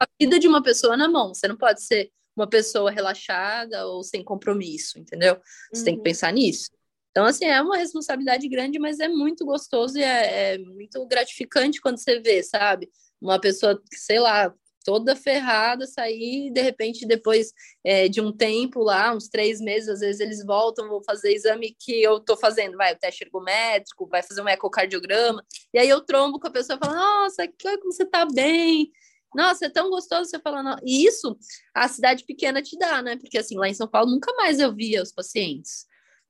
A 0.00 0.06
vida 0.18 0.38
de 0.38 0.48
uma 0.48 0.62
pessoa 0.62 0.96
na 0.96 1.08
mão, 1.08 1.34
você 1.34 1.46
não 1.46 1.56
pode 1.56 1.82
ser 1.82 2.10
uma 2.34 2.46
pessoa 2.46 2.90
relaxada 2.90 3.86
ou 3.86 4.02
sem 4.02 4.24
compromisso, 4.24 4.98
entendeu? 4.98 5.40
Você 5.72 5.80
uhum. 5.80 5.84
tem 5.84 5.94
que 5.94 6.00
uhum. 6.00 6.04
pensar 6.04 6.32
nisso. 6.32 6.70
Então, 7.16 7.24
assim, 7.24 7.46
é 7.46 7.62
uma 7.62 7.78
responsabilidade 7.78 8.46
grande, 8.46 8.78
mas 8.78 9.00
é 9.00 9.08
muito 9.08 9.42
gostoso 9.46 9.96
e 9.96 10.02
é, 10.02 10.52
é 10.52 10.58
muito 10.58 11.02
gratificante 11.06 11.80
quando 11.80 11.96
você 11.96 12.20
vê, 12.20 12.42
sabe? 12.42 12.90
Uma 13.18 13.40
pessoa, 13.40 13.82
sei 13.90 14.20
lá, 14.20 14.52
toda 14.84 15.16
ferrada, 15.16 15.86
sair, 15.86 16.50
de 16.52 16.60
repente, 16.60 17.06
depois 17.06 17.54
é, 17.82 18.06
de 18.06 18.20
um 18.20 18.30
tempo 18.30 18.80
lá, 18.80 19.14
uns 19.14 19.30
três 19.30 19.62
meses, 19.62 19.88
às 19.88 20.00
vezes 20.00 20.20
eles 20.20 20.44
voltam, 20.44 20.90
vão 20.90 21.02
fazer 21.02 21.32
exame 21.32 21.74
que 21.80 22.02
eu 22.02 22.20
tô 22.20 22.36
fazendo, 22.36 22.76
vai, 22.76 22.92
o 22.92 22.98
teste 22.98 23.24
ergométrico, 23.24 24.06
vai 24.06 24.22
fazer 24.22 24.42
um 24.42 24.48
ecocardiograma, 24.50 25.42
e 25.72 25.78
aí 25.78 25.88
eu 25.88 26.02
trombo 26.02 26.38
com 26.38 26.48
a 26.48 26.52
pessoa 26.52 26.76
e 26.76 26.86
falo, 26.86 26.96
nossa, 26.96 27.48
que, 27.48 27.78
como 27.78 27.92
você 27.92 28.04
tá 28.04 28.26
bem, 28.26 28.90
nossa, 29.34 29.64
é 29.64 29.70
tão 29.70 29.88
gostoso 29.88 30.28
você 30.28 30.38
falando. 30.38 30.78
E 30.84 31.06
isso 31.06 31.34
a 31.74 31.88
cidade 31.88 32.24
pequena 32.26 32.60
te 32.60 32.76
dá, 32.78 33.00
né? 33.00 33.16
Porque 33.16 33.38
assim, 33.38 33.56
lá 33.56 33.68
em 33.68 33.74
São 33.74 33.88
Paulo 33.88 34.10
nunca 34.10 34.34
mais 34.34 34.60
eu 34.60 34.74
via 34.74 35.02
os 35.02 35.12
pacientes. 35.12 35.86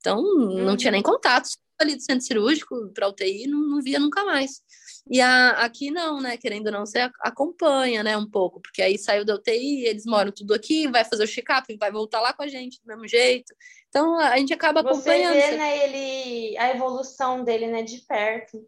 Então, 0.07 0.23
não 0.23 0.67
uhum. 0.69 0.77
tinha 0.77 0.93
nem 0.93 1.03
contato 1.03 1.49
ali 1.77 1.97
do 1.97 2.01
centro 2.01 2.25
cirúrgico 2.25 2.93
para 2.95 3.09
UTI, 3.09 3.49
não, 3.49 3.61
não 3.61 3.83
via 3.83 3.99
nunca 3.99 4.25
mais. 4.25 4.63
E 5.11 5.21
a, 5.21 5.51
aqui 5.65 5.91
não, 5.91 6.21
né? 6.21 6.37
Querendo 6.37 6.67
ou 6.67 6.73
não, 6.73 6.87
você 6.87 7.11
acompanha, 7.21 8.05
né? 8.05 8.17
Um 8.17 8.31
pouco, 8.31 8.61
porque 8.61 8.81
aí 8.81 8.97
saiu 8.97 9.25
da 9.25 9.35
UTI, 9.35 9.85
eles 9.85 10.07
moram 10.07 10.31
tudo 10.31 10.55
aqui, 10.55 10.87
vai 10.87 11.05
fazer 11.05 11.25
o 11.25 11.27
check-up, 11.27 11.77
vai 11.77 11.91
voltar 11.91 12.21
lá 12.21 12.33
com 12.33 12.45
a 12.45 12.47
gente 12.47 12.81
do 12.81 12.87
mesmo 12.87 13.09
jeito. 13.09 13.53
Então 13.89 14.17
a 14.17 14.39
gente 14.39 14.55
acaba 14.55 14.81
acompanhando. 14.81 15.35
Você 15.35 15.51
vê, 15.51 15.57
né, 15.57 15.85
ele, 15.85 16.57
a 16.57 16.71
evolução 16.71 17.43
dele, 17.43 17.67
né, 17.67 17.83
de 17.83 17.99
perto. 18.07 18.65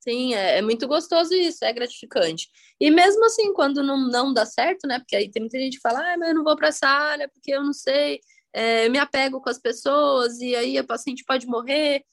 Sim, 0.00 0.34
é, 0.34 0.58
é, 0.58 0.62
muito 0.62 0.86
gostoso 0.86 1.32
isso, 1.32 1.64
é 1.64 1.72
gratificante. 1.72 2.50
E 2.78 2.90
mesmo 2.90 3.24
assim, 3.24 3.50
quando 3.54 3.82
não, 3.82 3.96
não 4.08 4.34
dá 4.34 4.44
certo, 4.44 4.86
né? 4.86 4.98
Porque 4.98 5.16
aí 5.16 5.30
tem 5.30 5.40
muita 5.40 5.58
gente 5.58 5.76
que 5.76 5.82
fala, 5.82 6.00
ah, 6.00 6.18
mas 6.18 6.28
eu 6.28 6.34
não 6.34 6.44
vou 6.44 6.54
para 6.54 6.68
essa 6.68 6.86
área 6.86 7.26
porque 7.28 7.50
eu 7.50 7.64
não 7.64 7.72
sei, 7.72 8.20
é, 8.54 8.88
me 8.88 8.98
apego 8.98 9.40
com 9.40 9.50
as 9.50 9.58
pessoas 9.58 10.38
e 10.40 10.54
aí 10.54 10.78
a 10.78 10.84
paciente 10.84 11.24
pode 11.24 11.46
morrer 11.46 12.04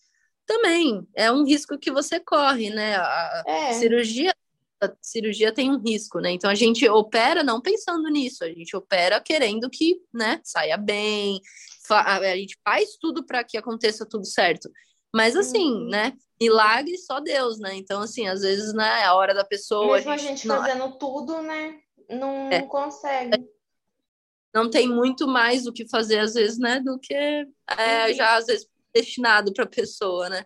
também 0.46 1.08
é 1.16 1.32
um 1.32 1.46
risco 1.46 1.78
que 1.78 1.92
você 1.92 2.20
corre, 2.20 2.70
né? 2.72 2.96
A 2.98 3.44
é. 3.48 3.74
cirurgia 3.74 4.36
a 4.84 4.92
cirurgia 5.00 5.54
tem 5.54 5.70
um 5.70 5.78
risco, 5.80 6.20
né? 6.20 6.32
Então 6.32 6.50
a 6.50 6.56
gente 6.56 6.90
opera 6.90 7.44
não 7.44 7.62
pensando 7.62 8.10
nisso, 8.10 8.44
a 8.44 8.48
gente 8.48 8.76
opera 8.76 9.22
querendo 9.22 9.70
que, 9.70 10.02
né, 10.12 10.42
saia 10.44 10.76
bem, 10.76 11.40
a 11.88 12.36
gente 12.36 12.58
faz 12.64 12.98
tudo 13.00 13.24
para 13.24 13.44
que 13.44 13.58
aconteça 13.58 14.08
tudo 14.08 14.26
certo. 14.26 14.72
Mas 15.14 15.36
assim, 15.36 15.72
uhum. 15.72 15.90
né? 15.90 16.14
Milagre 16.42 16.98
só 16.98 17.20
Deus, 17.20 17.60
né? 17.60 17.76
Então, 17.76 18.02
assim, 18.02 18.28
às 18.28 18.42
vezes, 18.42 18.74
né, 18.74 19.04
a 19.04 19.14
hora 19.14 19.34
da 19.34 19.44
pessoa. 19.44 19.98
Mesmo 19.98 20.10
a 20.10 20.18
gente, 20.18 20.28
a 20.28 20.36
gente 20.36 20.48
não... 20.48 20.58
fazendo 20.58 20.98
tudo, 20.98 21.42
né? 21.44 21.80
Não, 22.10 22.50
é. 22.50 22.64
consegue. 22.64 23.51
Não 24.54 24.70
tem 24.70 24.88
muito 24.88 25.28
mais 25.28 25.66
o 25.66 25.74
que 25.74 25.88
fazer, 25.88 26.20
às 26.20 26.34
vezes, 26.34 26.58
né? 26.58 26.80
Do 26.80 27.00
que 27.00 27.14
é, 27.14 27.48
uhum. 28.08 28.14
já, 28.14 28.36
às 28.36 28.46
vezes, 28.46 28.68
destinado 28.94 29.54
para 29.54 29.64
a 29.64 29.70
pessoa, 29.70 30.30
né? 30.30 30.46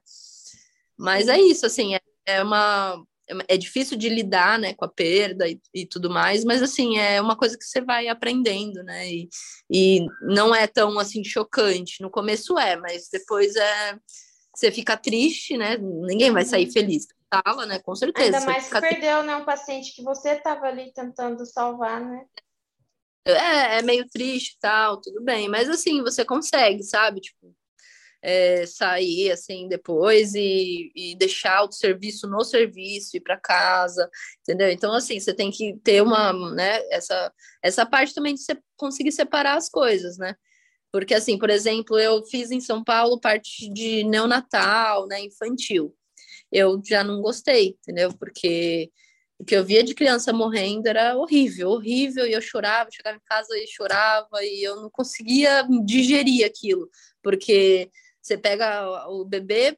Mas 0.98 1.28
é 1.28 1.40
isso, 1.40 1.66
assim, 1.66 1.96
é, 1.96 2.02
é 2.26 2.44
uma 2.44 3.04
é 3.48 3.58
difícil 3.58 3.98
de 3.98 4.08
lidar, 4.08 4.60
né, 4.60 4.76
com 4.76 4.86
a 4.86 4.88
perda 4.88 5.48
e, 5.48 5.60
e, 5.74 5.84
tudo 5.84 6.12
mais, 6.12 6.46
mas 6.46 6.62
assim 6.62 7.00
é 7.00 7.20
uma 7.20 7.36
coisa 7.36 7.58
que 7.58 7.66
você 7.66 7.82
vai 7.82 8.08
aprendendo, 8.08 8.84
né? 8.84 9.10
E, 9.12 9.28
e 9.68 10.06
não 10.22 10.54
é 10.54 10.68
tão 10.68 11.00
assim 11.00 11.24
chocante. 11.24 12.04
No 12.04 12.12
começo 12.12 12.58
é, 12.60 12.76
mas 12.76 13.10
depois 13.12 13.56
é 13.56 13.98
você 14.56 14.72
fica 14.72 14.96
triste, 14.96 15.58
né? 15.58 15.76
Ninguém 15.78 16.32
vai 16.32 16.46
sair 16.46 16.68
uhum. 16.68 16.72
feliz 16.72 17.08
Fala, 17.44 17.66
né? 17.66 17.80
Com 17.80 17.96
certeza. 17.96 18.38
Ainda 18.38 18.46
mais 18.46 18.72
que 18.72 18.80
perdeu, 18.80 19.24
né? 19.24 19.36
Um 19.36 19.46
paciente 19.46 19.94
que 19.94 20.04
você 20.04 20.30
estava 20.32 20.68
ali 20.68 20.94
tentando 20.94 21.46
salvar, 21.46 22.00
né? 22.00 22.26
É, 23.26 23.80
é 23.80 23.82
meio 23.82 24.08
triste 24.08 24.58
tal, 24.60 25.02
tudo 25.02 25.22
bem, 25.24 25.50
mas 25.50 25.68
assim, 25.70 26.02
você 26.04 26.24
consegue, 26.24 26.84
sabe? 26.84 27.22
Tipo, 27.22 27.56
é, 28.22 28.66
sair 28.66 29.32
assim 29.32 29.68
depois 29.68 30.34
e, 30.36 30.92
e 30.96 31.16
deixar 31.16 31.64
o 31.64 31.72
serviço 31.72 32.28
no 32.28 32.44
serviço, 32.44 33.16
ir 33.18 33.22
para 33.22 33.38
casa, 33.40 34.10
entendeu? 34.42 34.70
Então, 34.72 34.94
assim, 34.94 35.20
você 35.20 35.34
tem 35.34 35.52
que 35.52 35.78
ter 35.84 36.02
uma, 36.02 36.34
né, 36.56 36.82
essa, 36.92 37.32
essa 37.64 37.86
parte 37.86 38.14
também 38.16 38.34
de 38.36 38.42
você 38.42 38.58
conseguir 38.78 39.12
separar 39.12 39.58
as 39.58 39.70
coisas, 39.70 40.18
né? 40.18 40.36
Porque, 40.92 41.14
assim, 41.14 41.38
por 41.38 41.50
exemplo, 41.50 42.00
eu 42.00 42.26
fiz 42.26 42.52
em 42.52 42.62
São 42.62 42.84
Paulo 42.84 43.20
parte 43.20 43.70
de 43.74 44.04
neonatal, 44.06 45.08
né, 45.08 45.22
infantil. 45.22 45.96
Eu 46.52 46.82
já 46.86 47.04
não 47.04 47.22
gostei, 47.22 47.78
entendeu? 47.82 48.12
Porque 48.18 48.92
o 49.38 49.44
que 49.44 49.56
eu 49.56 49.64
via 49.64 49.84
de 49.84 49.94
criança 49.94 50.32
morrendo 50.32 50.88
era 50.88 51.18
horrível, 51.18 51.70
horrível, 51.70 52.26
e 52.26 52.34
eu 52.34 52.42
chorava, 52.42 52.90
chegava 52.92 53.18
em 53.18 53.26
casa 53.26 53.58
e 53.58 53.68
chorava, 53.68 54.44
e 54.44 54.64
eu 54.64 54.78
não 54.78 54.90
conseguia 54.90 55.68
digerir 55.86 56.46
aquilo, 56.46 56.90
porque 57.22 57.92
você 58.22 58.38
pega 58.38 59.08
o 59.10 59.26
bebê, 59.26 59.78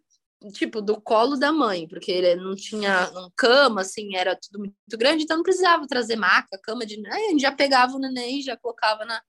tipo, 0.53 0.81
do 0.81 1.01
colo 1.01 1.35
da 1.35 1.51
mãe, 1.51 1.87
porque 1.87 2.11
ele 2.11 2.35
não 2.35 2.55
tinha 2.55 3.11
um 3.15 3.29
cama, 3.35 3.81
assim, 3.81 4.15
era 4.15 4.35
tudo 4.35 4.59
muito 4.59 4.97
grande, 4.97 5.23
então 5.23 5.37
não 5.37 5.43
precisava 5.43 5.87
trazer 5.87 6.15
maca, 6.15 6.59
cama 6.63 6.85
de... 6.85 6.95
Aí 7.07 7.25
a 7.25 7.29
gente 7.29 7.41
já 7.41 7.51
pegava 7.51 7.95
o 7.95 7.99
neném, 7.99 8.41
já 8.41 8.55
colocava 8.55 9.03
na, 9.05 9.21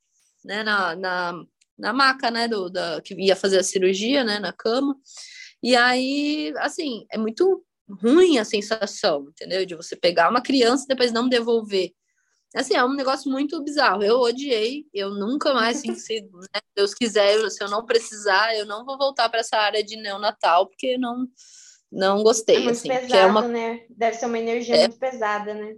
né, 0.45 0.63
na, 0.63 0.95
na, 0.95 1.45
na 1.79 1.93
maca, 1.95 2.31
né, 2.31 2.47
do, 2.47 2.69
da, 2.69 3.01
que 3.01 3.15
ia 3.15 3.35
fazer 3.35 3.59
a 3.59 3.65
cirurgia, 3.65 4.23
né, 4.23 4.39
na 4.39 4.53
cama, 4.53 4.95
e 5.63 5.75
aí, 5.75 6.53
assim, 6.59 7.07
é 7.11 7.19
muito 7.19 7.65
ruim 7.89 8.39
a 8.39 8.45
sensação, 8.45 9.29
entendeu? 9.29 9.65
De 9.65 9.75
você 9.75 9.97
pegar 9.97 10.31
uma 10.31 10.43
criança 10.43 10.85
e 10.85 10.89
depois 10.89 11.13
não 11.13 11.29
devolver. 11.29 11.93
Assim, 12.55 12.75
é 12.75 12.85
um 12.85 12.95
negócio 12.95 13.31
muito 13.31 13.63
bizarro. 13.63 14.03
Eu 14.03 14.21
odiei, 14.21 14.87
eu 14.93 15.11
nunca 15.11 15.53
mais, 15.53 15.79
assim, 15.79 15.95
se 15.97 16.23
né, 16.23 16.61
Deus 16.75 16.95
quiser, 16.95 17.39
se 17.51 17.63
eu 17.63 17.69
não 17.69 17.85
precisar, 17.85 18.57
eu 18.57 18.65
não 18.65 18.85
vou 18.85 18.97
voltar 18.97 19.29
para 19.29 19.41
essa 19.41 19.57
área 19.57 19.83
de 19.83 19.97
neonatal, 19.97 20.67
porque 20.67 20.97
não 20.97 21.27
não 21.91 22.23
gostei. 22.23 22.57
É 22.57 22.61
muito 22.61 22.73
assim, 22.73 22.89
pesado, 22.89 23.15
é 23.15 23.27
uma... 23.27 23.49
né? 23.49 23.87
Deve 23.89 24.17
ser 24.17 24.27
uma 24.27 24.39
energia 24.39 24.77
é... 24.77 24.81
muito 24.81 24.99
pesada, 24.99 25.55
né? 25.55 25.77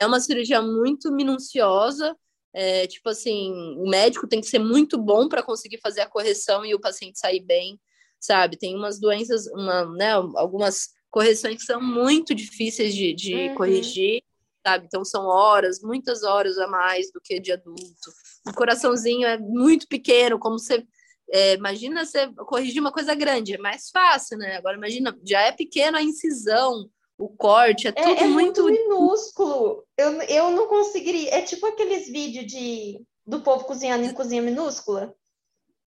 É 0.00 0.06
uma 0.06 0.20
cirurgia 0.20 0.62
muito 0.62 1.12
minuciosa. 1.12 2.16
É, 2.54 2.86
tipo 2.86 3.10
assim, 3.10 3.52
o 3.78 3.88
médico 3.88 4.26
tem 4.26 4.40
que 4.40 4.46
ser 4.46 4.58
muito 4.58 4.96
bom 4.96 5.28
para 5.28 5.42
conseguir 5.42 5.78
fazer 5.78 6.00
a 6.00 6.08
correção 6.08 6.64
e 6.64 6.74
o 6.74 6.80
paciente 6.80 7.18
sair 7.18 7.40
bem, 7.40 7.78
sabe? 8.18 8.56
Tem 8.56 8.74
umas 8.74 8.98
doenças, 8.98 9.46
uma, 9.48 9.84
né, 9.84 10.12
algumas 10.12 10.88
correções 11.10 11.56
que 11.56 11.64
são 11.64 11.80
muito 11.80 12.34
difíceis 12.34 12.94
de, 12.94 13.14
de 13.14 13.34
uhum. 13.34 13.54
corrigir, 13.54 14.22
sabe? 14.66 14.86
Então 14.86 15.04
são 15.04 15.26
horas, 15.26 15.80
muitas 15.80 16.22
horas 16.22 16.58
a 16.58 16.66
mais 16.66 17.10
do 17.12 17.20
que 17.20 17.40
de 17.40 17.52
adulto. 17.52 18.12
O 18.46 18.52
coraçãozinho 18.52 19.26
é 19.26 19.38
muito 19.38 19.86
pequeno, 19.88 20.38
como 20.38 20.58
você. 20.58 20.84
É, 21.30 21.54
imagina 21.54 22.04
você 22.04 22.26
corrigir 22.46 22.80
uma 22.80 22.92
coisa 22.92 23.14
grande, 23.14 23.54
é 23.54 23.58
mais 23.58 23.90
fácil, 23.90 24.38
né? 24.38 24.56
Agora 24.56 24.76
imagina, 24.76 25.18
já 25.24 25.42
é 25.42 25.52
pequeno 25.52 25.98
a 25.98 26.02
incisão, 26.02 26.88
o 27.18 27.28
corte, 27.28 27.86
é, 27.86 27.90
é 27.90 27.92
tudo 27.92 28.20
é, 28.20 28.24
é 28.24 28.26
muito... 28.26 28.62
muito 28.62 28.82
minúsculo. 28.82 29.84
Eu, 29.96 30.22
eu 30.22 30.50
não 30.52 30.66
conseguiria. 30.68 31.34
É 31.34 31.42
tipo 31.42 31.66
aqueles 31.66 32.08
vídeos 32.08 32.46
de 32.46 33.02
do 33.26 33.42
povo 33.42 33.64
cozinhando 33.64 34.04
em 34.04 34.14
cozinha 34.14 34.42
minúscula. 34.42 35.14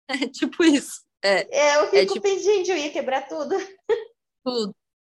É 0.08 0.28
tipo 0.28 0.64
isso. 0.64 1.02
É, 1.24 1.48
é 1.50 1.78
eu 1.78 1.86
fico 1.86 1.96
é 1.96 2.06
tipo... 2.06 2.22
pedindo, 2.22 2.70
eu 2.70 2.78
ia 2.78 2.92
quebrar 2.92 3.28
tudo. 3.28 3.58
Tudo. 4.44 4.76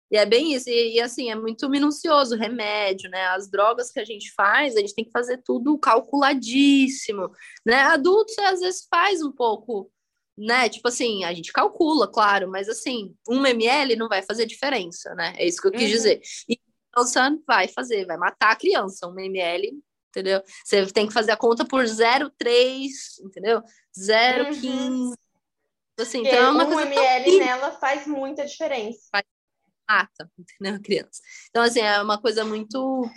E 0.09 0.17
é 0.17 0.25
bem 0.25 0.53
isso. 0.53 0.69
E, 0.69 0.95
e, 0.95 1.01
assim, 1.01 1.29
é 1.29 1.35
muito 1.35 1.69
minucioso 1.69 2.35
o 2.35 2.37
remédio, 2.37 3.09
né? 3.09 3.27
As 3.27 3.49
drogas 3.49 3.91
que 3.91 3.99
a 3.99 4.05
gente 4.05 4.33
faz, 4.33 4.75
a 4.75 4.79
gente 4.79 4.95
tem 4.95 5.05
que 5.05 5.11
fazer 5.11 5.41
tudo 5.43 5.77
calculadíssimo, 5.77 7.31
né? 7.65 7.81
Adultos 7.81 8.37
às 8.39 8.61
vezes 8.61 8.87
faz 8.89 9.21
um 9.21 9.31
pouco, 9.31 9.91
né? 10.37 10.69
Tipo 10.69 10.87
assim, 10.87 11.23
a 11.23 11.33
gente 11.33 11.51
calcula, 11.51 12.07
claro, 12.07 12.49
mas 12.49 12.69
assim, 12.69 13.13
um 13.27 13.45
ml 13.45 13.95
não 13.95 14.07
vai 14.07 14.21
fazer 14.21 14.45
diferença, 14.45 15.13
né? 15.15 15.33
É 15.37 15.45
isso 15.45 15.61
que 15.61 15.67
eu 15.67 15.71
quis 15.71 15.83
uhum. 15.83 15.89
dizer. 15.89 16.21
E 16.47 16.57
criança 16.93 17.37
vai 17.45 17.67
fazer, 17.67 18.05
vai 18.05 18.17
matar 18.17 18.51
a 18.51 18.55
criança, 18.55 19.07
um 19.07 19.19
ml, 19.19 19.71
entendeu? 20.09 20.41
Você 20.63 20.85
tem 20.87 21.07
que 21.07 21.13
fazer 21.13 21.31
a 21.31 21.37
conta 21.37 21.65
por 21.65 21.83
0,3, 21.83 22.89
entendeu? 23.23 23.61
0,15. 23.97 24.63
Uhum. 24.63 25.13
Assim, 25.99 26.19
então 26.19 26.33
é 26.33 26.49
uma 26.51 26.63
um 26.63 26.73
coisa 26.73 26.89
ml 26.89 27.39
nela 27.39 27.71
faz 27.71 28.05
muita 28.05 28.45
diferença. 28.45 29.09
Faz 29.11 29.25
mata, 29.87 30.29
entendeu? 30.37 30.75
A 30.75 30.79
criança. 30.79 31.21
Então, 31.49 31.63
assim, 31.63 31.81
é 31.81 32.01
uma 32.01 32.19
coisa 32.19 32.43
muito. 32.43 33.09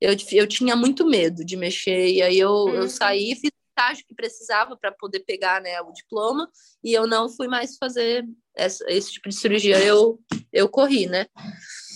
Eu, 0.00 0.14
eu 0.32 0.46
tinha 0.46 0.74
muito 0.74 1.06
medo 1.06 1.44
de 1.44 1.56
mexer, 1.56 2.08
e 2.08 2.22
aí 2.22 2.38
eu, 2.38 2.50
uhum. 2.50 2.74
eu 2.74 2.88
saí, 2.88 3.34
fiz 3.36 3.50
o 3.50 3.68
estágio 3.68 4.04
que 4.06 4.14
precisava 4.14 4.76
para 4.76 4.90
poder 4.92 5.20
pegar 5.20 5.60
né, 5.60 5.80
o 5.82 5.92
diploma, 5.92 6.50
e 6.82 6.92
eu 6.92 7.06
não 7.06 7.28
fui 7.28 7.48
mais 7.48 7.76
fazer 7.76 8.26
essa, 8.56 8.84
esse 8.88 9.12
tipo 9.12 9.28
de 9.28 9.34
cirurgia. 9.34 9.78
Eu, 9.78 10.18
eu 10.52 10.68
corri, 10.68 11.06
né? 11.06 11.26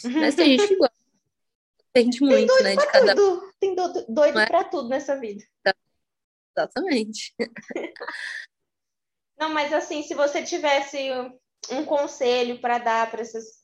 Mas 0.05 0.35
tem 0.35 0.51
gente 0.51 0.69
que 0.69 0.77
gosta. 0.77 0.95
Depende 1.95 2.21
muito, 2.21 2.53
tem 2.57 2.65
né? 2.65 2.77
De 2.77 2.87
cada. 2.89 3.15
Tudo. 3.15 3.55
Tem 3.61 3.75
doido, 3.75 4.05
doido 4.09 4.39
é? 4.41 4.47
para 4.47 4.65
tudo 4.65 4.89
nessa 4.89 5.19
vida. 5.19 5.45
Exatamente. 6.57 7.35
Não, 9.39 9.51
mas 9.51 9.73
assim, 9.73 10.03
se 10.03 10.15
você 10.15 10.43
tivesse 10.43 11.11
um 11.71 11.85
conselho 11.85 12.61
para 12.61 12.79
dar 12.79 13.11
para 13.11 13.23
esses 13.23 13.64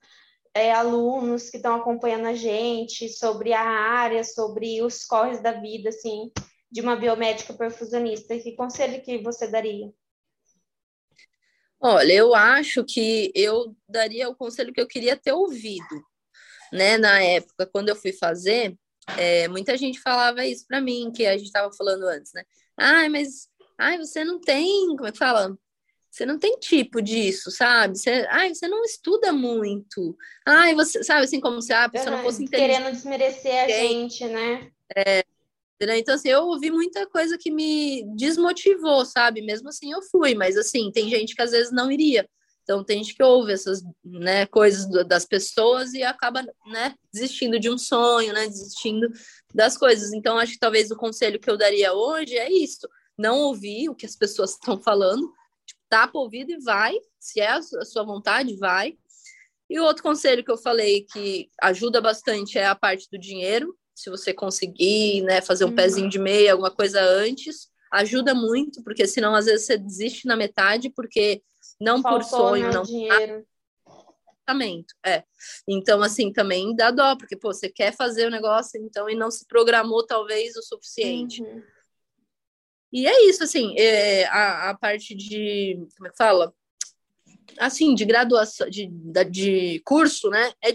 é, 0.54 0.72
alunos 0.72 1.48
que 1.48 1.56
estão 1.56 1.74
acompanhando 1.74 2.26
a 2.26 2.34
gente 2.34 3.08
sobre 3.08 3.52
a 3.52 3.62
área, 3.62 4.24
sobre 4.24 4.82
os 4.82 5.04
corres 5.04 5.42
da 5.42 5.52
vida, 5.52 5.90
assim, 5.90 6.30
de 6.70 6.80
uma 6.80 6.96
biomédica 6.96 7.52
perfusionista, 7.52 8.38
que 8.38 8.52
conselho 8.52 9.02
que 9.02 9.18
você 9.18 9.46
daria? 9.48 9.92
Olha, 11.80 12.12
eu 12.12 12.34
acho 12.34 12.84
que 12.84 13.32
eu 13.34 13.74
daria 13.88 14.28
o 14.28 14.36
conselho 14.36 14.72
que 14.72 14.80
eu 14.80 14.86
queria 14.86 15.16
ter 15.16 15.32
ouvido, 15.32 16.04
né? 16.72 16.98
Na 16.98 17.22
época, 17.22 17.66
quando 17.66 17.88
eu 17.88 17.96
fui 17.96 18.12
fazer, 18.12 18.76
é, 19.16 19.48
muita 19.48 19.76
gente 19.78 19.98
falava 19.98 20.44
isso 20.44 20.66
para 20.66 20.80
mim, 20.80 21.10
que 21.14 21.24
a 21.26 21.36
gente 21.38 21.46
estava 21.46 21.72
falando 21.72 22.04
antes, 22.04 22.32
né? 22.34 22.44
Ai, 22.76 23.08
mas 23.08 23.48
ai, 23.78 23.96
você 23.96 24.24
não 24.24 24.38
tem, 24.38 24.88
como 24.88 25.06
é 25.06 25.12
que 25.12 25.18
fala? 25.18 25.56
Você 26.10 26.26
não 26.26 26.38
tem 26.38 26.58
tipo 26.58 27.00
disso, 27.00 27.50
sabe? 27.50 27.96
Você, 27.96 28.26
ai, 28.28 28.52
você 28.52 28.66
não 28.66 28.82
estuda 28.84 29.32
muito. 29.32 30.16
Ai, 30.44 30.74
você, 30.74 31.04
sabe, 31.04 31.24
assim 31.24 31.40
como 31.40 31.62
se 31.62 31.72
ah, 31.72 31.84
a 31.84 31.88
pessoa 31.88 32.16
não 32.16 32.24
fosse 32.24 32.42
inteligente. 32.42 32.76
Querendo 32.76 32.92
desmerecer 32.92 33.64
a 33.64 33.68
gente, 33.68 34.26
né? 34.26 34.70
É, 34.96 35.24
então, 35.96 36.14
assim, 36.14 36.28
eu 36.28 36.42
ouvi 36.42 36.70
muita 36.70 37.06
coisa 37.06 37.38
que 37.38 37.50
me 37.50 38.04
desmotivou, 38.16 39.04
sabe? 39.06 39.40
Mesmo 39.40 39.68
assim, 39.68 39.92
eu 39.92 40.02
fui, 40.02 40.34
mas, 40.34 40.56
assim, 40.56 40.90
tem 40.90 41.08
gente 41.08 41.34
que 41.34 41.40
às 41.40 41.52
vezes 41.52 41.72
não 41.72 41.90
iria. 41.90 42.28
Então, 42.62 42.84
tem 42.84 43.02
gente 43.02 43.14
que 43.14 43.22
ouve 43.22 43.52
essas 43.52 43.82
né, 44.04 44.46
coisas 44.46 44.86
das 45.06 45.24
pessoas 45.24 45.94
e 45.94 46.02
acaba 46.02 46.42
né, 46.66 46.94
desistindo 47.12 47.58
de 47.58 47.70
um 47.70 47.78
sonho, 47.78 48.32
né? 48.32 48.46
Desistindo 48.46 49.08
das 49.54 49.78
coisas. 49.78 50.12
Então, 50.12 50.38
acho 50.38 50.52
que 50.52 50.58
talvez 50.58 50.90
o 50.90 50.96
conselho 50.96 51.40
que 51.40 51.48
eu 51.48 51.56
daria 51.56 51.94
hoje 51.94 52.36
é 52.36 52.52
isso. 52.52 52.86
Não 53.16 53.38
ouvir 53.38 53.88
o 53.88 53.94
que 53.94 54.06
as 54.06 54.14
pessoas 54.14 54.52
estão 54.52 54.80
falando, 54.80 55.32
tapa 55.90 56.16
o 56.16 56.22
ouvido 56.22 56.52
e 56.52 56.60
vai, 56.60 56.94
se 57.18 57.40
é 57.40 57.50
a 57.50 57.60
sua 57.60 58.04
vontade, 58.04 58.56
vai. 58.56 58.96
E 59.68 59.78
o 59.78 59.84
outro 59.84 60.02
conselho 60.02 60.42
que 60.42 60.50
eu 60.50 60.56
falei 60.56 61.04
que 61.12 61.50
ajuda 61.60 62.00
bastante 62.00 62.58
é 62.58 62.66
a 62.66 62.74
parte 62.74 63.08
do 63.10 63.18
dinheiro. 63.18 63.76
Se 63.94 64.08
você 64.08 64.32
conseguir, 64.32 65.22
né, 65.22 65.40
fazer 65.42 65.64
um 65.64 65.68
uhum. 65.68 65.76
pezinho 65.76 66.08
de 66.08 66.18
meia, 66.18 66.52
alguma 66.52 66.70
coisa 66.70 67.00
antes, 67.02 67.68
ajuda 67.92 68.34
muito, 68.34 68.82
porque 68.82 69.06
senão 69.06 69.34
às 69.34 69.44
vezes 69.44 69.66
você 69.66 69.76
desiste 69.76 70.26
na 70.26 70.36
metade, 70.36 70.88
porque 70.90 71.42
não 71.80 72.00
Faltou, 72.00 72.20
por 72.20 72.24
sonho, 72.24 72.68
né, 72.68 72.72
não 72.72 72.82
dinheiro. 72.82 73.46
É. 75.04 75.22
Então, 75.68 76.02
assim, 76.02 76.32
também 76.32 76.74
dá 76.74 76.90
dó, 76.90 77.14
porque 77.16 77.36
pô, 77.36 77.52
você 77.52 77.68
quer 77.68 77.94
fazer 77.94 78.26
o 78.26 78.30
negócio, 78.30 78.80
então, 78.82 79.08
e 79.08 79.14
não 79.14 79.30
se 79.30 79.46
programou 79.46 80.04
talvez 80.04 80.56
o 80.56 80.62
suficiente. 80.62 81.42
Uhum. 81.42 81.62
E 82.92 83.06
é 83.06 83.28
isso, 83.28 83.42
assim, 83.44 83.74
é, 83.78 84.26
a, 84.26 84.70
a 84.70 84.74
parte 84.74 85.14
de. 85.14 85.78
Como 85.96 86.08
é 86.08 86.10
que 86.10 86.16
fala? 86.16 86.52
Assim, 87.58 87.94
de 87.94 88.04
graduação, 88.04 88.68
de, 88.68 88.90
de 89.30 89.80
curso, 89.84 90.30
né? 90.30 90.52
É 90.62 90.72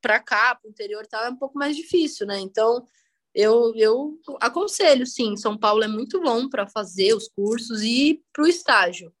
para 0.00 0.20
cá, 0.20 0.54
para 0.54 0.68
o 0.68 0.70
interior 0.70 1.04
e 1.04 1.16
é 1.26 1.30
um 1.30 1.36
pouco 1.36 1.58
mais 1.58 1.76
difícil, 1.76 2.26
né? 2.26 2.38
Então, 2.38 2.86
eu, 3.34 3.72
eu 3.76 4.18
aconselho, 4.40 5.06
sim, 5.06 5.36
São 5.36 5.56
Paulo 5.56 5.84
é 5.84 5.88
muito 5.88 6.20
bom 6.20 6.48
para 6.48 6.66
fazer 6.66 7.14
os 7.14 7.28
cursos 7.28 7.82
e 7.82 8.22
para 8.32 8.44
o 8.44 8.48
estágio 8.48 9.12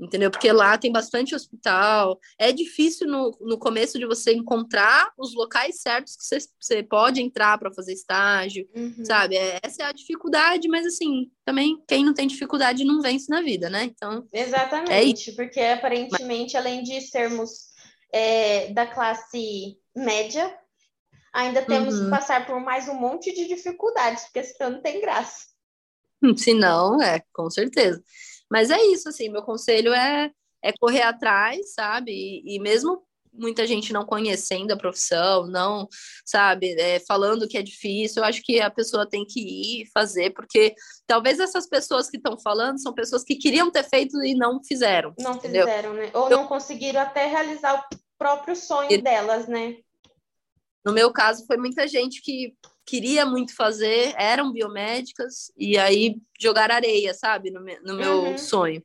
entendeu? 0.00 0.30
Porque 0.30 0.50
lá 0.50 0.78
tem 0.78 0.90
bastante 0.90 1.34
hospital. 1.34 2.18
É 2.38 2.52
difícil 2.52 3.06
no, 3.06 3.36
no 3.40 3.58
começo 3.58 3.98
de 3.98 4.06
você 4.06 4.32
encontrar 4.32 5.12
os 5.18 5.34
locais 5.34 5.80
certos 5.80 6.16
que 6.16 6.24
você, 6.24 6.38
você 6.58 6.82
pode 6.82 7.20
entrar 7.20 7.58
para 7.58 7.72
fazer 7.72 7.92
estágio, 7.92 8.68
uhum. 8.74 9.04
sabe? 9.04 9.36
É, 9.36 9.60
essa 9.62 9.82
é 9.82 9.86
a 9.86 9.92
dificuldade, 9.92 10.68
mas 10.68 10.86
assim, 10.86 11.30
também 11.44 11.82
quem 11.86 12.04
não 12.04 12.14
tem 12.14 12.26
dificuldade 12.26 12.84
não 12.84 13.00
vence 13.00 13.28
na 13.28 13.42
vida, 13.42 13.68
né? 13.68 13.84
Então. 13.84 14.26
Exatamente, 14.32 15.30
é 15.30 15.34
porque 15.34 15.60
aparentemente, 15.60 16.56
além 16.56 16.82
de 16.82 17.00
sermos 17.00 17.70
é, 18.12 18.72
da 18.72 18.86
classe 18.86 19.76
média, 19.94 20.52
ainda 21.32 21.62
temos 21.62 21.94
uhum. 21.94 22.04
que 22.04 22.10
passar 22.10 22.46
por 22.46 22.60
mais 22.60 22.88
um 22.88 22.94
monte 22.94 23.32
de 23.32 23.46
dificuldades, 23.46 24.24
porque 24.24 24.42
senão 24.42 24.70
não 24.70 24.82
tem 24.82 25.00
graça. 25.00 25.50
Se 26.36 26.52
não, 26.52 27.00
é, 27.00 27.22
com 27.32 27.48
certeza. 27.48 28.02
Mas 28.50 28.70
é 28.70 28.82
isso, 28.86 29.08
assim, 29.08 29.28
meu 29.28 29.42
conselho 29.42 29.94
é, 29.94 30.30
é 30.62 30.72
correr 30.78 31.02
atrás, 31.02 31.72
sabe? 31.74 32.10
E, 32.12 32.56
e 32.56 32.58
mesmo 32.58 33.02
muita 33.32 33.66
gente 33.66 33.92
não 33.92 34.04
conhecendo 34.04 34.72
a 34.72 34.76
profissão, 34.76 35.46
não, 35.46 35.88
sabe, 36.24 36.72
é, 36.78 37.00
falando 37.00 37.46
que 37.48 37.56
é 37.56 37.62
difícil. 37.62 38.22
Eu 38.22 38.28
acho 38.28 38.42
que 38.42 38.60
a 38.60 38.70
pessoa 38.70 39.08
tem 39.08 39.24
que 39.24 39.40
ir 39.40 39.86
fazer, 39.94 40.30
porque 40.30 40.74
talvez 41.06 41.38
essas 41.38 41.68
pessoas 41.68 42.10
que 42.10 42.16
estão 42.16 42.38
falando 42.38 42.80
são 42.80 42.92
pessoas 42.92 43.22
que 43.22 43.36
queriam 43.36 43.70
ter 43.70 43.84
feito 43.84 44.22
e 44.24 44.34
não 44.34 44.62
fizeram. 44.62 45.14
Não 45.18 45.34
entendeu? 45.34 45.66
fizeram, 45.66 45.94
né? 45.94 46.10
Ou 46.12 46.28
não 46.28 46.46
conseguiram 46.46 47.00
até 47.00 47.26
realizar 47.26 47.74
o 47.78 47.96
próprio 48.18 48.56
sonho 48.56 48.92
e... 48.92 49.00
delas, 49.00 49.46
né? 49.46 49.76
No 50.84 50.92
meu 50.92 51.12
caso, 51.12 51.46
foi 51.46 51.58
muita 51.58 51.86
gente 51.86 52.22
que 52.22 52.54
queria 52.86 53.24
muito 53.24 53.54
fazer, 53.54 54.14
eram 54.16 54.52
biomédicas, 54.52 55.52
e 55.56 55.78
aí 55.78 56.16
jogar 56.38 56.70
areia, 56.70 57.14
sabe, 57.14 57.50
no, 57.50 57.60
meu, 57.60 57.82
no 57.82 57.94
meu 57.94 58.22
uhum. 58.22 58.38
sonho. 58.38 58.82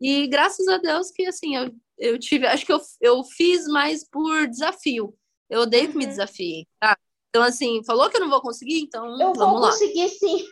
E 0.00 0.26
graças 0.26 0.66
a 0.68 0.78
Deus 0.78 1.10
que, 1.10 1.26
assim, 1.26 1.56
eu 1.56 1.72
eu 1.98 2.18
tive, 2.18 2.46
acho 2.46 2.64
que 2.64 2.72
eu, 2.72 2.80
eu 3.00 3.24
fiz 3.24 3.66
mais 3.66 4.08
por 4.08 4.46
desafio. 4.46 5.14
Eu 5.50 5.62
odeio 5.62 5.86
uhum. 5.86 5.92
que 5.92 5.98
me 5.98 6.04
uhum. 6.04 6.10
desafiem, 6.10 6.66
tá? 6.78 6.96
Então, 7.30 7.42
assim, 7.42 7.82
falou 7.84 8.08
que 8.08 8.16
eu 8.16 8.20
não 8.20 8.30
vou 8.30 8.40
conseguir, 8.40 8.80
então. 8.80 9.20
Eu 9.20 9.34
vou 9.34 9.60
conseguir 9.60 10.08
sim. 10.08 10.44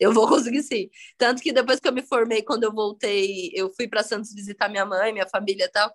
Eu 0.00 0.12
vou 0.12 0.26
conseguir 0.26 0.62
sim. 0.62 0.88
Tanto 1.16 1.42
que 1.42 1.52
depois 1.52 1.78
que 1.78 1.86
eu 1.86 1.92
me 1.92 2.02
formei, 2.02 2.42
quando 2.42 2.64
eu 2.64 2.72
voltei, 2.72 3.52
eu 3.54 3.72
fui 3.74 3.86
para 3.86 4.02
Santos 4.02 4.34
visitar 4.34 4.68
minha 4.68 4.86
mãe, 4.86 5.12
minha 5.12 5.28
família 5.28 5.66
e 5.66 5.70
tal. 5.70 5.92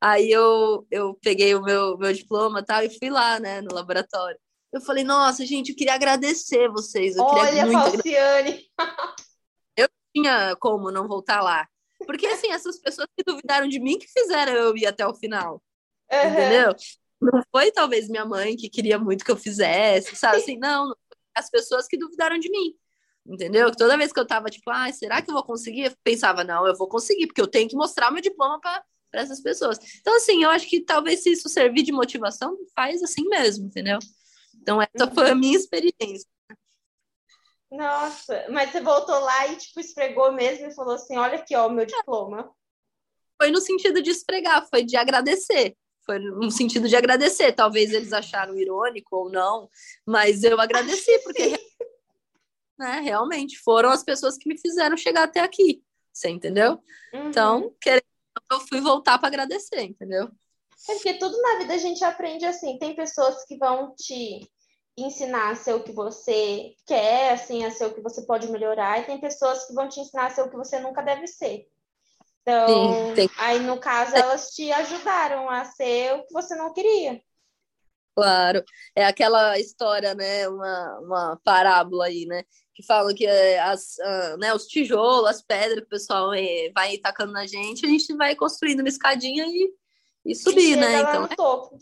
Aí 0.00 0.30
eu, 0.30 0.86
eu 0.90 1.14
peguei 1.22 1.54
o 1.54 1.62
meu, 1.62 1.96
meu 1.96 2.12
diploma 2.12 2.64
tal 2.64 2.82
e 2.82 2.98
fui 2.98 3.10
lá, 3.10 3.38
né, 3.38 3.60
no 3.60 3.74
laboratório. 3.74 4.38
Eu 4.74 4.80
falei, 4.80 5.04
nossa, 5.04 5.46
gente, 5.46 5.70
eu 5.70 5.76
queria 5.76 5.94
agradecer 5.94 6.68
vocês. 6.68 7.14
Eu 7.14 7.22
Olha, 7.22 7.70
Falciane! 7.70 8.68
Eu 9.76 9.88
tinha 10.12 10.56
como 10.56 10.90
não 10.90 11.06
voltar 11.06 11.40
lá. 11.40 11.68
Porque, 12.04 12.26
assim, 12.26 12.50
essas 12.50 12.80
pessoas 12.80 13.06
que 13.16 13.22
duvidaram 13.24 13.68
de 13.68 13.78
mim 13.78 14.00
que 14.00 14.08
fizeram 14.08 14.52
eu 14.52 14.76
ir 14.76 14.84
até 14.86 15.06
o 15.06 15.14
final. 15.14 15.62
Uhum. 16.12 16.28
Entendeu? 16.28 16.74
Não 17.22 17.40
foi 17.52 17.70
talvez 17.70 18.08
minha 18.08 18.24
mãe 18.24 18.56
que 18.56 18.68
queria 18.68 18.98
muito 18.98 19.24
que 19.24 19.30
eu 19.30 19.36
fizesse, 19.36 20.16
sabe? 20.16 20.38
Assim, 20.38 20.58
não, 20.58 20.92
as 21.36 21.48
pessoas 21.48 21.86
que 21.86 21.96
duvidaram 21.96 22.36
de 22.36 22.50
mim. 22.50 22.74
Entendeu? 23.24 23.70
Que 23.70 23.76
toda 23.76 23.96
vez 23.96 24.12
que 24.12 24.18
eu 24.18 24.26
tava 24.26 24.50
tipo, 24.50 24.68
ah, 24.72 24.90
será 24.92 25.22
que 25.22 25.30
eu 25.30 25.34
vou 25.34 25.44
conseguir? 25.44 25.84
Eu 25.84 25.92
pensava, 26.02 26.42
não, 26.42 26.66
eu 26.66 26.76
vou 26.76 26.88
conseguir, 26.88 27.28
porque 27.28 27.40
eu 27.40 27.46
tenho 27.46 27.68
que 27.68 27.76
mostrar 27.76 28.10
meu 28.10 28.20
diploma 28.20 28.58
para 28.58 28.82
essas 29.12 29.40
pessoas. 29.40 29.78
Então, 30.00 30.16
assim, 30.16 30.42
eu 30.42 30.50
acho 30.50 30.68
que 30.68 30.80
talvez 30.80 31.22
se 31.22 31.30
isso 31.30 31.48
servir 31.48 31.84
de 31.84 31.92
motivação, 31.92 32.58
faz 32.74 33.04
assim 33.04 33.28
mesmo, 33.28 33.66
entendeu? 33.66 34.00
Então, 34.64 34.80
essa 34.80 35.10
foi 35.12 35.28
a 35.28 35.32
uhum. 35.34 35.40
minha 35.40 35.58
experiência. 35.58 36.26
Nossa, 37.70 38.46
mas 38.48 38.72
você 38.72 38.80
voltou 38.80 39.18
lá 39.18 39.46
e, 39.48 39.56
tipo, 39.56 39.78
esfregou 39.78 40.32
mesmo 40.32 40.66
e 40.66 40.74
falou 40.74 40.94
assim: 40.94 41.18
olha 41.18 41.34
aqui, 41.34 41.54
ó, 41.54 41.66
o 41.66 41.70
meu 41.70 41.84
diploma. 41.84 42.50
Foi 43.36 43.50
no 43.50 43.60
sentido 43.60 44.00
de 44.00 44.10
esfregar, 44.10 44.66
foi 44.70 44.82
de 44.82 44.96
agradecer. 44.96 45.76
Foi 46.06 46.18
no 46.18 46.50
sentido 46.50 46.88
de 46.88 46.96
agradecer. 46.96 47.52
Talvez 47.52 47.92
eles 47.92 48.14
acharam 48.14 48.56
irônico 48.56 49.16
ou 49.16 49.30
não, 49.30 49.68
mas 50.06 50.42
eu 50.44 50.58
agradeci, 50.58 51.18
porque 51.18 51.42
né, 52.78 53.00
realmente 53.00 53.58
foram 53.58 53.90
as 53.90 54.02
pessoas 54.02 54.38
que 54.38 54.48
me 54.48 54.58
fizeram 54.58 54.96
chegar 54.96 55.24
até 55.24 55.40
aqui. 55.40 55.82
Você 56.10 56.30
entendeu? 56.30 56.82
Uhum. 57.12 57.28
Então, 57.28 57.76
querendo, 57.82 58.04
eu 58.50 58.60
fui 58.60 58.80
voltar 58.80 59.18
para 59.18 59.28
agradecer, 59.28 59.82
entendeu? 59.82 60.30
É 60.88 60.94
porque 60.94 61.14
tudo 61.14 61.40
na 61.40 61.58
vida 61.58 61.74
a 61.74 61.78
gente 61.78 62.04
aprende 62.04 62.44
assim. 62.44 62.78
Tem 62.78 62.94
pessoas 62.94 63.44
que 63.46 63.56
vão 63.56 63.94
te 63.94 64.48
ensinar 64.96 65.50
a 65.50 65.54
ser 65.56 65.74
o 65.74 65.82
que 65.82 65.92
você 65.92 66.74
quer, 66.86 67.32
assim, 67.32 67.64
a 67.64 67.70
ser 67.70 67.86
o 67.86 67.94
que 67.94 68.00
você 68.00 68.22
pode 68.22 68.50
melhorar, 68.50 69.00
e 69.00 69.04
tem 69.04 69.20
pessoas 69.20 69.66
que 69.66 69.74
vão 69.74 69.88
te 69.88 70.00
ensinar 70.00 70.26
a 70.26 70.30
ser 70.30 70.42
o 70.42 70.50
que 70.50 70.56
você 70.56 70.78
nunca 70.78 71.02
deve 71.02 71.26
ser. 71.26 71.66
Então, 72.42 73.14
Sim, 73.16 73.28
aí 73.38 73.58
no 73.60 73.78
caso, 73.80 74.14
elas 74.14 74.50
te 74.50 74.70
ajudaram 74.70 75.48
a 75.48 75.64
ser 75.64 76.14
o 76.14 76.26
que 76.26 76.32
você 76.32 76.54
não 76.54 76.72
queria. 76.72 77.20
Claro, 78.14 78.62
é 78.94 79.04
aquela 79.04 79.58
história, 79.58 80.14
né, 80.14 80.48
uma, 80.48 81.00
uma 81.00 81.40
parábola 81.42 82.06
aí, 82.06 82.26
né, 82.26 82.44
que 82.72 82.84
fala 82.84 83.12
que 83.12 83.26
eh, 83.26 83.58
as, 83.58 83.96
uh, 83.98 84.36
né, 84.38 84.54
os 84.54 84.66
tijolos, 84.66 85.28
as 85.28 85.42
pedras 85.42 85.80
que 85.80 85.86
o 85.86 85.88
pessoal 85.88 86.32
eh, 86.32 86.70
vai 86.72 86.96
tacando 86.98 87.32
na 87.32 87.46
gente, 87.46 87.84
a 87.84 87.88
gente 87.88 88.14
vai 88.14 88.36
construindo 88.36 88.80
uma 88.80 88.88
escadinha 88.88 89.44
e, 89.46 89.72
e 90.26 90.34
subir, 90.34 90.74
e 90.74 90.76
né, 90.76 91.00
então... 91.00 91.24
É 91.24 91.34
topo 91.34 91.78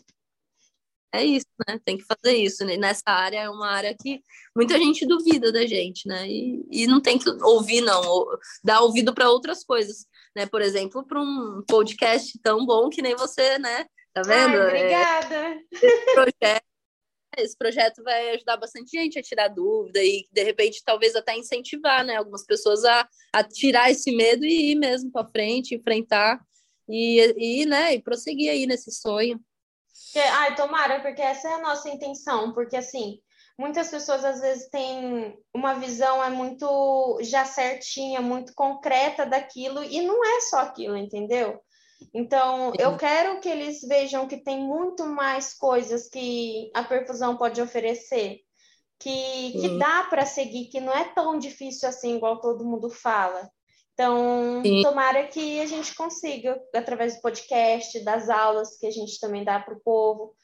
é 1.13 1.23
isso, 1.23 1.45
né? 1.67 1.79
Tem 1.85 1.95
que 1.95 2.03
fazer 2.03 2.35
isso. 2.35 2.65
Né? 2.65 2.75
Nessa 2.75 3.03
área 3.05 3.37
é 3.37 3.49
uma 3.49 3.69
área 3.69 3.95
que 3.95 4.21
muita 4.55 4.77
gente 4.79 5.05
duvida 5.05 5.51
da 5.51 5.65
gente, 5.65 6.07
né? 6.07 6.27
E, 6.27 6.65
e 6.71 6.87
não 6.87 6.99
tem 6.99 7.19
que 7.19 7.29
ouvir, 7.43 7.81
não. 7.81 8.01
Ou, 8.01 8.27
dar 8.63 8.81
ouvido 8.81 9.13
para 9.13 9.29
outras 9.29 9.63
coisas, 9.63 10.07
né? 10.35 10.47
Por 10.47 10.61
exemplo, 10.61 11.05
para 11.05 11.21
um 11.21 11.63
podcast 11.67 12.37
tão 12.41 12.65
bom 12.65 12.89
que 12.89 13.01
nem 13.01 13.15
você, 13.15 13.59
né? 13.59 13.85
Tá 14.11 14.23
vendo? 14.23 14.57
Ai, 14.57 14.67
obrigada. 14.67 15.35
É, 15.35 15.59
esse, 15.81 16.13
projeto, 16.13 16.63
esse 17.37 17.57
projeto 17.57 18.03
vai 18.03 18.31
ajudar 18.31 18.57
bastante 18.57 18.89
gente 18.91 19.19
a 19.19 19.23
tirar 19.23 19.49
dúvida 19.49 20.03
e, 20.03 20.25
de 20.31 20.43
repente, 20.43 20.81
talvez 20.83 21.15
até 21.15 21.37
incentivar, 21.37 22.03
né? 22.03 22.15
Algumas 22.15 22.43
pessoas 22.43 22.83
a, 22.85 23.07
a 23.31 23.43
tirar 23.43 23.91
esse 23.91 24.11
medo 24.15 24.43
e 24.45 24.71
ir 24.71 24.75
mesmo 24.75 25.11
para 25.11 25.29
frente, 25.29 25.75
enfrentar 25.75 26.41
e, 26.89 27.19
e, 27.37 27.65
né? 27.67 27.93
E 27.93 28.01
prosseguir 28.01 28.49
aí 28.49 28.65
nesse 28.65 28.91
sonho. 28.91 29.39
Que, 30.13 30.19
ai, 30.19 30.55
tomara, 30.55 31.01
porque 31.01 31.23
essa 31.23 31.49
é 31.49 31.53
a 31.53 31.61
nossa 31.61 31.89
intenção, 31.89 32.53
porque 32.53 32.77
assim, 32.77 33.17
muitas 33.57 33.89
pessoas 33.89 34.23
às 34.23 34.39
vezes 34.39 34.69
têm 34.69 35.35
uma 35.51 35.73
visão 35.73 36.23
é 36.23 36.29
muito 36.29 37.17
já 37.23 37.43
certinha, 37.45 38.21
muito 38.21 38.53
concreta 38.53 39.25
daquilo, 39.25 39.83
e 39.83 40.03
não 40.03 40.23
é 40.23 40.41
só 40.41 40.59
aquilo, 40.59 40.95
entendeu? 40.95 41.59
Então, 42.13 42.73
eu 42.77 42.95
quero 42.95 43.39
que 43.39 43.49
eles 43.49 43.81
vejam 43.81 44.27
que 44.27 44.37
tem 44.37 44.59
muito 44.59 45.03
mais 45.07 45.51
coisas 45.55 46.07
que 46.07 46.69
a 46.75 46.83
perfusão 46.83 47.35
pode 47.35 47.59
oferecer, 47.59 48.37
que, 48.99 49.51
que 49.53 49.79
dá 49.79 50.03
para 50.11 50.27
seguir, 50.27 50.67
que 50.67 50.79
não 50.79 50.93
é 50.93 51.05
tão 51.05 51.39
difícil 51.39 51.89
assim, 51.89 52.17
igual 52.17 52.39
todo 52.39 52.63
mundo 52.63 52.87
fala. 52.87 53.49
Então, 53.93 54.61
Sim. 54.63 54.81
tomara 54.81 55.27
que 55.27 55.61
a 55.61 55.65
gente 55.67 55.93
consiga, 55.95 56.59
através 56.73 57.15
do 57.15 57.21
podcast, 57.21 57.99
das 58.03 58.29
aulas 58.29 58.77
que 58.77 58.87
a 58.87 58.91
gente 58.91 59.19
também 59.19 59.43
dá 59.43 59.59
para 59.59 59.75
o 59.75 59.79
povo, 59.79 60.35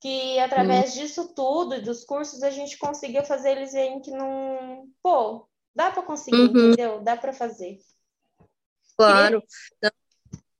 que 0.00 0.38
através 0.40 0.92
hum. 0.92 1.00
disso 1.00 1.34
tudo, 1.34 1.80
dos 1.82 2.04
cursos, 2.04 2.42
a 2.42 2.50
gente 2.50 2.76
consiga 2.78 3.24
fazer 3.24 3.52
eles 3.52 3.72
verem 3.72 4.00
que 4.00 4.10
não. 4.10 4.86
Pô, 5.02 5.48
dá 5.74 5.90
para 5.90 6.02
conseguir, 6.02 6.36
uhum. 6.36 6.72
entendeu? 6.72 7.00
Dá 7.00 7.16
para 7.16 7.32
fazer. 7.32 7.78
Claro. 8.96 9.42
Queria... 9.80 9.94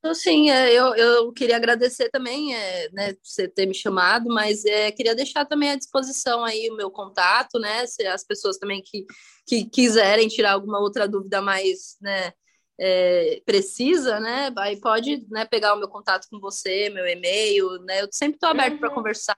Então, 0.06 0.14
sim, 0.14 0.50
é, 0.50 0.72
eu, 0.72 0.94
eu 0.94 1.32
queria 1.32 1.56
agradecer 1.56 2.08
também, 2.10 2.54
é, 2.54 2.88
né, 2.92 3.16
você 3.24 3.48
ter 3.48 3.66
me 3.66 3.74
chamado, 3.74 4.32
mas 4.32 4.64
é, 4.64 4.92
queria 4.92 5.16
deixar 5.16 5.44
também 5.44 5.70
à 5.70 5.74
disposição 5.74 6.44
aí 6.44 6.70
o 6.70 6.76
meu 6.76 6.92
contato, 6.92 7.58
né, 7.58 7.84
se 7.88 8.06
as 8.06 8.22
pessoas 8.22 8.56
também 8.56 8.80
que, 8.80 9.04
que 9.44 9.64
quiserem 9.64 10.28
tirar 10.28 10.52
alguma 10.52 10.78
outra 10.78 11.08
dúvida 11.08 11.42
mais, 11.42 11.96
né, 12.00 12.30
é, 12.78 13.42
precisa, 13.44 14.20
né, 14.20 14.52
aí 14.58 14.80
pode, 14.80 15.26
né, 15.28 15.44
pegar 15.44 15.74
o 15.74 15.78
meu 15.78 15.88
contato 15.88 16.28
com 16.30 16.38
você, 16.38 16.88
meu 16.88 17.04
e-mail, 17.04 17.68
né, 17.82 18.02
eu 18.02 18.08
sempre 18.12 18.36
estou 18.36 18.50
aberto 18.50 18.74
uhum. 18.74 18.78
para 18.78 18.94
conversar, 18.94 19.36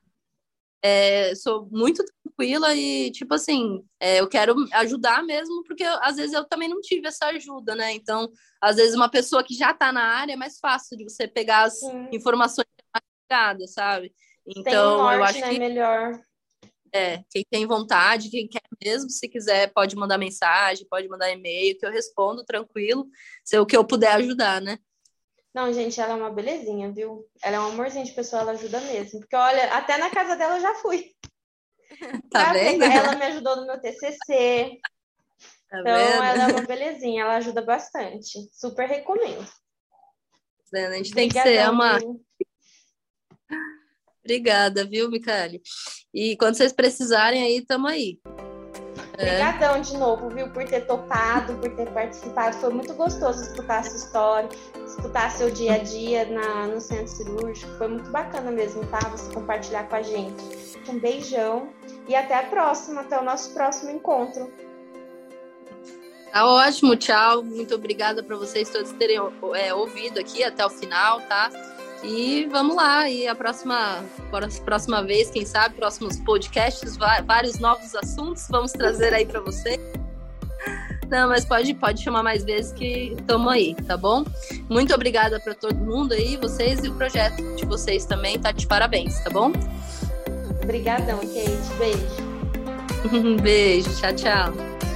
é, 0.82 1.34
sou 1.34 1.68
muito 1.70 2.04
tranquila 2.22 2.74
e, 2.74 3.10
tipo 3.10 3.34
assim, 3.34 3.84
é, 3.98 4.20
eu 4.20 4.28
quero 4.28 4.54
ajudar 4.74 5.22
mesmo, 5.24 5.62
porque 5.64 5.84
às 5.84 6.16
vezes 6.16 6.32
eu 6.32 6.44
também 6.44 6.68
não 6.68 6.80
tive 6.80 7.08
essa 7.08 7.26
ajuda, 7.26 7.74
né? 7.74 7.92
Então, 7.92 8.30
às 8.60 8.76
vezes 8.76 8.94
uma 8.94 9.08
pessoa 9.08 9.42
que 9.42 9.54
já 9.54 9.72
está 9.72 9.92
na 9.92 10.02
área 10.02 10.32
é 10.32 10.36
mais 10.36 10.58
fácil 10.58 10.96
de 10.96 11.04
você 11.04 11.26
pegar 11.26 11.64
as 11.64 11.80
Sim. 11.80 12.08
informações 12.12 12.66
mais 12.92 13.68
sabe? 13.68 14.12
Então, 14.46 14.98
norte, 14.98 15.16
eu 15.16 15.24
acho 15.24 15.40
né? 15.40 15.50
que 15.50 15.58
melhor. 15.58 16.20
É, 16.92 17.22
quem 17.30 17.44
tem 17.50 17.66
vontade, 17.66 18.30
quem 18.30 18.48
quer 18.48 18.62
mesmo, 18.82 19.10
se 19.10 19.28
quiser, 19.28 19.70
pode 19.74 19.94
mandar 19.94 20.16
mensagem, 20.16 20.86
pode 20.88 21.06
mandar 21.06 21.30
e-mail, 21.30 21.76
que 21.76 21.84
eu 21.84 21.90
respondo 21.90 22.44
tranquilo, 22.44 23.06
se 23.44 23.56
é 23.56 23.60
o 23.60 23.66
que 23.66 23.76
eu 23.76 23.84
puder 23.84 24.12
ajudar, 24.12 24.60
né? 24.62 24.78
Não, 25.58 25.72
gente, 25.72 26.00
ela 26.00 26.12
é 26.12 26.16
uma 26.16 26.30
belezinha, 26.30 26.92
viu? 26.92 27.28
Ela 27.42 27.56
é 27.56 27.60
um 27.60 27.70
amorzinho 27.70 28.04
de 28.04 28.12
pessoa, 28.12 28.42
ela 28.42 28.52
ajuda 28.52 28.80
mesmo. 28.82 29.18
Porque, 29.18 29.34
olha, 29.34 29.74
até 29.74 29.98
na 29.98 30.08
casa 30.08 30.36
dela 30.36 30.56
eu 30.56 30.62
já 30.62 30.74
fui. 30.76 31.10
Tá 32.30 32.52
vendo? 32.52 32.84
Ela 32.84 33.16
me 33.16 33.24
ajudou 33.24 33.56
no 33.56 33.66
meu 33.66 33.80
TCC. 33.80 34.78
Tá 35.68 35.80
então, 35.80 35.96
vendo? 35.96 36.22
ela 36.22 36.42
é 36.44 36.46
uma 36.46 36.62
belezinha, 36.68 37.22
ela 37.22 37.36
ajuda 37.38 37.60
bastante. 37.62 38.48
Super 38.52 38.88
recomendo. 38.88 39.44
A 40.72 40.92
gente 40.92 41.12
tem 41.12 41.28
que 41.28 41.42
ser 41.42 41.68
uma. 41.68 41.98
Obrigada, 44.22 44.84
viu, 44.84 45.10
Micali? 45.10 45.60
E 46.14 46.36
quando 46.36 46.54
vocês 46.54 46.72
precisarem 46.72 47.42
aí, 47.42 47.56
estamos 47.56 47.90
aí. 47.90 48.20
Obrigadão 49.18 49.74
é. 49.74 49.80
de 49.80 49.96
novo, 49.96 50.30
viu, 50.30 50.48
por 50.50 50.64
ter 50.64 50.86
topado, 50.86 51.54
por 51.54 51.68
ter 51.74 51.90
participado. 51.90 52.56
Foi 52.58 52.72
muito 52.72 52.94
gostoso 52.94 53.42
escutar 53.42 53.80
essa 53.80 53.96
história, 53.96 54.48
escutar 54.86 55.32
seu 55.32 55.50
dia 55.50 55.74
a 55.74 55.78
dia 55.78 56.24
na, 56.26 56.68
no 56.68 56.80
centro 56.80 57.08
cirúrgico. 57.08 57.68
Foi 57.76 57.88
muito 57.88 58.08
bacana 58.10 58.52
mesmo, 58.52 58.86
tá? 58.86 59.00
Você 59.10 59.32
compartilhar 59.34 59.88
com 59.88 59.96
a 59.96 60.02
gente. 60.02 60.40
Um 60.88 61.00
beijão 61.00 61.70
e 62.06 62.14
até 62.14 62.36
a 62.36 62.44
próxima, 62.44 63.00
até 63.00 63.18
o 63.18 63.24
nosso 63.24 63.52
próximo 63.52 63.90
encontro. 63.90 64.52
Tá 66.32 66.46
ótimo, 66.46 66.94
tchau. 66.94 67.42
Muito 67.42 67.74
obrigada 67.74 68.22
para 68.22 68.36
vocês 68.36 68.70
todos 68.70 68.92
terem 68.92 69.18
é, 69.54 69.74
ouvido 69.74 70.20
aqui 70.20 70.44
até 70.44 70.64
o 70.64 70.70
final, 70.70 71.20
tá? 71.22 71.50
E 72.02 72.46
vamos 72.50 72.76
lá, 72.76 73.08
e 73.08 73.26
a 73.26 73.34
próxima, 73.34 74.04
a 74.32 74.64
próxima 74.64 75.02
vez, 75.02 75.30
quem 75.30 75.44
sabe, 75.44 75.74
próximos 75.74 76.18
podcasts, 76.20 76.96
vários 77.26 77.58
novos 77.58 77.94
assuntos 77.94 78.46
vamos 78.48 78.72
trazer 78.72 79.12
aí 79.12 79.26
para 79.26 79.40
você. 79.40 79.78
Não, 81.10 81.28
mas 81.28 81.44
pode, 81.44 81.72
pode 81.74 82.02
chamar 82.02 82.22
mais 82.22 82.44
vezes 82.44 82.72
que 82.72 83.14
estamos 83.18 83.50
aí, 83.50 83.74
tá 83.86 83.96
bom? 83.96 84.24
Muito 84.68 84.94
obrigada 84.94 85.40
para 85.40 85.54
todo 85.54 85.74
mundo 85.74 86.12
aí, 86.12 86.36
vocês 86.36 86.84
e 86.84 86.88
o 86.88 86.94
projeto 86.94 87.42
de 87.56 87.64
vocês 87.64 88.04
também, 88.04 88.38
tá 88.38 88.52
de 88.52 88.66
parabéns, 88.66 89.18
tá 89.20 89.30
bom? 89.30 89.50
Obrigadão, 90.62 91.18
Kate. 91.18 91.78
Beijo. 91.78 93.38
Beijo, 93.42 93.90
tchau, 93.98 94.12
tchau. 94.14 94.87